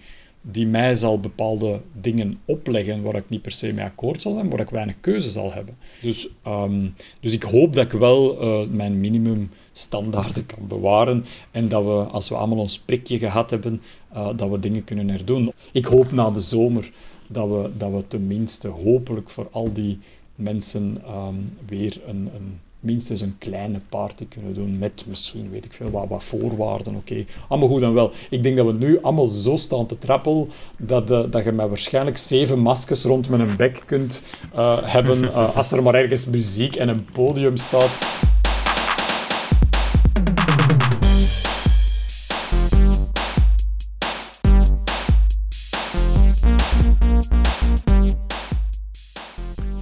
die 0.47 0.67
mij 0.67 0.95
zal 0.95 1.21
bepaalde 1.21 1.81
dingen 2.01 2.37
opleggen 2.45 3.03
waar 3.03 3.15
ik 3.15 3.29
niet 3.29 3.43
per 3.43 3.53
se 3.53 3.73
mee 3.73 3.85
akkoord 3.85 4.23
zal 4.23 4.35
zijn, 4.35 4.51
waar 4.51 4.61
ik 4.61 4.71
weinig 4.71 5.01
keuze 5.01 5.31
zal 5.31 5.53
hebben. 5.53 5.77
Dus, 6.01 6.29
um, 6.47 6.95
dus 7.21 7.33
ik 7.33 7.43
hoop 7.43 7.75
dat 7.75 7.85
ik 7.85 7.93
wel 7.93 8.43
uh, 8.43 8.69
mijn 8.71 9.01
minimumstandaarden 9.01 10.47
kan 10.47 10.67
bewaren 10.69 11.25
en 11.51 11.69
dat 11.69 11.85
we, 11.85 11.91
als 11.91 12.29
we 12.29 12.35
allemaal 12.35 12.59
ons 12.59 12.79
prikje 12.79 13.19
gehad 13.19 13.51
hebben, 13.51 13.83
uh, 14.15 14.29
dat 14.37 14.51
we 14.51 14.59
dingen 14.59 14.85
kunnen 14.85 15.11
herdoen. 15.11 15.53
Ik 15.73 15.85
hoop 15.85 16.13
na 16.13 16.31
de 16.31 16.41
zomer 16.41 16.91
dat 17.27 17.49
we, 17.49 17.71
dat 17.77 17.91
we 17.91 18.07
tenminste 18.09 18.69
hopelijk 18.69 19.31
voor 19.31 19.49
al 19.51 19.73
die 19.73 19.99
mensen 20.35 21.03
um, 21.09 21.53
weer 21.67 22.01
een, 22.07 22.31
een 22.35 22.61
minstens 22.85 23.21
een 23.21 23.37
kleine 23.39 23.81
party 23.89 24.27
kunnen 24.29 24.55
doen 24.55 24.79
met 24.79 25.05
misschien, 25.09 25.51
weet 25.51 25.65
ik 25.65 25.73
veel, 25.73 25.91
wat, 25.91 26.09
wat 26.09 26.25
voorwaarden. 26.25 26.95
Oké, 26.95 27.25
allemaal 27.49 27.69
goed 27.69 27.83
en 27.83 27.95
wel. 27.95 28.13
Ik 28.31 28.43
denk 28.43 28.57
dat 28.57 28.67
we 28.67 28.73
nu 28.73 29.03
allemaal 29.03 29.27
zo 29.27 29.57
staan 29.57 29.87
te 29.87 29.99
trappelen 29.99 30.49
dat, 30.79 31.11
uh, 31.11 31.25
dat 31.31 31.45
je 31.45 31.53
met 31.53 31.69
waarschijnlijk 31.69 32.17
zeven 32.17 32.59
maskers 32.59 33.05
rond 33.05 33.29
mijn 33.29 33.57
bek 33.57 33.83
kunt 33.87 34.25
uh, 34.55 34.79
hebben 34.83 35.23
uh, 35.23 35.57
als 35.57 35.73
er 35.73 35.83
maar 35.83 35.95
ergens 35.95 36.27
muziek 36.27 36.77
en 36.77 36.89
een 36.89 37.05
podium 37.13 37.57
staat. 37.57 37.99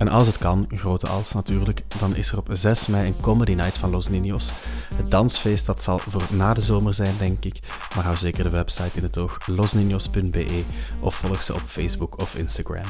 En 0.03 0.09
als 0.09 0.27
het 0.27 0.39
kan, 0.39 0.65
grote 0.75 1.09
als 1.09 1.33
natuurlijk, 1.33 1.83
dan 1.99 2.17
is 2.17 2.31
er 2.31 2.39
op 2.39 2.49
6 2.51 2.87
mei 2.87 3.07
een 3.07 3.21
Comedy 3.21 3.55
Night 3.55 3.79
van 3.79 3.91
Los 3.91 4.11
Niños. 4.11 4.53
Het 4.95 5.11
dansfeest 5.11 5.67
dat 5.67 5.83
zal 5.83 5.99
voor 5.99 6.37
na 6.37 6.55
de 6.55 6.61
zomer 6.61 6.95
zijn, 6.95 7.15
denk 7.19 7.45
ik. 7.45 7.59
Maar 7.95 8.05
hou 8.05 8.17
zeker 8.17 8.45
de 8.45 8.51
website 8.51 8.97
in 8.97 9.03
het 9.03 9.19
oog, 9.19 9.39
losniños.be 9.51 10.63
of 11.01 11.15
volg 11.15 11.43
ze 11.43 11.55
op 11.55 11.61
Facebook 11.61 12.21
of 12.21 12.35
Instagram. 12.35 12.85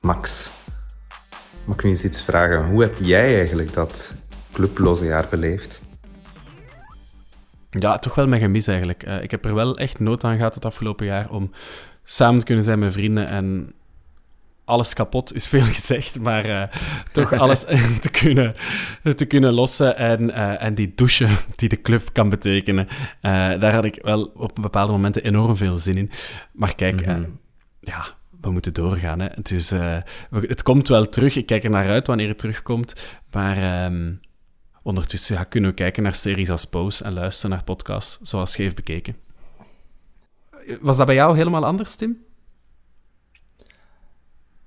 Max, 0.00 0.50
mag 1.66 1.76
ik 1.76 1.84
nu 1.84 1.90
eens 1.90 2.04
iets 2.04 2.22
vragen? 2.22 2.68
Hoe 2.70 2.82
heb 2.82 2.94
jij 3.00 3.36
eigenlijk 3.36 3.72
dat 3.72 4.14
clubloze 4.52 5.04
jaar 5.04 5.26
beleefd? 5.30 5.82
Ja, 7.70 7.98
toch 7.98 8.14
wel 8.14 8.26
mijn 8.26 8.40
gemis 8.40 8.66
eigenlijk. 8.66 9.06
Uh, 9.06 9.22
ik 9.22 9.30
heb 9.30 9.44
er 9.44 9.54
wel 9.54 9.78
echt 9.78 9.98
nood 9.98 10.24
aan 10.24 10.36
gehad 10.36 10.54
het 10.54 10.64
afgelopen 10.64 11.06
jaar 11.06 11.30
om 11.30 11.50
samen 12.04 12.38
te 12.38 12.46
kunnen 12.46 12.64
zijn 12.64 12.78
met 12.78 12.92
vrienden 12.92 13.26
en 13.26 13.74
alles 14.66 14.94
kapot 14.94 15.34
is 15.34 15.48
veel 15.48 15.64
gezegd, 15.78 16.20
maar 16.20 16.46
uh, 16.46 16.62
toch 17.12 17.32
alles 17.42 17.64
te, 18.04 18.10
kunnen, 18.10 18.54
te 19.16 19.24
kunnen 19.24 19.52
lossen 19.52 19.96
en, 19.96 20.22
uh, 20.22 20.62
en 20.62 20.74
die 20.74 20.92
douche 20.94 21.28
die 21.56 21.68
de 21.68 21.80
club 21.80 22.12
kan 22.12 22.28
betekenen, 22.28 22.86
uh, 22.88 22.92
daar 23.60 23.74
had 23.74 23.84
ik 23.84 23.98
wel 24.02 24.24
op 24.24 24.58
bepaalde 24.60 24.92
momenten 24.92 25.24
enorm 25.24 25.56
veel 25.56 25.78
zin 25.78 25.96
in. 25.96 26.10
Maar 26.52 26.74
kijk, 26.74 27.06
mm 27.06 27.12
-hmm. 27.12 27.38
ja, 27.80 28.06
we 28.40 28.50
moeten 28.50 28.74
doorgaan. 28.74 29.20
Hè. 29.20 29.28
Dus 29.42 29.70
het 30.30 30.62
komt 30.62 30.88
wel 30.88 31.08
terug. 31.08 31.36
Ik 31.36 31.46
kijk 31.46 31.64
er 31.64 31.70
naar 31.70 31.88
uit 31.88 32.06
wanneer 32.06 32.28
het 32.28 32.38
terugkomt, 32.38 33.18
maar 33.30 33.84
um, 33.84 34.20
ondertussen 34.82 35.36
ja, 35.36 35.44
kunnen 35.44 35.70
we 35.70 35.76
kijken 35.76 36.02
naar 36.02 36.14
series 36.14 36.50
als 36.50 36.64
Pose 36.64 37.04
en 37.04 37.12
luisteren 37.12 37.50
naar 37.50 37.64
podcasts 37.64 38.18
zoals 38.22 38.52
Scheef 38.52 38.74
Bekeken. 38.74 39.16
Was 40.80 40.96
dat 40.96 41.06
bij 41.06 41.14
jou 41.14 41.36
helemaal 41.36 41.64
anders, 41.64 41.96
Tim? 41.96 42.24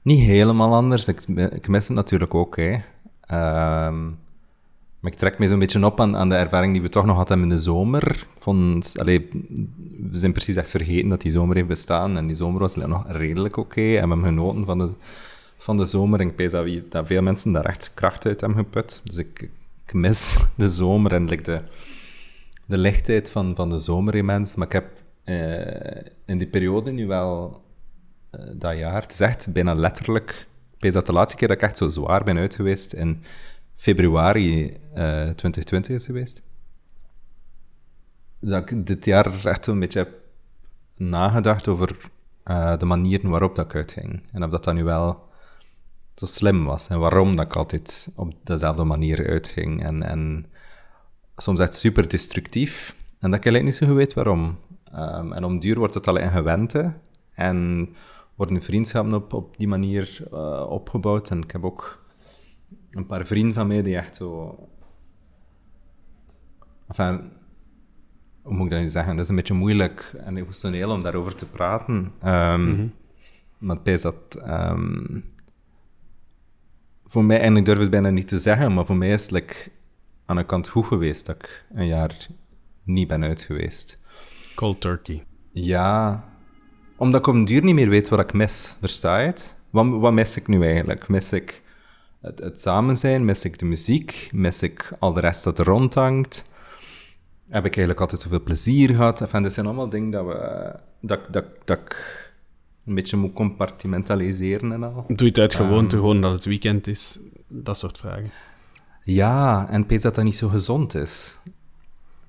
Niet 0.09 0.19
helemaal 0.19 0.73
anders. 0.73 1.07
Ik, 1.07 1.21
ik 1.51 1.67
mis 1.67 1.87
het 1.87 1.95
natuurlijk 1.95 2.33
ook. 2.33 2.55
Hè. 2.55 2.71
Um, 3.87 4.17
maar 4.99 5.11
ik 5.11 5.17
trek 5.17 5.39
me 5.39 5.47
zo'n 5.47 5.59
beetje 5.59 5.85
op 5.85 5.99
aan, 5.99 6.17
aan, 6.17 6.29
de 6.29 6.35
ervaring 6.35 6.73
die 6.73 6.81
we 6.81 6.89
toch 6.89 7.05
nog 7.05 7.15
hadden 7.15 7.41
in 7.41 7.49
de 7.49 7.57
zomer. 7.57 8.27
We 8.45 10.17
zijn 10.17 10.31
precies 10.31 10.55
echt 10.55 10.69
vergeten 10.69 11.09
dat 11.09 11.21
die 11.21 11.31
zomer 11.31 11.55
heeft 11.55 11.67
bestaan. 11.67 12.17
En 12.17 12.27
die 12.27 12.35
zomer 12.35 12.59
was 12.59 12.75
nog 12.75 13.05
redelijk 13.07 13.57
oké. 13.57 13.81
En 13.81 13.87
we 13.87 13.97
hebben 13.97 14.23
genoten 14.23 14.65
van 14.65 14.77
de, 14.77 14.89
van 15.57 15.77
de 15.77 15.85
zomer. 15.85 16.19
En 16.19 16.27
ik 16.27 16.37
weet 16.37 16.91
dat, 16.91 17.07
veel 17.07 17.21
mensen 17.21 17.51
daar 17.51 17.65
echt 17.65 17.91
kracht 17.93 18.25
uit 18.25 18.41
hebben 18.41 18.57
geput. 18.59 19.01
Dus 19.03 19.17
ik, 19.17 19.49
ik 19.85 19.93
mis 19.93 20.37
de 20.55 20.69
zomer 20.69 21.13
en 21.13 21.25
de, 21.25 21.61
lichtheid 22.77 23.29
van, 23.29 23.55
van 23.55 23.69
de 23.69 23.79
zomer 23.79 24.15
immens. 24.15 24.55
Maar 24.55 24.67
ik 24.67 24.73
heb 24.73 24.87
uh, 25.25 26.11
in 26.25 26.37
die 26.37 26.47
periode 26.47 26.91
nu 26.91 27.07
wel 27.07 27.61
dat 28.53 28.77
jaar. 28.77 29.01
Het 29.01 29.11
is 29.11 29.19
echt 29.19 29.53
bijna 29.53 29.73
letterlijk. 29.73 30.47
Ik 30.79 30.93
dat 30.93 31.05
de 31.05 31.13
laatste 31.13 31.37
keer 31.37 31.47
dat 31.47 31.57
ik 31.57 31.63
echt 31.63 31.77
zo 31.77 31.87
zwaar 31.87 32.23
ben 32.23 32.37
uit 32.37 32.55
geweest 32.55 32.93
in 32.93 33.23
februari 33.75 34.65
uh, 34.69 35.29
2020 35.29 35.95
is 35.95 36.05
geweest. 36.05 36.41
Dat 38.39 38.71
ik 38.71 38.87
dit 38.87 39.05
jaar 39.05 39.45
echt 39.45 39.67
een 39.67 39.79
beetje 39.79 39.99
heb 39.99 40.09
nagedacht 40.95 41.67
over 41.67 41.97
uh, 42.45 42.77
de 42.77 42.85
manieren 42.85 43.29
waarop 43.29 43.55
dat 43.55 43.65
ik 43.65 43.75
uitging. 43.75 44.23
En 44.31 44.43
of 44.43 44.49
dat 44.49 44.63
dan 44.63 44.75
nu 44.75 44.83
wel 44.83 45.29
zo 46.15 46.25
slim 46.25 46.65
was. 46.65 46.87
En 46.87 46.99
waarom 46.99 47.35
dat 47.35 47.45
ik 47.45 47.55
altijd 47.55 48.09
op 48.15 48.33
dezelfde 48.43 48.83
manier 48.83 49.27
uitging. 49.27 49.83
En, 49.83 50.03
en 50.03 50.45
soms 51.35 51.59
echt 51.59 51.75
super 51.75 52.09
destructief. 52.09 52.95
En 53.19 53.31
dat 53.31 53.39
ik 53.39 53.45
eigenlijk 53.45 53.63
niet 53.63 53.75
zo 53.75 53.85
goed 53.85 53.95
weet 53.95 54.13
waarom. 54.13 54.57
Um, 54.95 55.33
en 55.33 55.43
om 55.43 55.59
duur 55.59 55.77
wordt 55.77 55.93
het 55.93 56.07
alleen 56.07 56.31
gewend. 56.31 56.75
En 57.33 57.89
worden 58.39 58.61
vriendschappen 58.61 59.13
op, 59.13 59.33
op 59.33 59.57
die 59.57 59.67
manier 59.67 60.27
uh, 60.33 60.65
opgebouwd. 60.69 61.29
En 61.29 61.41
ik 61.41 61.51
heb 61.51 61.63
ook 61.63 62.05
een 62.91 63.05
paar 63.05 63.25
vrienden 63.25 63.53
van 63.53 63.67
mij 63.67 63.81
die 63.81 63.95
echt 63.95 64.15
zo... 64.15 64.57
Enfin, 66.87 67.31
hoe 68.41 68.53
moet 68.53 68.65
ik 68.65 68.71
dat 68.71 68.79
nu 68.79 68.87
zeggen? 68.87 69.15
Dat 69.15 69.23
is 69.23 69.29
een 69.29 69.35
beetje 69.35 69.53
moeilijk 69.53 70.13
en 70.17 70.37
emotioneel 70.37 70.91
om 70.91 71.03
daarover 71.03 71.35
te 71.35 71.45
praten. 71.45 71.95
Um, 72.25 72.61
mm 72.61 72.75
-hmm. 72.75 72.93
Maar 73.57 73.77
het 73.83 74.01
dat... 74.01 74.41
Um, 74.47 75.23
voor 77.05 77.23
mij, 77.23 77.39
en 77.39 77.57
ik 77.57 77.65
durf 77.65 77.79
het 77.79 77.89
bijna 77.89 78.09
niet 78.09 78.27
te 78.27 78.39
zeggen, 78.39 78.73
maar 78.73 78.85
voor 78.85 78.97
mij 78.97 79.09
is 79.09 79.21
het 79.21 79.31
like, 79.31 79.55
aan 80.25 80.35
de 80.35 80.45
kant 80.45 80.67
goed 80.67 80.85
geweest 80.85 81.25
dat 81.25 81.35
ik 81.35 81.65
een 81.73 81.87
jaar 81.87 82.27
niet 82.83 83.07
ben 83.07 83.23
uit 83.23 83.41
geweest. 83.41 84.01
Cold 84.55 84.81
turkey. 84.81 85.23
Ja, 85.51 86.23
omdat 86.99 87.19
ik 87.19 87.27
op 87.27 87.33
een 87.33 87.45
duur 87.45 87.63
niet 87.63 87.75
meer 87.75 87.89
weet 87.89 88.09
wat 88.09 88.19
ik 88.19 88.33
mis. 88.33 88.77
Versta 88.79 89.19
je 89.19 89.25
het? 89.25 89.55
Wat, 89.69 89.87
wat 89.89 90.13
mis 90.13 90.37
ik 90.37 90.47
nu 90.47 90.63
eigenlijk? 90.65 91.07
Mis 91.07 91.31
ik 91.33 91.61
het, 92.21 92.39
het 92.39 92.61
samen 92.61 92.97
zijn? 92.97 93.25
Mis 93.25 93.45
ik 93.45 93.59
de 93.59 93.65
muziek? 93.65 94.29
Mis 94.33 94.61
ik 94.61 94.91
al 94.99 95.13
de 95.13 95.19
rest 95.19 95.43
dat 95.43 95.59
er 95.59 95.65
rondhangt? 95.65 96.45
Heb 97.47 97.65
ik 97.65 97.75
eigenlijk 97.75 97.99
altijd 97.99 98.21
zoveel 98.21 98.43
plezier 98.43 98.89
gehad? 98.89 99.21
Enfin, 99.21 99.43
dat 99.43 99.53
zijn 99.53 99.65
allemaal 99.65 99.89
dingen 99.89 100.09
dat, 100.09 100.25
we, 100.25 100.75
dat, 101.01 101.19
dat, 101.29 101.45
dat 101.65 101.77
ik 101.77 102.27
een 102.85 102.95
beetje 102.95 103.17
moet 103.17 103.33
compartimentaliseren 103.33 104.71
en 104.71 104.83
al. 104.83 105.03
Doe 105.07 105.17
je 105.17 105.25
het 105.25 105.39
uit 105.39 105.55
gewoonte, 105.55 105.95
um, 105.95 106.01
gewoon 106.01 106.21
dat 106.21 106.33
het 106.33 106.45
weekend 106.45 106.87
is? 106.87 107.19
Dat 107.47 107.77
soort 107.77 107.97
vragen. 107.97 108.31
Ja, 109.03 109.67
en 109.69 109.85
pees 109.85 110.01
dat 110.01 110.15
dat 110.15 110.23
niet 110.23 110.35
zo 110.35 110.47
gezond 110.47 110.95
is. 110.95 111.37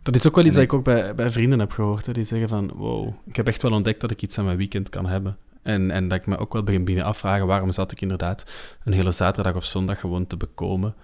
Dat 0.03 0.14
is 0.14 0.26
ook 0.26 0.34
wel 0.34 0.44
iets 0.44 0.55
dat 0.55 0.64
ik 0.64 0.72
ook 0.72 0.84
bij, 0.84 1.14
bij 1.14 1.30
vrienden 1.30 1.59
heb 1.59 1.70
gehoord. 1.70 2.07
Hè, 2.07 2.12
die 2.12 2.24
zeggen 2.24 2.48
van, 2.48 2.70
wow, 2.74 3.14
ik 3.26 3.36
heb 3.36 3.46
echt 3.46 3.62
wel 3.62 3.72
ontdekt 3.72 4.01
dat 4.01 4.11
ik 4.11 4.22
iets 4.22 4.38
aan 4.38 4.44
mijn 4.44 4.57
weekend 4.57 4.88
kan 4.88 5.07
hebben. 5.07 5.36
En, 5.62 5.90
en 5.90 6.09
dat 6.09 6.18
ik 6.18 6.26
me 6.26 6.38
ook 6.38 6.53
wel 6.53 6.62
begin 6.62 6.84
binnen 6.84 7.05
afvragen, 7.05 7.46
waarom 7.46 7.72
zat 7.72 7.92
ik 7.92 8.01
inderdaad 8.01 8.44
een 8.84 8.92
hele 8.92 9.12
zaterdag 9.12 9.55
of 9.55 9.64
zondag 9.64 10.01
gewoon 10.01 10.26
te 10.26 10.36
bekomen 10.36 10.94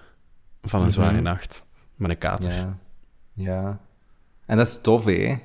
van 0.62 0.82
een 0.82 0.92
zware 0.92 1.10
mm 1.10 1.14
-hmm. 1.14 1.24
nacht 1.24 1.68
met 1.94 2.10
een 2.10 2.18
kater. 2.18 2.52
Ja. 2.52 2.78
ja. 3.32 3.80
En 4.46 4.56
dat 4.56 4.66
is 4.66 4.80
tof, 4.80 5.04
hè? 5.04 5.36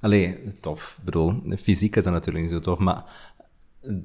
Allee, 0.00 0.54
tof. 0.60 0.94
Ik 0.98 1.04
bedoel, 1.04 1.42
fysiek 1.58 1.96
is 1.96 2.04
dat 2.04 2.12
natuurlijk 2.12 2.44
niet 2.44 2.54
zo 2.54 2.60
tof, 2.60 2.78
maar 2.78 3.04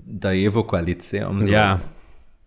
dat 0.06 0.32
heeft 0.32 0.56
ook 0.56 0.72
wel 0.72 0.88
iets, 0.88 1.12
hè, 1.12 1.28
om 1.28 1.44
zo 1.44 1.52
ja, 1.52 1.80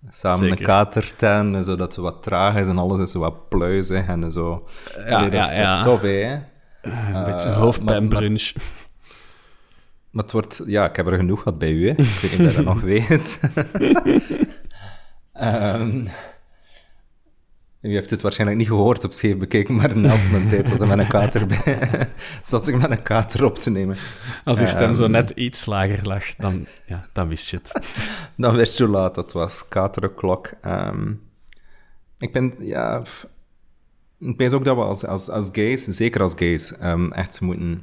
samen 0.09 0.39
zeker. 0.39 0.59
een 0.59 0.65
kater 0.65 1.13
te 1.17 1.27
hebben, 1.27 1.65
zodat 1.65 1.95
het 1.95 2.05
wat 2.05 2.23
traag 2.23 2.57
is 2.57 2.67
en 2.67 2.79
alles 2.79 3.01
is 3.01 3.11
zo 3.11 3.19
wat 3.19 3.49
pluizig 3.49 4.07
en 4.07 4.33
zo. 4.33 4.69
Ja, 4.97 5.17
Allee, 5.17 5.31
dat, 5.31 5.43
ja, 5.43 5.47
is, 5.47 5.57
dat 5.57 5.69
ja. 5.69 5.79
is 5.79 5.85
tof, 5.85 6.01
hè? 6.01 6.33
Een 6.83 7.25
beetje 7.25 7.49
Uh, 7.49 7.57
hoofdpijnbrunch. 7.57 8.53
Maar 10.11 10.23
het 10.23 10.33
wordt... 10.33 10.63
Ja, 10.67 10.89
ik 10.89 10.97
heb 10.97 11.07
er 11.07 11.17
genoeg 11.17 11.43
gehad 11.43 11.59
bij 11.59 11.71
u, 11.71 11.89
hè. 11.89 11.91
Ik 11.91 12.19
weet 12.21 12.39
niet 12.39 12.49
of 12.49 12.57
je 12.57 12.65
dat 12.65 12.75
nog 12.75 12.81
weet. 12.95 13.41
Ehm, 15.33 16.07
u 17.85 17.93
heeft 17.93 18.11
het 18.11 18.23
waarschijnlijk 18.23 18.59
niet 18.59 18.69
gehoord 18.69 19.05
op 19.05 19.13
scheef 19.13 19.37
bekeken, 19.37 19.75
maar 19.75 19.91
een 19.91 20.05
helft 20.05 20.23
van 20.23 20.41
de 20.41 20.47
tijd 20.47 20.69
zat 20.69 20.83
ik 20.83 20.89
met 20.89 20.99
een 20.99 21.07
kater, 21.07 21.47
bij, 21.47 21.79
zat 22.43 22.69
ik 22.69 22.77
met 22.81 22.91
een 22.91 23.03
kater 23.03 23.45
op 23.45 23.59
te 23.59 23.71
nemen. 23.71 23.97
Als 24.45 24.59
uw 24.59 24.67
stem 24.67 24.95
zo 24.95 25.03
Ehm, 25.03 25.13
net 25.13 25.31
iets 25.31 25.67
lager 25.67 26.07
lag, 26.07 26.35
dan, 26.35 26.67
ja, 26.87 27.07
dan 27.13 27.29
wist 27.29 27.51
je 27.51 27.57
het. 27.57 27.73
Dan 28.37 28.57
wist 28.57 28.79
je 28.79 28.85
hoe 28.85 28.93
laat 28.93 29.17
het 29.17 29.33
was. 29.33 29.69
Katerenklok. 29.69 30.51
Ehm 30.63 31.13
ik 32.19 32.33
ben, 32.33 32.55
ja... 32.59 33.03
Ik 34.19 34.39
denk 34.39 34.53
ook 34.53 34.65
dat 34.65 34.77
we 34.77 34.83
als, 34.83 35.07
als, 35.07 35.29
als 35.29 35.49
gays, 35.53 35.85
zeker 35.85 36.23
als 36.23 36.33
gays, 36.37 36.77
ehm, 36.77 37.13
echt 37.13 37.41
moeten 37.41 37.83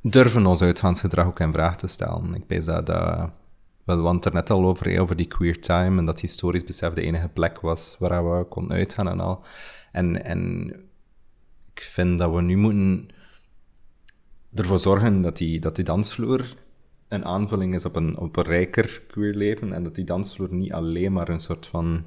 durven 0.00 0.46
ons 0.46 0.62
uitgaansgedrag 0.62 1.26
ook 1.26 1.40
in 1.40 1.52
vraag 1.52 1.76
te 1.76 1.86
stellen. 1.86 2.34
Ik 2.34 2.48
denk 2.48 2.64
dat, 2.64 2.86
dat 2.86 3.30
we 3.86 3.92
hadden 3.92 4.14
het 4.14 4.24
er 4.24 4.32
net 4.32 4.50
al 4.50 4.64
over, 4.64 5.00
over 5.00 5.16
die 5.16 5.26
queer 5.26 5.60
time, 5.60 5.98
en 5.98 6.04
dat 6.04 6.20
historisch 6.20 6.64
besef 6.64 6.92
de 6.92 7.02
enige 7.02 7.28
plek 7.28 7.60
was 7.60 7.96
waar 7.98 8.38
we 8.38 8.44
konden 8.44 8.76
uitgaan 8.76 9.08
en 9.08 9.20
al. 9.20 9.42
En, 9.92 10.24
en 10.24 10.70
ik 11.74 11.82
vind 11.82 12.18
dat 12.18 12.32
we 12.32 12.42
nu 12.42 12.56
moeten 12.56 13.08
ervoor 14.54 14.78
zorgen 14.78 15.22
dat 15.22 15.36
die, 15.36 15.60
dat 15.60 15.76
die 15.76 15.84
dansvloer 15.84 16.54
een 17.08 17.24
aanvulling 17.24 17.74
is 17.74 17.84
op 17.84 17.96
een, 17.96 18.18
op 18.18 18.36
een 18.36 18.44
rijker 18.44 19.02
queer 19.08 19.34
leven 19.34 19.72
en 19.72 19.82
dat 19.82 19.94
die 19.94 20.04
dansvloer 20.04 20.54
niet 20.54 20.72
alleen 20.72 21.12
maar 21.12 21.28
een 21.28 21.40
soort 21.40 21.66
van 21.66 22.04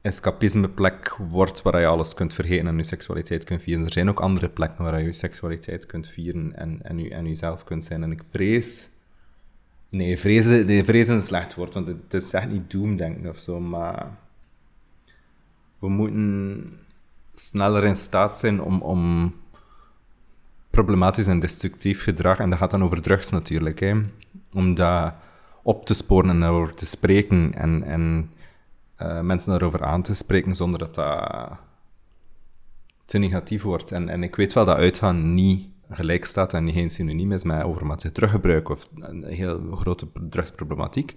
escapismeplek 0.00 1.16
wordt 1.28 1.62
waar 1.62 1.80
je 1.80 1.86
alles 1.86 2.14
kunt 2.14 2.34
vergeten 2.34 2.66
en 2.66 2.76
je 2.76 2.82
seksualiteit 2.82 3.44
kunt 3.44 3.62
vieren. 3.62 3.84
Er 3.84 3.92
zijn 3.92 4.08
ook 4.08 4.20
andere 4.20 4.48
plekken 4.48 4.84
waar 4.84 4.98
je 4.98 5.04
je 5.04 5.12
seksualiteit 5.12 5.86
kunt 5.86 6.08
vieren 6.08 6.56
en, 6.56 6.78
en, 6.82 6.98
je, 6.98 7.10
en 7.10 7.26
jezelf 7.26 7.64
kunt 7.64 7.84
zijn. 7.84 8.02
En 8.02 8.12
ik 8.12 8.22
vrees... 8.30 8.92
Nee, 9.94 10.18
vrezen, 10.18 10.66
nee, 10.66 10.84
vrezen 10.84 11.22
slecht 11.22 11.54
woord, 11.54 11.74
want 11.74 11.86
het 11.86 12.14
is 12.14 12.32
echt 12.32 12.48
niet 12.48 12.70
doemdenken 12.70 13.28
of 13.28 13.38
zo, 13.38 13.60
maar 13.60 14.18
we 15.78 15.88
moeten 15.88 16.78
sneller 17.34 17.84
in 17.84 17.96
staat 17.96 18.38
zijn 18.38 18.62
om, 18.62 18.82
om 18.82 19.34
problematisch 20.70 21.26
en 21.26 21.40
destructief 21.40 22.02
gedrag, 22.02 22.38
en 22.38 22.50
dat 22.50 22.58
gaat 22.58 22.70
dan 22.70 22.82
over 22.82 23.02
drugs 23.02 23.30
natuurlijk, 23.30 23.80
hè, 23.80 24.00
om 24.52 24.74
dat 24.74 25.14
op 25.62 25.86
te 25.86 25.94
sporen 25.94 26.30
en 26.30 26.40
daarover 26.40 26.74
te 26.74 26.86
spreken 26.86 27.54
en, 27.54 27.82
en 27.82 28.30
eh, 28.96 29.20
mensen 29.20 29.50
daarover 29.50 29.84
aan 29.84 30.02
te 30.02 30.14
spreken 30.14 30.54
zonder 30.54 30.78
dat 30.78 30.94
dat 30.94 31.50
te 33.04 33.18
negatief 33.18 33.62
wordt. 33.62 33.92
En, 33.92 34.08
en 34.08 34.22
ik 34.22 34.36
weet 34.36 34.52
wel 34.52 34.64
dat 34.64 34.76
uitgaan 34.76 35.34
niet 35.34 35.73
gelijk 35.94 36.24
staat 36.24 36.52
en 36.52 36.72
geen 36.72 36.90
synoniem 36.90 37.32
is 37.32 37.44
met 37.44 37.62
overmatig 37.62 38.12
teruggebruik 38.12 38.68
of 38.68 38.88
een 38.94 39.24
heel 39.24 39.60
grote 39.70 40.06
drugsproblematiek. 40.28 41.16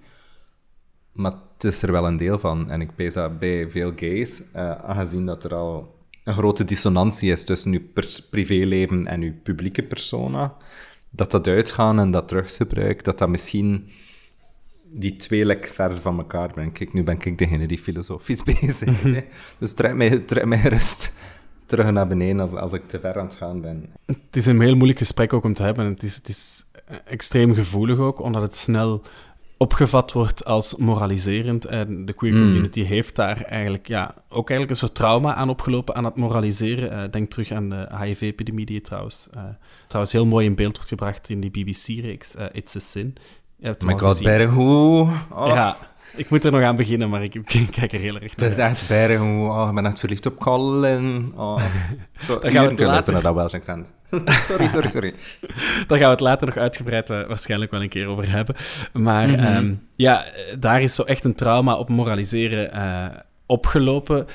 Maar 1.11 1.34
het 1.53 1.63
is 1.63 1.82
er 1.82 1.91
wel 1.91 2.07
een 2.07 2.17
deel 2.17 2.39
van. 2.39 2.71
En 2.71 2.82
ik 2.82 2.95
pees 2.95 3.17
bij 3.39 3.69
veel 3.69 3.91
gays, 3.95 4.41
eh, 4.53 4.71
aangezien 4.71 5.25
dat 5.25 5.43
er 5.43 5.53
al 5.53 5.95
een 6.23 6.34
grote 6.34 6.65
dissonantie 6.65 7.32
is 7.32 7.43
tussen 7.43 7.71
uw 7.71 7.82
privéleven 8.30 9.07
en 9.07 9.21
uw 9.21 9.34
publieke 9.43 9.84
persona, 9.84 10.55
dat 11.09 11.32
dat 11.32 11.47
uitgaan 11.47 11.99
en 11.99 12.11
dat 12.11 12.28
drugsgebruik, 12.28 13.03
dat 13.03 13.17
dat 13.17 13.30
misschien 13.30 13.89
die 14.84 15.15
twee 15.15 15.45
lek 15.45 15.71
ver 15.73 15.97
van 15.97 16.17
elkaar 16.17 16.53
brengt. 16.53 16.93
Nu 16.93 17.03
ben 17.03 17.21
ik 17.21 17.38
degene 17.38 17.67
die 17.67 17.80
filosofisch 17.80 18.43
bezig 18.61 19.03
is. 19.03 19.23
Dus 19.57 19.93
mij, 19.93 20.19
trek 20.19 20.45
mij 20.45 20.61
rust 20.61 21.13
terug 21.68 21.91
naar 21.91 22.07
beneden 22.07 22.39
als, 22.39 22.53
als 22.53 22.74
ik 22.74 22.88
te 22.88 22.99
ver 22.99 23.20
aan 23.20 23.26
het 23.26 23.36
gaan 23.36 23.61
ben. 23.61 23.89
Het 24.05 24.36
is 24.36 24.45
een 24.45 24.61
heel 24.61 24.76
moeilijk 24.76 24.99
gesprek 24.99 25.34
ook 25.34 25.43
om 25.43 25.53
te 25.53 25.63
hebben. 25.63 25.86
Het 25.86 26.03
is, 26.03 26.15
het 26.15 26.28
is 26.30 26.65
extreem 27.05 27.53
gevoelig 27.53 27.97
ook, 27.97 28.22
omdat 28.22 28.41
het 28.41 28.55
snel 28.55 29.01
opgevat 29.57 30.11
wordt 30.11 30.45
als 30.45 30.76
moraliserend. 30.76 31.65
En 31.65 32.05
de 32.05 32.13
queer 32.13 32.34
Mm. 32.34 32.39
community 32.41 32.84
heeft 32.84 33.15
daar 33.15 33.41
eigenlijk, 33.41 33.88
ja, 33.88 34.13
ook 34.30 34.49
eigenlijk 34.49 34.70
een 34.70 34.76
soort 34.88 34.95
trauma 34.95 35.34
aan 35.36 35.49
opgelopen 35.49 35.95
aan 35.95 36.05
het 36.05 36.15
moraliseren. 36.15 36.91
Eh, 36.91 37.11
denk 37.11 37.30
terug 37.30 37.51
aan 37.51 37.70
de 37.70 37.88
HIV-epidemie 38.01 38.65
die 38.65 38.82
trouwens, 38.82 39.30
eh, 39.34 39.43
trouwens 39.88 40.13
heel 40.13 40.26
mooi 40.26 40.45
in 40.45 40.55
beeld 40.55 40.74
wordt 40.76 40.89
gebracht 40.89 41.30
in 41.30 41.39
die 41.39 41.51
BBC-reeks 41.51 42.36
eh, 42.36 42.45
It's 42.51 42.76
a 42.76 42.80
Sin. 42.80 43.15
My 43.59 43.74
god, 43.97 43.99
gezien. 43.99 44.24
Berghoe. 44.24 45.07
Oh, 45.32 45.47
Ja, 45.47 45.78
ik 46.18 46.30
moet 46.30 46.45
er 46.45 46.51
nog 46.51 46.61
aan 46.61 46.76
beginnen, 46.76 47.09
maar 47.09 47.24
ik, 47.24 47.36
ik 47.36 47.68
kijk 47.72 47.93
er 47.93 47.99
heel 47.99 48.15
erg 48.15 48.30
Het 48.32 48.39
naar 48.39 48.49
is 48.49 48.57
uit. 48.57 48.72
echt 48.74 48.88
Berghoe. 48.88 49.49
Oh, 49.51 49.68
ik 49.70 49.76
ben 49.76 49.86
echt 49.86 49.99
verliefd 49.99 50.26
op 50.26 50.39
Colin. 50.39 51.32
Oh. 51.36 51.63
Zo, 52.20 52.39
Daar 52.39 52.51
gaan 52.51 52.63
we 52.63 52.70
het 52.72 52.80
later- 52.80 53.13
naar 53.13 53.22
dat 53.22 53.36
Welsh 53.36 53.53
accent. 53.53 53.93
sorry, 54.49 54.68
sorry, 54.68 54.88
sorry. 54.88 55.13
Daar 55.88 55.97
gaan 55.97 56.05
we 56.07 56.11
het 56.11 56.20
later 56.20 56.47
nog 56.47 56.57
uitgebreid 56.57 57.07
wa- 57.07 57.28
waarschijnlijk 57.28 57.72
wel 57.72 57.82
een 57.82 57.89
keer 57.89 58.07
over 58.07 58.30
hebben. 58.32 58.55
Maar 58.93 59.28
Mhm. 59.28 59.39
ehm, 59.43 59.74
ja, 59.95 60.26
eh, 60.26 60.55
daar 60.59 60.82
is 60.82 60.95
zo 60.95 61.03
echt 61.03 61.24
een 61.24 61.36
trauma 61.36 61.76
op 61.76 61.89
moraliseren 61.89 62.72
eh, 62.72 63.05
opgelopen. 63.45 64.26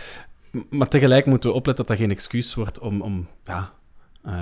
Maar 0.71 0.89
tegelijk 0.89 1.27
moeten 1.27 1.51
we 1.51 1.57
opletten 1.57 1.87
dat 1.87 1.97
dat 1.97 2.07
geen 2.07 2.17
excuus 2.17 2.55
wordt 2.55 2.79
om, 2.79 3.01
om 3.01 3.29
ja, 3.45 3.73
eh, 4.25 4.35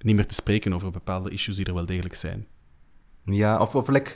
niet 0.00 0.16
meer 0.16 0.26
te 0.26 0.34
spreken 0.34 0.72
over 0.72 0.90
bepaalde 0.90 1.30
issues 1.30 1.56
die 1.56 1.66
er 1.66 1.74
wel 1.74 1.86
degelijk 1.86 2.14
zijn. 2.14 2.46
Ja, 3.24 3.58
of, 3.60 3.74
of 3.74 3.88
like, 3.88 4.10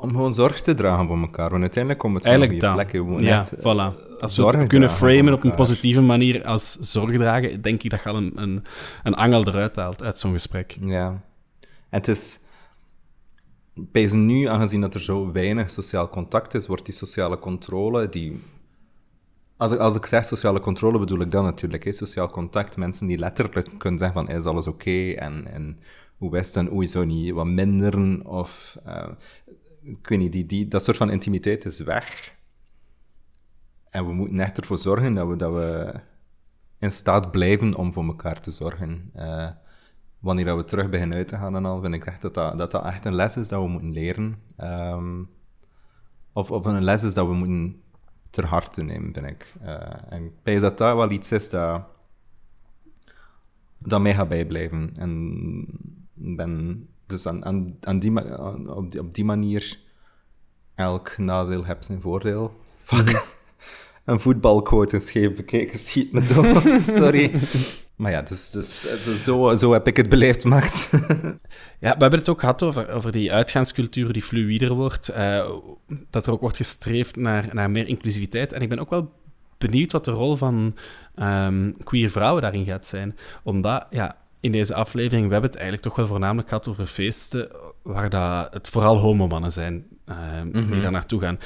om 0.00 0.10
gewoon 0.10 0.34
zorg 0.34 0.60
te 0.60 0.74
dragen 0.74 1.06
voor 1.06 1.18
elkaar. 1.20 1.50
Want 1.50 1.60
uiteindelijk 1.60 2.02
komt 2.02 2.14
het 2.16 2.24
Eigenlijk 2.24 2.54
op 2.54 2.60
dat. 2.60 2.70
je 2.70 2.76
plekken. 2.76 3.22
Ja, 3.22 3.38
net, 3.38 3.52
eh, 3.52 3.58
voilà. 3.58 4.18
Als 4.20 4.36
we 4.36 4.42
zorg 4.42 4.56
het 4.56 4.68
kunnen 4.68 4.90
framen 4.90 5.32
op 5.32 5.44
een 5.44 5.54
positieve 5.54 6.00
manier 6.00 6.44
als 6.44 6.76
zorg 6.80 7.16
dragen, 7.16 7.62
denk 7.62 7.82
ik 7.82 7.90
dat 7.90 8.02
je 8.02 8.08
al 8.08 8.16
een, 8.16 8.32
een, 8.34 8.64
een 9.02 9.14
angel 9.14 9.46
eruit 9.46 9.76
haalt 9.76 10.02
uit 10.02 10.18
zo'n 10.18 10.32
gesprek. 10.32 10.76
Ja. 10.80 11.06
En 11.88 11.98
het 11.98 12.08
is... 12.08 12.38
Bij 13.74 14.10
nu, 14.14 14.44
aangezien 14.44 14.80
dat 14.80 14.94
er 14.94 15.00
zo 15.00 15.32
weinig 15.32 15.70
sociaal 15.70 16.08
contact 16.08 16.54
is, 16.54 16.66
wordt 16.66 16.84
die 16.84 16.94
sociale 16.94 17.38
controle, 17.38 18.08
die... 18.08 18.42
Als 19.56 19.72
ik, 19.72 19.78
als 19.78 19.96
ik 19.96 20.06
zeg 20.06 20.24
sociale 20.24 20.60
controle, 20.60 20.98
bedoel 20.98 21.20
ik 21.20 21.30
dan 21.30 21.44
natuurlijk, 21.44 21.84
hè, 21.84 21.92
sociaal 21.92 22.30
contact. 22.30 22.76
Mensen 22.76 23.06
die 23.06 23.18
letterlijk 23.18 23.68
kunnen 23.78 23.98
zeggen 23.98 24.26
van, 24.26 24.36
is 24.36 24.44
alles 24.44 24.66
oké? 24.66 25.10
En, 25.10 25.46
en 25.52 25.78
hoe 26.16 26.38
is 26.38 26.46
het? 26.46 26.56
En 26.56 26.72
oei, 26.72 26.88
zou 26.88 27.06
niet 27.06 27.32
wat 27.32 27.46
minderen? 27.46 28.26
Of, 28.26 28.76
eh, 28.84 29.08
ik 29.86 30.08
weet 30.08 30.18
niet, 30.18 30.32
die, 30.32 30.46
die, 30.46 30.68
dat 30.68 30.84
soort 30.84 30.96
van 30.96 31.10
intimiteit 31.10 31.64
is 31.64 31.80
weg. 31.80 32.34
En 33.90 34.06
we 34.06 34.12
moeten 34.12 34.40
echt 34.40 34.58
ervoor 34.58 34.78
zorgen 34.78 35.12
dat 35.12 35.28
we, 35.28 35.36
dat 35.36 35.52
we 35.52 35.94
in 36.78 36.92
staat 36.92 37.30
blijven 37.30 37.74
om 37.74 37.92
voor 37.92 38.04
elkaar 38.04 38.40
te 38.40 38.50
zorgen. 38.50 39.10
Eh, 39.14 39.50
wanneer 40.18 40.56
we 40.56 40.64
terug 40.64 40.90
beginnen 40.90 41.16
uit 41.16 41.28
te 41.28 41.36
gaan 41.36 41.56
en 41.56 41.64
al, 41.64 41.80
vind 41.80 41.94
ik 41.94 42.06
echt 42.06 42.22
dat 42.22 42.34
dat, 42.34 42.58
dat, 42.58 42.70
dat 42.70 42.84
echt 42.84 43.04
een 43.04 43.14
les 43.14 43.36
is 43.36 43.48
dat 43.48 43.62
we 43.62 43.68
moeten 43.68 43.92
leren. 43.92 44.42
Ehm, 44.56 45.22
of, 46.32 46.50
of 46.50 46.64
een 46.64 46.82
les 46.82 47.02
is 47.02 47.14
dat 47.14 47.26
we 47.26 47.34
moeten 47.34 47.82
ter 48.30 48.46
harte 48.46 48.82
nemen, 48.82 49.14
vind 49.14 49.26
ik. 49.26 49.54
Eh, 49.60 50.02
en 50.08 50.24
ik 50.24 50.32
denk 50.42 50.60
dat 50.60 50.78
dat 50.78 50.96
wel 50.96 51.10
iets 51.10 51.32
is 51.32 51.48
dat, 51.48 51.82
dat 53.78 54.06
gaat 54.06 54.28
bijblijven. 54.28 54.90
En 54.94 55.66
ben 56.14 56.86
dus 57.06 57.26
aan, 57.26 57.44
aan, 57.44 57.76
aan 57.80 57.98
die, 57.98 58.20
aan- 58.20 58.74
op, 58.74 58.90
die, 58.92 59.00
op 59.00 59.14
die 59.14 59.24
manier 59.24 59.78
elk 60.74 61.18
nadeel 61.18 61.64
heeft 61.64 61.84
zijn 61.84 62.00
voordeel. 62.00 62.52
Fuck. 62.82 63.24
Een 64.04 64.20
voetbalquote 64.20 64.98
scheef 64.98 65.34
bekeken 65.34 65.78
schiet 65.78 66.12
me 66.12 66.22
dood. 66.24 66.80
Sorry. 66.80 67.40
Maar 67.96 68.10
ja, 68.10 68.22
dus, 68.22 68.50
dus 68.50 68.86
zo, 69.24 69.54
zo 69.54 69.72
heb 69.72 69.86
ik 69.86 69.96
het 69.96 70.08
beleefd, 70.08 70.44
Max. 70.44 70.88
Ja, 71.80 71.92
we 71.94 72.00
hebben 72.00 72.18
het 72.18 72.28
ook 72.28 72.40
gehad 72.40 72.62
over, 72.62 72.88
over 72.90 73.12
die 73.12 73.32
uitgaanscultuur 73.32 74.12
die 74.12 74.22
fluider 74.22 74.72
wordt. 74.74 75.08
eh, 75.08 75.50
dat 76.10 76.26
er 76.26 76.32
ook 76.32 76.40
wordt 76.40 76.56
gestreefd 76.56 77.16
naar, 77.16 77.48
naar 77.52 77.70
meer 77.70 77.86
inclusiviteit. 77.86 78.52
En 78.52 78.62
ik 78.62 78.68
ben 78.68 78.78
ook 78.78 78.90
wel 78.90 79.12
benieuwd 79.58 79.92
wat 79.92 80.04
de 80.04 80.10
rol 80.10 80.36
van 80.36 80.76
ehm, 81.14 81.72
queer 81.84 82.10
vrouwen 82.10 82.42
daarin 82.42 82.64
gaat 82.64 82.86
zijn. 82.86 83.16
Omdat, 83.42 83.86
ja, 83.90 84.16
in 84.40 84.52
deze 84.52 84.74
aflevering, 84.74 85.26
we 85.26 85.32
hebben 85.32 85.50
het 85.50 85.58
eigenlijk 85.58 85.88
toch 85.88 85.96
wel 85.96 86.06
voornamelijk 86.06 86.48
gehad 86.48 86.68
over 86.68 86.86
feesten 86.86 87.48
waar 87.82 88.10
dat 88.10 88.52
het 88.52 88.68
vooral 88.68 88.98
homomannen 88.98 89.52
zijn 89.52 89.84
ehm, 90.04 90.50
die 90.52 90.62
Mhm. 90.62 90.80
daar 90.80 90.90
naartoe 90.90 91.20
gaan. 91.20 91.38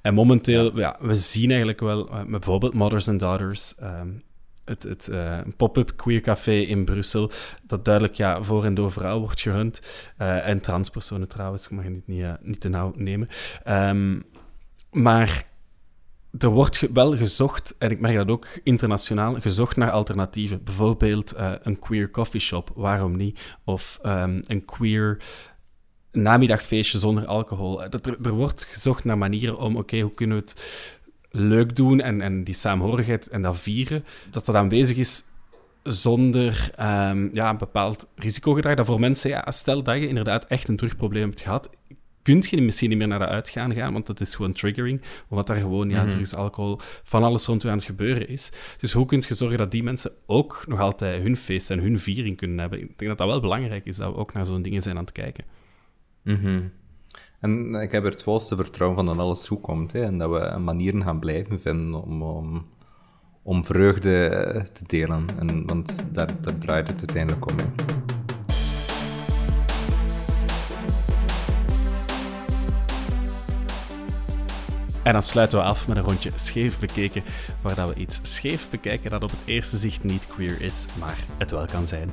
En 0.00 0.14
momenteel, 0.14 0.78
ja. 0.78 0.96
we 1.00 1.14
zien 1.14 1.48
eigenlijk 1.48 1.80
wel, 1.80 2.08
eh, 2.08 2.16
met 2.16 2.30
bijvoorbeeld 2.30 2.74
Mothers 2.74 3.08
and 3.08 3.20
Daughters... 3.20 3.74
ehm, 3.74 4.08
het, 4.64 4.82
het 4.82 5.08
eh, 5.08 5.38
pop-up 5.56 5.92
queer 5.96 6.20
café 6.20 6.52
in 6.52 6.84
Brussel, 6.84 7.30
dat 7.62 7.84
duidelijk 7.84 8.14
ja, 8.14 8.42
voor 8.42 8.64
en 8.64 8.74
door 8.74 8.92
vrouw 8.92 9.18
wordt 9.18 9.40
gerund. 9.40 9.80
Eh, 10.16 10.48
en 10.48 10.60
transpersonen 10.60 11.28
trouwens, 11.28 11.64
ik 11.64 11.70
mag 11.70 11.84
het 11.84 11.92
niet, 11.92 12.06
niet, 12.06 12.22
eh, 12.22 12.32
niet 12.40 12.60
te 12.60 12.68
nauw 12.68 12.92
nemen. 12.96 13.28
Ehm, 13.64 14.20
maar 14.90 15.44
er 16.38 16.48
wordt 16.48 16.88
wel 16.92 17.16
gezocht, 17.16 17.74
en 17.78 17.90
ik 17.90 18.00
merk 18.00 18.16
dat 18.16 18.28
ook 18.28 18.46
internationaal, 18.62 19.40
gezocht 19.40 19.76
naar 19.76 19.90
alternatieven. 19.90 20.64
Bijvoorbeeld 20.64 21.32
eh, 21.32 21.52
een 21.62 21.78
queer 21.78 22.10
coffeeshop, 22.10 22.70
waarom 22.74 23.16
niet? 23.16 23.56
Of 23.64 23.98
ehm, 24.02 24.42
een 24.46 24.64
queer 24.64 25.18
namiddagfeestje 26.12 26.98
zonder 26.98 27.26
alcohol. 27.26 27.82
Eh, 27.82 27.92
er, 27.92 28.16
er 28.22 28.32
wordt 28.32 28.64
gezocht 28.64 29.04
naar 29.04 29.18
manieren 29.18 29.58
om, 29.58 29.76
oké, 29.76 30.00
hoe 30.00 30.14
kunnen 30.14 30.36
we 30.36 30.42
het 30.42 30.64
leuk 31.30 31.76
doen 31.76 32.00
en, 32.00 32.20
en 32.20 32.44
die 32.44 32.54
saamhorigheid 32.54 33.28
en 33.28 33.42
dat 33.42 33.58
vieren, 33.58 34.04
dat 34.30 34.46
dat 34.46 34.54
aanwezig 34.54 34.96
is 34.96 35.24
zonder 35.82 36.70
ehm, 36.74 37.28
ja, 37.32 37.50
een 37.50 37.58
bepaald 37.58 38.06
risicogedrag. 38.14 38.74
Dat 38.74 38.86
voor 38.86 39.00
mensen, 39.00 39.30
ja, 39.30 39.50
stel 39.50 39.82
dat 39.82 39.96
je 39.96 40.08
inderdaad 40.08 40.44
echt 40.46 40.68
een 40.68 40.76
terugprobleem 40.76 41.28
hebt 41.28 41.40
gehad, 41.40 41.70
kun 42.26 42.42
je 42.58 42.62
misschien 42.62 42.88
niet 42.88 42.98
meer 42.98 43.08
naar 43.08 43.18
de 43.18 43.26
uitgaan 43.26 43.74
gaan, 43.74 43.92
want 43.92 44.06
dat 44.06 44.20
is 44.20 44.34
gewoon 44.34 44.52
triggering, 44.52 45.02
omdat 45.28 45.46
daar 45.46 45.56
gewoon 45.56 45.90
ja, 45.90 46.02
Mhm. 46.02 46.10
drugs, 46.10 46.34
alcohol, 46.34 46.78
van 47.04 47.22
alles 47.22 47.46
rond 47.46 47.64
u 47.64 47.68
aan 47.68 47.76
het 47.76 47.84
gebeuren 47.84 48.28
is. 48.28 48.52
Dus 48.78 48.92
hoe 48.92 49.06
kun 49.06 49.22
je 49.28 49.34
zorgen 49.34 49.58
dat 49.58 49.70
die 49.70 49.82
mensen 49.82 50.10
ook 50.26 50.64
nog 50.66 50.80
altijd 50.80 51.22
hun 51.22 51.36
feest 51.36 51.70
en 51.70 51.78
hun 51.78 51.98
viering 51.98 52.36
kunnen 52.36 52.58
hebben? 52.58 52.80
Ik 52.80 52.98
denk 52.98 53.10
dat 53.10 53.18
dat 53.18 53.26
wel 53.28 53.40
belangrijk 53.40 53.84
is, 53.86 53.96
dat 53.96 54.12
we 54.12 54.18
ook 54.18 54.32
naar 54.32 54.46
zo'n 54.46 54.62
dingen 54.62 54.82
zijn 54.82 54.96
aan 54.96 55.02
het 55.04 55.12
kijken. 55.12 55.44
Mhm. 56.22 56.60
En 57.40 57.74
ik 57.74 57.92
heb 57.92 58.04
er 58.04 58.10
het 58.10 58.22
volste 58.22 58.56
vertrouwen 58.56 58.98
van 58.98 59.06
dat 59.06 59.18
alles 59.18 59.46
goed 59.46 59.60
komt. 59.60 59.92
Hè, 59.92 60.02
en 60.02 60.18
dat 60.18 60.30
we 60.30 60.58
manieren 60.58 61.02
gaan 61.02 61.18
blijven 61.18 61.60
vinden 61.60 62.02
om, 62.02 62.22
om, 62.22 62.66
om 63.42 63.64
vreugde 63.64 64.26
eh, 64.26 64.62
te 64.62 64.84
delen. 64.86 65.24
En, 65.38 65.66
want 65.66 66.04
daar, 66.12 66.30
daar 66.40 66.58
draait 66.58 66.88
het 66.88 66.98
uiteindelijk 66.98 67.50
om. 67.50 67.56
Hè. 67.56 67.95
En 75.06 75.12
dan 75.12 75.22
sluiten 75.22 75.58
we 75.58 75.64
af 75.64 75.88
met 75.88 75.96
een 75.96 76.02
rondje 76.02 76.30
scheef 76.34 76.78
bekeken, 76.78 77.24
waar 77.62 77.74
dat 77.74 77.88
we 77.94 78.00
iets 78.00 78.20
scheef 78.22 78.70
bekijken 78.70 79.10
dat 79.10 79.22
op 79.22 79.30
het 79.30 79.40
eerste 79.44 79.76
zicht 79.76 80.04
niet 80.04 80.26
queer 80.26 80.60
is, 80.60 80.86
maar 80.98 81.18
het 81.38 81.50
wel 81.50 81.66
kan 81.66 81.88
zijn. 81.88 82.10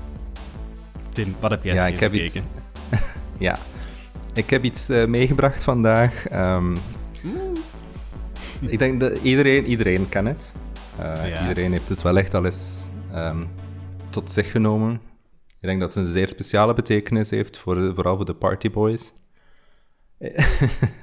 Tim, 1.13 1.35
wat 1.39 1.51
heb 1.51 1.63
jij 1.63 1.73
Ja, 1.73 1.87
ik 1.87 1.99
heb 1.99 2.11
bekeken? 2.11 2.41
iets, 2.41 2.99
ja, 3.39 3.57
ik 4.33 4.49
heb 4.49 4.63
iets 4.63 4.89
eh, 4.89 5.05
meegebracht 5.05 5.63
vandaag. 5.63 6.27
Ehm, 6.27 6.75
ik 8.61 8.79
denk 8.79 8.99
dat 8.99 9.17
iedereen, 9.21 9.65
iedereen 9.65 10.09
kan 10.09 10.25
het. 10.25 10.55
Eh, 10.99 11.29
Ja. 11.29 11.41
Iedereen 11.41 11.71
heeft 11.71 11.89
het 11.89 12.01
wel 12.01 12.17
echt 12.17 12.33
al 12.33 12.45
eens 12.45 12.87
ehm, 13.11 13.43
tot 14.09 14.31
zich 14.31 14.51
genomen. 14.51 15.01
Ik 15.59 15.69
denk 15.69 15.79
dat 15.79 15.93
het 15.93 16.05
een 16.05 16.11
zeer 16.13 16.29
speciale 16.29 16.73
betekenis 16.73 17.29
heeft, 17.29 17.57
voor, 17.57 17.93
vooral 17.95 18.15
voor 18.15 18.25
de 18.25 18.35
partyboys. 18.35 19.11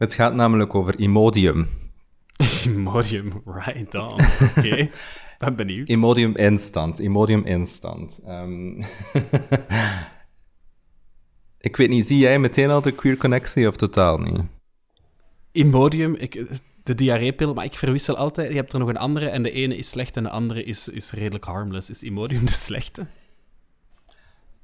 het 0.00 0.14
gaat 0.14 0.34
namelijk 0.34 0.74
over 0.74 0.98
Imodium. 0.98 1.68
Imodium, 2.64 3.42
right 3.44 3.94
on. 3.94 4.20
Oké, 4.56 4.90
ben 5.38 5.56
benieuwd. 5.56 5.88
Imodium 5.88 6.36
Instant. 6.36 6.98
Imodium 6.98 7.44
Instant. 7.44 8.20
Ehm, 8.26 8.68
ik 11.68 11.76
weet 11.76 11.88
niet, 11.88 12.06
zie 12.06 12.18
jij 12.18 12.38
meteen 12.38 12.70
al 12.70 12.80
de 12.80 12.92
queer 12.92 13.16
connectie 13.16 13.68
of 13.68 13.76
totaal 13.76 14.18
niet? 14.18 14.42
Imodium, 15.52 16.14
ik, 16.14 16.46
de 16.82 16.94
diarreepil, 16.94 17.54
maar 17.54 17.64
ik 17.64 17.74
verwissel 17.74 18.16
altijd. 18.16 18.50
Je 18.50 18.56
hebt 18.56 18.72
er 18.72 18.78
nog 18.78 18.88
een 18.88 18.96
andere 18.96 19.28
en 19.28 19.42
de 19.42 19.50
ene 19.50 19.76
is 19.76 19.88
slecht 19.88 20.16
en 20.16 20.22
de 20.22 20.30
andere 20.30 20.64
is, 20.64 20.88
is 20.88 21.12
redelijk 21.12 21.44
harmless. 21.44 21.90
Is 21.90 22.02
Imodium 22.02 22.44
de 22.44 22.52
slechte? 22.52 23.06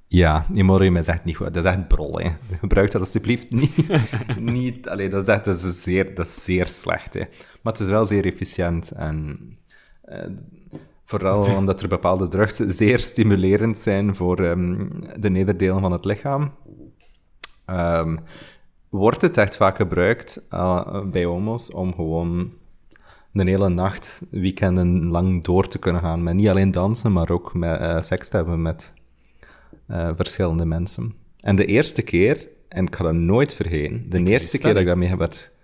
Ja, 0.08 0.46
Imodium 0.52 0.96
is 0.96 1.06
echt 1.06 1.24
niet 1.24 1.36
goed. 1.36 1.54
Dat 1.54 1.64
is 1.64 1.70
echt 1.70 1.88
brol, 1.88 2.18
hè. 2.18 2.30
Gebruik 2.58 2.90
dat 2.90 3.00
alsjeblieft 3.00 3.50
niet. 3.50 3.76
niet 4.40 4.88
allee, 4.88 5.08
dat 5.08 5.22
is 5.28 5.34
echt 5.34 5.44
dat 5.44 5.54
is 5.54 5.82
zeer, 5.82 6.14
dat 6.14 6.26
is 6.26 6.44
zeer 6.44 6.66
slecht, 6.66 7.14
hè. 7.14 7.20
Maar 7.62 7.72
het 7.72 7.82
is 7.82 7.88
wel 7.88 8.06
zeer 8.06 8.24
efficiënt 8.26 8.90
en... 8.90 9.38
eh, 10.02 10.26
vooral 11.04 11.44
omdat 11.58 11.80
er 11.82 11.88
bepaalde 11.88 12.28
drugs 12.28 12.56
zeer 12.56 12.98
stimulerend 12.98 13.78
zijn 13.78 14.16
voor 14.16 14.40
ehm, 14.40 14.88
de 15.18 15.30
nederdelen 15.30 15.80
van 15.80 15.92
het 15.92 16.04
lichaam. 16.04 16.52
Ehm, 17.64 18.16
wordt 18.88 19.22
het 19.22 19.36
echt 19.36 19.56
vaak 19.56 19.76
gebruikt 19.76 20.46
eh, 20.50 21.00
bij 21.04 21.24
homo's 21.24 21.72
om 21.72 21.94
gewoon 21.94 22.52
de 23.32 23.50
hele 23.50 23.68
nacht, 23.68 24.22
weekenden 24.30 25.06
lang 25.06 25.44
door 25.44 25.68
te 25.68 25.78
kunnen 25.78 26.02
gaan. 26.02 26.22
Met 26.22 26.34
niet 26.34 26.48
alleen 26.48 26.70
dansen, 26.70 27.12
maar 27.12 27.30
ook 27.30 27.54
met 27.54 27.80
eh, 27.80 28.00
seks 28.00 28.28
te 28.28 28.36
hebben 28.36 28.62
met 28.62 28.92
eh, 29.86 30.10
verschillende 30.14 30.64
mensen. 30.64 31.14
En 31.40 31.56
de 31.56 31.64
eerste 31.64 32.02
keer, 32.02 32.46
en 32.68 32.86
ik 32.86 32.96
ga 32.96 33.04
dat 33.04 33.14
nooit 33.14 33.54
vergeten, 33.54 34.10
de 34.10 34.22
eerste 34.22 34.58
keer 34.58 34.72
dat 34.72 34.80
ik 34.80 34.86
daarmee 34.86 35.08
heb 35.08 35.18
werd... 35.18 35.54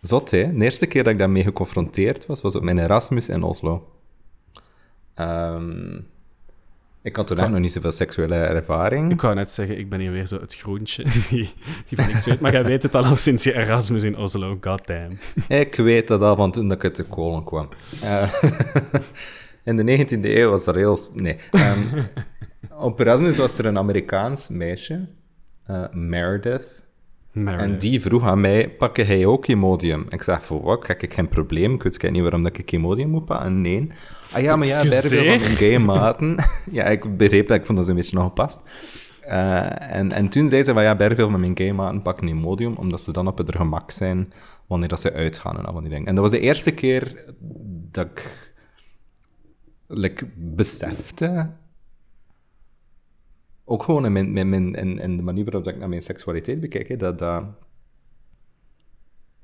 Zot, 0.00 0.30
hè? 0.30 0.56
De 0.56 0.64
eerste 0.64 0.86
keer 0.86 1.02
dat 1.02 1.12
ik 1.12 1.18
daarmee 1.18 1.42
geconfronteerd 1.42 2.26
was, 2.26 2.40
was 2.40 2.56
op 2.56 2.62
mijn 2.62 2.78
Erasmus 2.78 3.28
in 3.28 3.42
Oslo. 3.42 3.88
Ehm, 5.14 5.96
ik 7.02 7.16
had 7.16 7.26
toen 7.26 7.38
echt 7.38 7.50
nog 7.50 7.58
niet 7.58 7.72
zoveel 7.72 7.92
seksuele 7.92 8.34
ervaring. 8.34 9.12
Ik 9.12 9.20
wou 9.20 9.34
net 9.34 9.52
zeggen, 9.52 9.78
ik 9.78 9.88
ben 9.88 10.00
hier 10.00 10.12
weer 10.12 10.26
zo 10.26 10.40
het 10.40 10.54
groentje 10.54 11.04
die, 11.30 11.52
die 11.88 11.98
van 11.98 12.06
niks 12.06 12.26
weet. 12.26 12.40
Maar 12.40 12.52
jij 12.52 12.64
weet 12.64 12.82
het 12.82 12.94
al, 12.94 13.04
al 13.04 13.16
sinds 13.16 13.44
je 13.44 13.54
Erasmus 13.54 14.02
in 14.02 14.16
Oslo, 14.16 14.58
goddamn. 14.60 15.18
Ik 15.48 15.74
weet 15.74 16.08
dat 16.08 16.20
al 16.20 16.36
van 16.36 16.50
toen 16.50 16.68
dat 16.68 16.76
ik 16.76 16.84
uit 16.84 16.96
de 16.96 17.02
kolen 17.02 17.44
kwam. 17.44 17.68
Eh, 18.02 18.32
in 19.64 19.76
de 19.76 20.04
19e 20.06 20.20
eeuw 20.20 20.50
was 20.50 20.64
dat 20.64 20.74
heel... 20.74 20.98
Nee. 21.12 21.36
ehm, 21.50 22.02
op 22.78 23.00
Erasmus 23.00 23.36
was 23.36 23.58
er 23.58 23.66
een 23.66 23.78
Amerikaans 23.78 24.48
meisje, 24.48 25.08
eh, 25.66 25.84
Meredith. 25.92 26.82
Meredith. 27.32 27.66
En 27.66 27.78
die 27.78 28.00
vroeg 28.00 28.24
aan 28.24 28.40
mij, 28.40 28.70
pak 28.70 28.96
jij 28.96 29.26
ook 29.26 29.46
Imodium? 29.46 30.06
Ik 30.08 30.22
zeg, 30.22 30.44
voor 30.44 30.62
wat? 30.62 30.84
Kijk, 30.84 31.02
ik 31.02 31.14
geen 31.14 31.28
probleem. 31.28 31.74
Ik 31.74 31.82
weet 31.82 32.10
niet 32.10 32.22
waarom 32.22 32.42
dat 32.42 32.58
ik 32.58 32.72
Imodium 32.72 33.10
moet 33.10 33.24
pakken. 33.24 33.60
Nee. 33.60 33.90
Ah 34.32 34.42
ja, 34.42 34.56
maar 34.56 34.66
ja, 34.66 34.82
veel 34.84 35.18
van 35.18 35.26
mijn 35.26 35.40
gay 35.40 35.78
maten... 35.78 36.36
ja, 36.70 36.84
ik 36.84 37.16
begreep 37.16 37.48
dat. 37.48 37.58
Ik 37.58 37.66
vond 37.66 37.78
dat 37.78 37.86
zo'n 37.86 37.96
beetje 37.96 38.16
nog 38.16 38.26
gepast. 38.26 38.60
Eh, 39.20 39.94
en, 39.94 40.12
en 40.12 40.28
toen 40.28 40.48
zei 40.48 40.64
ze 40.64 40.72
van, 40.72 40.82
ja, 40.82 40.96
bij 40.96 41.14
veel 41.14 41.30
van 41.30 41.40
mijn 41.40 41.56
gay 41.56 41.72
maten 41.72 42.02
pakken 42.02 42.26
Imodium, 42.26 42.74
omdat 42.74 43.00
ze 43.00 43.12
dan 43.12 43.26
op 43.26 43.38
het 43.38 43.56
gemak 43.56 43.90
zijn 43.90 44.32
wanneer 44.66 44.88
dat 44.88 45.00
ze 45.00 45.12
uitgaan 45.12 45.58
en 45.58 45.64
al 45.64 45.72
van 45.72 45.82
die 45.82 45.92
dingen. 45.92 46.06
En 46.06 46.14
dat 46.14 46.24
was 46.24 46.32
de 46.32 46.40
eerste 46.40 46.70
keer 46.70 47.34
dat 47.90 48.06
ik 48.06 48.52
like, 49.86 50.26
besefte 50.36 51.50
ook 53.64 53.82
gewoon 53.82 54.04
in, 54.04 54.12
mijn, 54.12 54.32
mijn, 54.32 54.70
mijn, 54.70 55.16
de 55.16 55.22
manier 55.22 55.44
waarop 55.44 55.68
ik 55.68 55.78
naar 55.78 55.88
mijn 55.88 56.02
seksualiteit 56.02 56.60
bekijk, 56.60 56.88
hè, 56.88 56.96
dat, 56.96 57.18
dat, 57.18 57.44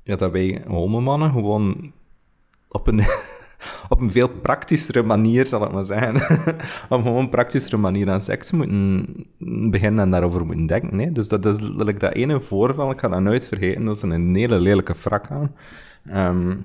ja, 0.03 0.17
dat 0.17 0.33
wij 0.33 0.63
homomannen 0.67 1.31
gewoon 1.31 1.93
op 2.69 2.87
een, 2.87 3.01
op 3.89 4.01
een 4.01 4.11
veel 4.11 4.29
praktischere 4.29 5.03
manier, 5.03 5.47
zal 5.47 5.65
ik 5.65 5.73
maar 5.73 5.85
zeggen, 5.85 6.15
op 6.99 7.05
een 7.05 7.29
praktischere 7.29 7.77
manier 7.77 8.11
aan 8.11 8.21
seks 8.21 8.51
moeten 8.51 9.07
beginnen 9.71 10.05
en 10.05 10.11
daarover 10.11 10.47
moeten 10.47 10.67
denken. 10.67 10.99
Hè. 10.99 11.13
Dus 11.13 11.29
dat, 11.29 11.43
dat 11.43 11.59
is 11.59 11.69
like, 11.69 11.99
dat 11.99 12.13
ene 12.13 12.41
voorval, 12.41 12.91
ik 12.91 13.01
ga 13.01 13.09
dat 13.09 13.21
nooit 13.21 13.49
vergeten, 13.49 13.85
dat 13.85 13.97
is 13.97 14.03
een 14.03 14.35
hele 14.35 14.61
lelijke 14.61 14.95
frak 14.95 15.31
aan. 15.31 15.55
Ehm, 16.05 16.57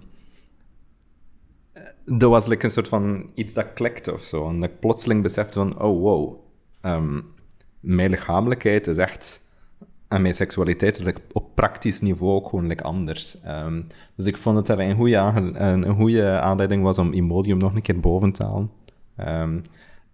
dat 2.05 2.29
was 2.29 2.47
like, 2.47 2.65
een 2.65 2.71
soort 2.71 2.87
van 2.87 3.29
iets 3.33 3.53
dat 3.53 3.73
klikte 3.73 4.13
of 4.13 4.21
zo. 4.21 4.49
En 4.49 4.59
dat 4.59 4.69
ik 4.69 4.79
plotseling 4.79 5.21
besefte 5.21 5.59
van, 5.59 5.81
oh 5.81 6.01
wow, 6.01 6.39
ehm, 6.81 7.19
mijn 7.85 8.09
lichamelijkheid 8.09 8.87
is 8.87 8.97
echt... 8.97 9.43
En 10.07 10.21
mijn 10.21 10.35
seksualiteit 10.35 10.99
is 10.99 11.13
op 11.31 11.55
praktisch 11.55 12.01
niveau 12.01 12.31
ook 12.31 12.49
gewoon 12.49 12.75
anders. 12.75 13.41
Ehm, 13.41 13.81
dus 14.15 14.25
ik 14.25 14.37
vond 14.37 14.55
dat 14.55 14.67
dat 14.67 14.79
een 14.79 14.95
goede, 14.95 15.15
een, 15.15 15.61
een 15.61 15.95
goede 15.95 16.39
aanleiding 16.39 16.83
was 16.83 16.99
om 16.99 17.13
Imodium 17.13 17.57
nog 17.57 17.75
een 17.75 17.81
keer 17.81 17.99
boven 17.99 18.31
te 18.31 18.45
halen. 18.45 18.71
Ehm, 19.15 19.59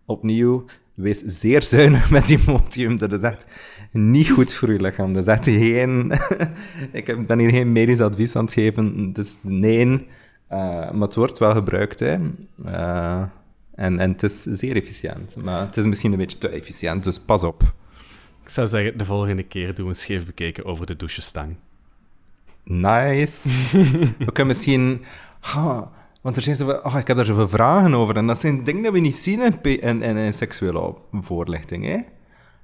opnieuw, 0.05 0.65
wees 0.93 1.19
zeer 1.19 1.63
zuinig 1.63 2.09
met 2.09 2.29
Imodium. 2.29 2.97
Dat 2.97 3.11
is 3.11 3.21
echt 3.21 3.45
niet 3.91 4.29
goed 4.29 4.53
voor 4.53 4.73
je 4.73 4.81
lichaam. 4.81 5.13
Dat 5.13 5.27
is 5.27 5.33
echt 5.33 5.45
geen... 5.45 6.11
ik 6.91 7.27
ben 7.27 7.39
hier 7.39 7.49
geen 7.49 7.71
medisch 7.71 8.01
advies 8.01 8.35
aan 8.35 8.45
het 8.45 8.53
geven. 8.53 9.13
Dus 9.13 9.37
nee... 9.41 10.07
Eh, 10.47 10.91
maar 10.91 11.07
het 11.07 11.15
wordt 11.15 11.39
wel 11.39 11.53
gebruikt, 11.53 11.99
hè. 11.99 12.17
Eh, 12.65 13.23
en, 13.81 13.99
en 13.99 14.11
het 14.11 14.23
is 14.23 14.41
zeer 14.41 14.75
efficiënt. 14.75 15.35
Maar 15.43 15.65
het 15.65 15.77
is 15.77 15.85
misschien 15.85 16.11
een 16.11 16.17
beetje 16.17 16.37
te 16.37 16.49
efficiënt, 16.49 17.03
dus 17.03 17.19
pas 17.19 17.43
op. 17.43 17.73
Ik 18.43 18.49
zou 18.49 18.67
zeggen, 18.67 18.97
de 18.97 19.05
volgende 19.05 19.43
keer 19.43 19.75
doen 19.75 19.87
we 19.87 19.93
scheef 19.93 20.25
bekeken 20.25 20.65
over 20.65 20.85
de 20.85 20.95
douchestang. 20.95 21.55
Nice. 22.63 23.49
we 24.25 24.31
kunnen 24.31 24.47
misschien... 24.47 25.01
Ah, 25.39 25.81
want 26.21 26.35
er 26.35 26.41
zijn 26.41 26.55
zoveel... 26.55 26.79
Oh, 26.79 26.97
ik 26.97 27.07
heb 27.07 27.17
daar 27.17 27.25
zoveel 27.25 27.47
vragen 27.47 27.93
over. 27.93 28.15
En 28.15 28.27
dat 28.27 28.39
zijn 28.39 28.63
dingen 28.63 28.81
die 28.81 28.91
we 28.91 28.99
niet 28.99 29.15
zien 29.15 29.41
in, 29.41 29.81
in, 29.81 30.01
in, 30.01 30.17
in 30.17 30.33
seksuele 30.33 30.95
voorlichting, 31.11 31.85
hè. 31.85 31.97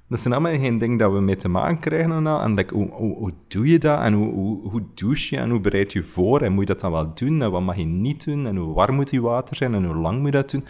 Dat 0.08 0.20
zijn 0.20 0.34
allemaal 0.34 0.58
geen 0.58 0.78
dingen 0.78 0.98
dat 0.98 1.12
we 1.12 1.20
mee 1.20 1.36
te 1.36 1.48
maken 1.48 1.78
krijgen. 1.78 2.12
En, 2.12 2.26
al. 2.26 2.40
en 2.40 2.54
like, 2.54 2.74
hoe, 2.74 2.90
hoe, 2.90 3.16
hoe 3.16 3.32
doe 3.48 3.68
je 3.68 3.78
dat? 3.78 4.00
En 4.00 4.12
hoe, 4.12 4.32
hoe, 4.32 4.70
hoe 4.70 4.82
douche 4.94 5.34
je? 5.34 5.40
En 5.40 5.50
hoe 5.50 5.60
bereid 5.60 5.92
je 5.92 6.02
voor? 6.02 6.40
En 6.40 6.52
moet 6.52 6.60
je 6.60 6.72
dat 6.72 6.80
dan 6.80 6.92
wel 6.92 7.14
doen? 7.14 7.42
En 7.42 7.50
wat 7.50 7.62
mag 7.62 7.76
je 7.76 7.84
niet 7.84 8.24
doen? 8.24 8.46
En 8.46 8.56
hoe 8.56 8.74
warm 8.74 8.94
moet 8.94 9.10
je 9.10 9.20
water 9.20 9.56
zijn? 9.56 9.74
En 9.74 9.84
hoe 9.84 9.96
lang 9.96 10.16
moet 10.16 10.26
je 10.26 10.32
dat 10.32 10.50
doen? 10.50 10.64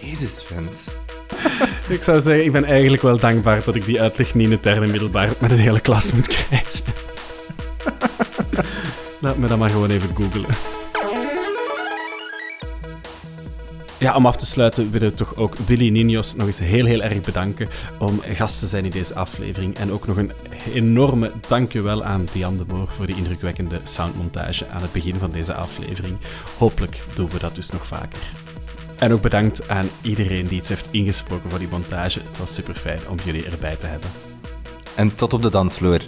Jezus, 0.00 0.42
vent. 0.42 0.88
Ik 1.88 2.02
zou 2.02 2.20
zeggen, 2.20 2.44
ik 2.44 2.52
ben 2.52 2.64
eigenlijk 2.64 3.02
wel 3.02 3.18
dankbaar 3.18 3.64
dat 3.64 3.76
ik 3.76 3.84
die 3.84 4.00
uitleg 4.00 4.34
niet 4.34 4.46
in 4.46 4.52
het 4.52 4.62
derde 4.62 4.86
middelbaar 4.86 5.32
met 5.38 5.50
een 5.50 5.58
hele 5.58 5.80
klas 5.80 6.12
moet 6.12 6.26
krijgen. 6.26 6.84
Laat 9.20 9.36
me 9.36 9.46
dat 9.46 9.58
maar 9.58 9.70
gewoon 9.70 9.90
even 9.90 10.10
googlen. 10.14 10.54
Ja, 13.98 14.14
om 14.14 14.26
af 14.26 14.36
te 14.36 14.46
sluiten 14.46 14.90
willen 14.90 15.10
we 15.10 15.14
toch 15.14 15.36
ook 15.36 15.56
Willy 15.56 15.90
Ninos 15.90 16.34
nog 16.34 16.46
eens 16.46 16.58
heel, 16.58 16.84
heel 16.84 17.02
erg 17.02 17.20
bedanken 17.20 17.68
om 17.98 18.20
gast 18.24 18.58
te 18.58 18.66
zijn 18.66 18.84
in 18.84 18.90
deze 18.90 19.14
aflevering. 19.14 19.78
En 19.78 19.92
ook 19.92 20.06
nog 20.06 20.16
een 20.16 20.32
enorme 20.74 21.32
dankjewel 21.48 22.04
aan 22.04 22.26
Diane 22.32 22.56
de 22.56 22.64
Moor 22.68 22.88
voor 22.88 23.06
die 23.06 23.16
indrukwekkende 23.16 23.80
soundmontage 23.84 24.68
aan 24.68 24.82
het 24.82 24.92
begin 24.92 25.14
van 25.14 25.30
deze 25.30 25.54
aflevering. 25.54 26.16
Hopelijk 26.58 26.98
doen 27.14 27.30
we 27.30 27.38
dat 27.38 27.54
dus 27.54 27.70
nog 27.70 27.86
vaker. 27.86 28.20
En 28.98 29.12
ook 29.12 29.20
bedankt 29.20 29.68
aan 29.68 29.88
iedereen 30.00 30.46
die 30.46 30.58
iets 30.58 30.68
heeft 30.68 30.88
ingesproken 30.90 31.50
voor 31.50 31.58
die 31.58 31.68
montage. 31.68 32.20
Het 32.28 32.38
was 32.38 32.54
super 32.54 32.74
fijn 32.74 33.00
om 33.08 33.16
jullie 33.24 33.44
erbij 33.44 33.76
te 33.76 33.86
hebben. 33.86 34.10
En 34.94 35.16
tot 35.16 35.32
op 35.32 35.42
de 35.42 35.50
dansvloer. 35.50 36.00